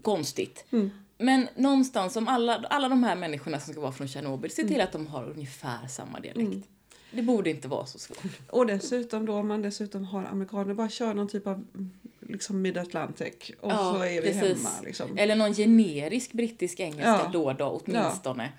Konstigt. 0.02 0.66
Mm. 0.72 0.92
Men 1.18 1.48
någonstans 1.56 2.16
om 2.16 2.28
alla, 2.28 2.56
alla 2.70 2.90
de 2.90 3.04
här 3.04 3.16
människorna 3.16 3.60
som 3.60 3.74
ska 3.74 3.82
vara 3.82 3.92
från 3.92 4.08
Tjernobyl, 4.08 4.52
se 4.52 4.68
till 4.68 4.82
att 4.82 4.92
de 4.92 5.08
har 5.08 5.30
ungefär 5.30 5.88
samma 5.88 6.20
dialekt. 6.20 6.68
Det 7.12 7.22
borde 7.22 7.50
inte 7.50 7.68
vara 7.68 7.86
så 7.86 8.00
svårt. 8.00 8.24
Och 8.50 8.66
dessutom 8.68 9.26
då 9.26 9.34
om 9.34 9.48
man 9.48 9.62
dessutom 9.62 10.04
har 10.06 10.26
amerikaner, 10.26 10.74
bara 10.74 10.90
kör 10.90 11.14
någon 11.14 11.28
typ 11.28 11.48
av 11.48 11.66
liksom 12.20 12.62
mid-Atlantic 12.62 13.52
och 13.62 13.72
Ja, 13.72 13.94
så 13.94 14.04
är 14.04 14.22
vi 14.22 14.28
precis. 14.34 14.58
hemma. 14.58 14.70
Liksom. 14.84 15.18
Eller 15.18 15.36
någon 15.36 15.54
generisk 15.54 16.32
brittisk 16.32 16.80
engelska 16.80 17.04
Ja. 17.24 17.30
då 17.34 17.46
och 17.46 17.56
då 17.56 17.82
åtminstone. 17.86 18.52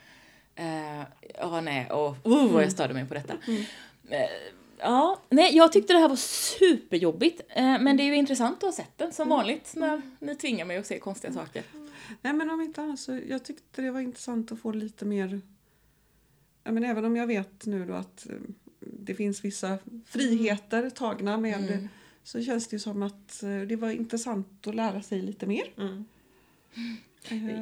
Ja, 0.54 1.04
ja 1.40 1.60
nej, 1.60 1.90
och 1.90 2.16
oh, 2.22 2.52
vad 2.52 2.62
jag 2.62 2.72
störde 2.72 2.94
mig 2.94 3.06
på 3.06 3.14
detta. 3.14 3.32
Eh, 4.10 4.20
Ja, 4.78 5.20
nej, 5.30 5.56
jag 5.56 5.72
tyckte 5.72 5.92
det 5.92 5.98
här 5.98 6.08
var 6.08 6.16
superjobbigt. 6.16 7.40
eh, 7.48 7.80
Men 7.80 7.96
det 7.96 8.02
är 8.02 8.04
ju 8.04 8.16
intressant 8.16 8.56
att 8.56 8.62
ha 8.62 8.72
sett 8.72 8.98
den 8.98 9.12
som 9.12 9.28
vanligt 9.28 9.72
när 9.76 10.02
ni 10.18 10.34
tvingar 10.36 10.64
mig 10.64 10.76
att 10.76 10.86
se 10.86 10.98
konstiga 10.98 11.32
saker. 11.32 11.62
Nej 12.22 12.32
men 12.32 12.50
om 12.50 12.60
inte 12.60 12.82
annat 12.82 13.00
så 13.00 13.20
jag 13.28 13.44
tyckte 13.44 13.82
det 13.82 13.90
var 13.90 14.00
intressant 14.00 14.52
att 14.52 14.60
få 14.60 14.72
lite 14.72 15.04
mer 15.04 15.40
ja, 16.64 16.72
men 16.72 16.84
även 16.84 17.04
om 17.04 17.16
jag 17.16 17.26
vet 17.26 17.66
nu 17.66 17.84
då 17.86 17.94
att 17.94 18.26
eh, 18.30 18.36
det 18.80 19.14
finns 19.14 19.44
vissa 19.44 19.78
friheter 20.06 20.90
tagna 20.90 21.36
med 21.38 21.70
Mm. 21.70 21.88
så 22.22 22.42
känns 22.42 22.68
det 22.68 22.74
ju 22.76 22.80
som 22.80 23.02
att 23.02 23.42
eh, 23.42 23.60
det 23.60 23.76
var 23.76 23.90
intressant 23.90 24.66
att 24.66 24.74
lära 24.74 25.02
sig 25.02 25.22
lite 25.22 25.46
mer. 25.46 25.64
Mm. 25.78 26.04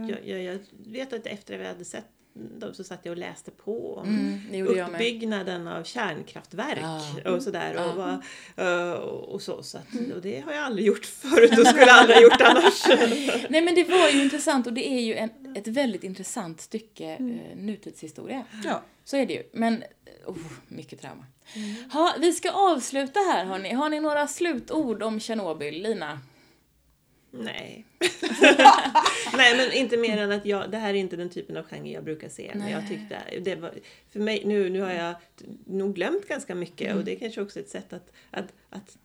Jag, 0.08 0.26
jag, 0.28 0.42
jag 0.42 0.58
vet 0.86 1.12
att 1.12 1.26
efter 1.26 1.58
vi 1.58 1.66
hade 1.66 1.84
sett 1.84 2.06
dem 2.34 2.74
så 2.74 2.84
satt 2.84 3.00
jag 3.02 3.10
och 3.12 3.18
läste 3.18 3.50
på 3.50 3.94
om 3.96 4.08
Mm, 4.52 4.66
uppbyggnaden 4.66 5.66
av 5.68 5.84
kärnkraftverk 5.84 6.78
Ja. 7.24 7.30
och 7.34 7.42
sådär. 7.42 7.74
Och, 7.74 7.80
Ja. 7.80 8.20
vad- 8.56 8.98
och, 9.34 9.42
så. 9.42 9.62
så 9.62 9.78
att, 9.78 9.84
och 10.14 10.22
det 10.22 10.40
har 10.40 10.52
jag 10.52 10.64
aldrig 10.64 10.86
gjort 10.86 11.06
förut 11.06 11.58
och 11.58 11.66
skulle 11.66 11.92
aldrig 11.92 12.16
ha 12.16 12.22
gjort 12.22 12.40
annars. 12.40 12.82
Nej 13.48 13.62
men 13.62 13.74
det 13.74 13.84
var 13.84 14.08
ju 14.08 14.22
intressant 14.22 14.66
och 14.66 14.72
det 14.72 14.88
är 14.88 15.00
ju 15.00 15.14
en, 15.14 15.30
ett 15.56 15.66
väldigt 15.68 16.04
intressant 16.04 16.60
stycke 16.60 17.06
eh, 17.12 17.56
nutidshistoria. 17.56 18.44
ja. 18.64 18.82
Så 19.04 19.16
är 19.16 19.26
det 19.26 19.34
ju. 19.34 19.42
Men, 19.52 19.82
oh, 20.26 20.36
mycket 20.68 21.00
trauma. 21.00 21.24
Ha, 21.92 22.14
vi 22.20 22.32
ska 22.32 22.50
avsluta 22.50 23.20
här 23.20 23.44
hörni. 23.44 23.72
Har 23.72 23.88
ni 23.88 24.00
några 24.00 24.26
slutord 24.26 25.02
om 25.02 25.20
Tjernobyl, 25.20 25.82
Lina? 25.82 26.18
Nej. 27.42 27.84
Nej, 29.36 29.56
men 29.56 29.72
inte 29.72 29.96
mer 29.96 30.18
än 30.18 30.32
att 30.32 30.46
jag, 30.46 30.70
det 30.70 30.78
här 30.78 30.90
är 30.90 30.94
inte 30.98 31.16
den 31.16 31.30
typen 31.30 31.56
av 31.56 31.64
genre 31.64 31.90
jag 31.92 32.04
brukar 32.04 32.28
se. 32.28 32.50
Men 32.54 32.70
jag 32.70 32.88
tyckte, 32.88 33.22
det 33.40 33.54
var, 33.54 33.74
för 34.10 34.20
mig, 34.20 34.42
nu, 34.44 34.70
nu 34.70 34.80
har 34.80 34.90
jag 34.92 35.14
nog 35.66 35.94
glömt 35.94 36.28
ganska 36.28 36.54
mycket 36.54 36.86
Mm. 36.86 36.98
och 36.98 37.04
det 37.04 37.12
är 37.14 37.18
kanske 37.18 37.40
också 37.42 37.60
ett 37.60 37.68
sätt 37.68 37.92
att, 37.92 38.12
att, 38.30 38.52
att, 38.70 38.96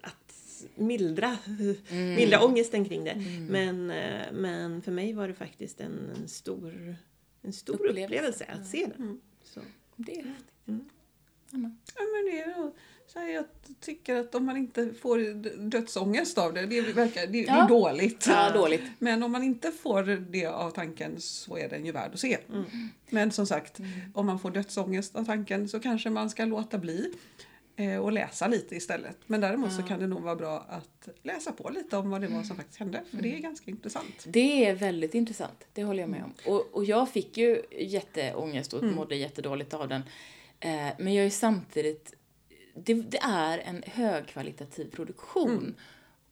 att 0.00 0.64
mildra, 0.74 1.36
Mm. 1.46 2.14
mildra 2.14 2.44
ångesten 2.44 2.84
kring 2.84 3.04
det. 3.04 3.24
Men, 3.50 3.90
eh, 3.90 4.32
men 4.32 4.82
för 4.82 4.92
mig 4.92 5.12
var 5.12 5.28
det 5.28 5.34
faktiskt 5.34 5.80
en, 5.80 6.10
en 6.22 6.28
stor 6.28 6.96
en 7.42 7.52
stor 7.52 7.74
Upplevelse. 7.74 8.04
upplevelse, 8.04 8.44
att 8.44 8.66
se 8.66 8.86
den. 8.86 9.02
Mm. 9.06 9.20
Så. 9.44 9.60
Det 9.96 10.12
är 10.12 10.24
häftigt. 10.24 10.88
Mm. 11.54 11.76
Ja, 11.96 12.00
men 12.02 12.24
det 12.34 12.40
är 12.42 12.70
så 13.06 13.18
här, 13.18 13.28
jag 13.28 13.44
tycker 13.80 14.16
att 14.16 14.34
om 14.34 14.44
man 14.46 14.56
inte 14.56 14.94
får 14.94 15.18
dödsångest 15.70 16.38
av 16.38 16.54
det, 16.54 16.66
det, 16.66 16.80
verkar, 16.80 17.20
det, 17.20 17.26
det 17.26 17.38
Ja. 17.38 17.64
är 17.64 17.68
dåligt. 17.68 18.26
Ja, 18.28 18.50
dåligt. 18.50 18.82
Men 18.98 19.22
om 19.22 19.32
man 19.32 19.42
inte 19.42 19.72
får 19.72 20.02
det 20.30 20.46
av 20.46 20.70
tanken 20.70 21.20
så 21.20 21.56
är 21.58 21.68
den 21.68 21.86
ju 21.86 21.92
värd 21.92 22.10
att 22.14 22.20
se. 22.20 22.38
Mm. 22.52 22.64
Men 23.10 23.30
som 23.32 23.46
sagt, 23.46 23.78
om 24.14 24.26
man 24.26 24.38
får 24.38 24.50
dödsångest 24.50 25.16
av 25.16 25.24
tanken 25.24 25.68
så 25.68 25.80
kanske 25.80 26.10
man 26.10 26.30
ska 26.30 26.44
låta 26.44 26.78
bli 26.78 27.12
eh, 27.76 27.96
och 27.96 28.12
läsa 28.12 28.46
lite 28.48 28.76
istället. 28.76 29.16
Men 29.26 29.40
däremot 29.40 29.72
så 29.72 29.82
kan 29.82 30.00
det 30.00 30.06
nog 30.06 30.22
vara 30.22 30.36
bra 30.36 30.66
att 30.68 31.08
läsa 31.22 31.52
på 31.52 31.68
lite 31.70 31.96
om 31.96 32.10
vad 32.10 32.20
det 32.20 32.28
var 32.28 32.42
som 32.42 32.56
faktiskt 32.56 32.78
hände. 32.78 33.02
För 33.10 33.22
det 33.22 33.36
är 33.36 33.38
ganska 33.38 33.70
intressant. 33.70 34.24
Det 34.26 34.66
är 34.66 34.74
väldigt 34.74 35.14
intressant, 35.14 35.64
det 35.72 35.84
håller 35.84 36.00
jag 36.02 36.10
med 36.10 36.24
om. 36.24 36.32
Och, 36.52 36.66
och 36.74 36.84
jag 36.84 37.08
fick 37.10 37.36
ju 37.36 37.62
jätteångest 37.80 38.72
och 38.72 38.84
mådde 38.84 39.16
jättedåligt 39.16 39.74
av 39.74 39.88
den. 39.88 40.02
Eh, 40.62 40.88
men 40.98 41.14
jag 41.14 41.26
är 41.26 41.30
samtidigt, 41.30 42.14
det, 42.74 42.94
det 42.94 43.18
är 43.22 43.58
en 43.58 43.82
högkvalitativ 43.86 44.90
produktion. 44.90 45.74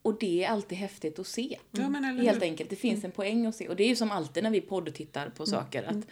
Och 0.03 0.19
det 0.19 0.45
är 0.45 0.49
alltid 0.49 0.79
häftigt 0.79 1.19
att 1.19 1.27
se. 1.27 1.59
Ja, 1.71 1.89
Helt 2.23 2.43
enkelt, 2.43 2.71
det 2.71 2.77
finns 2.77 3.05
en 3.05 3.11
poäng 3.13 3.47
att 3.47 3.55
se. 3.57 3.69
Och 3.69 3.77
det 3.77 3.85
är 3.85 3.89
ju 3.89 3.97
som 3.97 4.11
alltid 4.11 4.43
när 4.43 4.51
vi 4.51 4.61
poddtittar 4.61 5.29
på 5.29 5.47
saker 5.47 5.83
att 5.83 6.07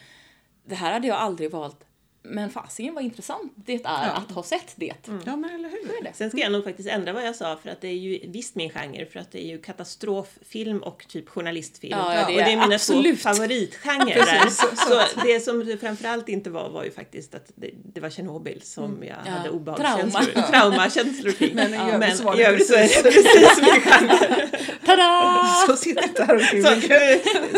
det 0.64 0.74
här 0.74 0.92
hade 0.92 1.08
jag 1.08 1.16
aldrig 1.16 1.50
valt. 1.50 1.84
Men 2.22 2.50
fasingen 2.50 2.94
vad 2.94 3.04
intressant 3.04 3.52
det 3.56 3.84
är 3.84 4.10
att 4.10 4.30
ha 4.30 4.42
sett 4.42 4.72
det. 4.76 4.92
Ja, 5.24 5.36
men 5.36 5.54
eller 5.54 5.68
hur? 5.68 6.04
Det. 6.04 6.12
Sen 6.14 6.30
ska 6.30 6.38
jag 6.38 6.52
nog 6.52 6.64
faktiskt 6.64 6.88
ändra 6.88 7.12
vad 7.12 7.26
jag 7.26 7.36
sa 7.36 7.58
för 7.62 7.70
att 7.70 7.80
det 7.80 7.88
är 7.88 7.92
ju 7.92 8.20
visst 8.24 8.54
min 8.54 8.70
genre 8.70 9.06
för 9.06 9.20
att 9.20 9.32
det 9.32 9.44
är 9.44 9.48
ju 9.48 9.58
katastroffilm 9.58 10.78
och 10.82 11.04
typ 11.08 11.28
journalistfilm. 11.28 11.98
Ja, 11.98 12.14
ja, 12.14 12.20
det 12.26 12.32
och 12.32 12.38
det 12.38 12.52
är 12.52 12.56
mina 12.56 12.74
absolut. 12.74 13.22
två 13.22 13.30
favoritgenrer. 13.30 14.48
Så 14.88 15.22
det 15.24 15.40
som 15.40 15.76
framförallt 15.80 16.28
inte 16.28 16.50
var 16.50 16.70
var 16.70 16.84
ju 16.84 16.90
faktiskt 16.90 17.34
att 17.34 17.50
det, 17.54 17.70
det 17.94 18.00
var 18.00 18.10
Tjernobyl 18.10 18.62
som 18.62 19.04
jag 19.04 19.16
Ja. 19.26 19.30
hade 19.32 19.50
obehagskänslor, 19.50 20.22
Trauma. 20.22 20.48
traumakänslor 20.48 21.32
kring. 21.32 21.54
Men 21.54 21.74
i 21.74 21.76
övrigt 21.76 21.98
Men 21.98 22.16
så 22.16 22.24
var 22.24 22.34
i 22.34 22.38
det 22.38 22.44
övrigt 22.44 22.66
så 22.66 22.74
är 22.74 23.02
det 23.02 23.02
precis 23.02 23.60
min 23.62 23.80
genre. 23.80 24.48
Tada! 24.86 25.44
Så 25.66 25.76
sitter 25.76 26.02
jag 26.16 26.26
där 26.28 26.34
och 26.34 26.42
Så, 26.42 26.80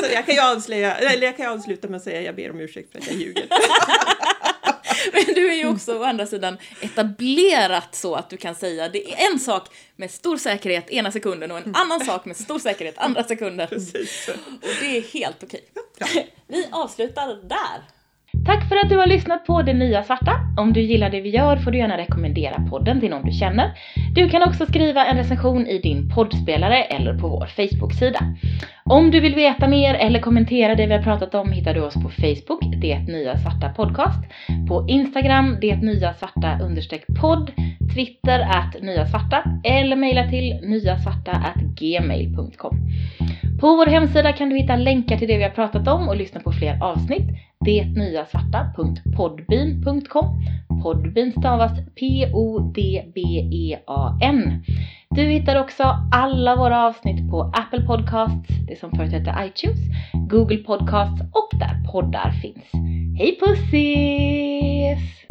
så 0.00 0.12
jag 0.12 0.26
kan 0.26 0.34
ju 0.34 0.40
avslöja, 0.40 0.94
eller 0.96 1.26
jag 1.26 1.36
kan 1.36 1.46
avsluta 1.46 1.88
med 1.88 1.96
att 1.96 2.04
säga 2.04 2.22
jag 2.22 2.36
ber 2.36 2.50
om 2.50 2.61
ursäkt 2.61 2.92
för 2.92 2.98
att 2.98 3.06
jag 3.06 3.16
ljuger. 3.16 3.44
Du 5.41 5.53
är 5.53 5.57
ju 5.57 5.68
också 5.68 5.99
å 5.99 6.05
andra 6.05 6.26
sidan 6.26 6.59
etablerat 6.82 7.95
så 7.95 8.14
att 8.14 8.30
du 8.30 8.36
kan 8.36 8.55
säga 8.55 8.88
det 8.88 9.12
är 9.12 9.32
en 9.32 9.38
sak 9.38 9.68
med 9.97 10.11
stor 10.11 10.36
säkerhet 10.36 10.91
ena 10.91 11.11
sekunden 11.11 11.51
och 11.51 11.59
en 11.59 11.74
annan 11.74 12.01
sak 12.01 12.24
med 12.24 12.36
stor 12.36 12.59
säkerhet 12.59 12.99
andra 12.99 13.24
sekunden. 13.24 13.68
Precis. 13.68 14.28
Och 14.62 14.68
det 14.80 14.97
är 14.97 15.14
helt 15.14 15.43
okej. 15.43 15.61
Vi 16.47 16.68
avslutar 16.72 17.26
där. 17.49 17.80
Tack 18.47 18.68
för 18.68 18.76
att 18.76 18.88
du 18.88 18.97
har 18.97 19.07
lyssnat 19.07 19.47
på 19.47 19.62
Det 19.62 19.74
Nya 19.74 20.05
Svarta. 20.05 20.32
Om 20.57 20.72
du 20.72 20.80
gillar 20.80 21.11
det 21.11 21.20
vi 21.20 21.28
gör 21.28 21.57
får 21.57 21.70
du 21.70 21.78
gärna 21.78 21.99
rekommendera 21.99 22.66
podden 22.70 23.01
till 23.01 23.11
någon 23.11 23.26
du 23.26 23.32
känner. 23.32 23.72
Du 24.14 24.28
kan 24.28 24.43
också 24.43 24.66
skriva 24.66 25.07
en 25.07 25.16
recension 25.16 25.66
i 25.66 25.78
din 25.78 26.11
poddspelare 26.14 26.84
eller 26.84 27.18
på 27.18 27.28
vår 27.28 27.47
Facebook-sida. 27.47 28.20
Om 28.84 29.10
du 29.10 29.20
vill 29.20 29.34
veta 29.34 29.68
mer 29.68 29.94
eller 29.94 30.20
kommentera 30.20 30.74
det 30.74 30.86
vi 30.86 30.92
har 30.92 31.02
pratat 31.02 31.34
om 31.34 31.52
hittar 31.52 31.74
du 31.74 31.80
oss 31.80 31.94
på 31.94 32.10
Facebook, 32.10 32.60
Det 32.80 32.98
Nya 32.98 33.38
Svarta 33.38 33.68
Podcast, 33.68 34.24
på 34.68 34.86
Instagram, 34.88 35.56
Det 35.60 35.76
Nya 35.76 36.14
Svarta 36.14 36.58
understreck 36.62 37.06
podd, 37.20 37.52
Twitter 37.94 38.40
att 38.40 38.82
Nya 38.82 39.06
Svarta 39.06 39.44
eller 39.64 39.96
mejla 39.96 40.28
till 40.28 40.60
nyasvarta 40.62 41.30
at 41.30 41.56
gmail.com. 41.80 42.78
På 43.60 43.76
vår 43.76 43.86
hemsida 43.86 44.32
kan 44.32 44.48
du 44.48 44.56
hitta 44.56 44.76
länkar 44.76 45.16
till 45.16 45.28
det 45.28 45.36
vi 45.36 45.42
har 45.42 45.50
pratat 45.50 45.88
om 45.88 46.08
och 46.08 46.16
lyssna 46.16 46.40
på 46.40 46.52
fler 46.52 46.82
avsnitt. 46.82 47.28
Detnyasvarta.podbean.com 47.64 50.40
Podbean 50.82 51.32
stavas 51.32 51.72
P-O-D-B-E-A-N. 51.94 53.12
Du 55.10 55.22
hittar 55.22 55.60
också 55.60 55.82
alla 56.12 56.56
våra 56.56 56.86
avsnitt 56.86 57.30
på 57.30 57.42
Apple 57.42 57.80
Podcasts, 57.86 58.48
det 58.68 58.76
som 58.80 58.90
förut 58.90 59.12
hette 59.12 59.34
iTunes, 59.46 59.78
Google 60.30 60.56
Podcasts 60.56 61.20
och 61.20 61.58
där 61.58 61.92
poddar 61.92 62.30
finns. 62.30 62.64
Hej 63.18 63.38
pussis! 63.40 65.29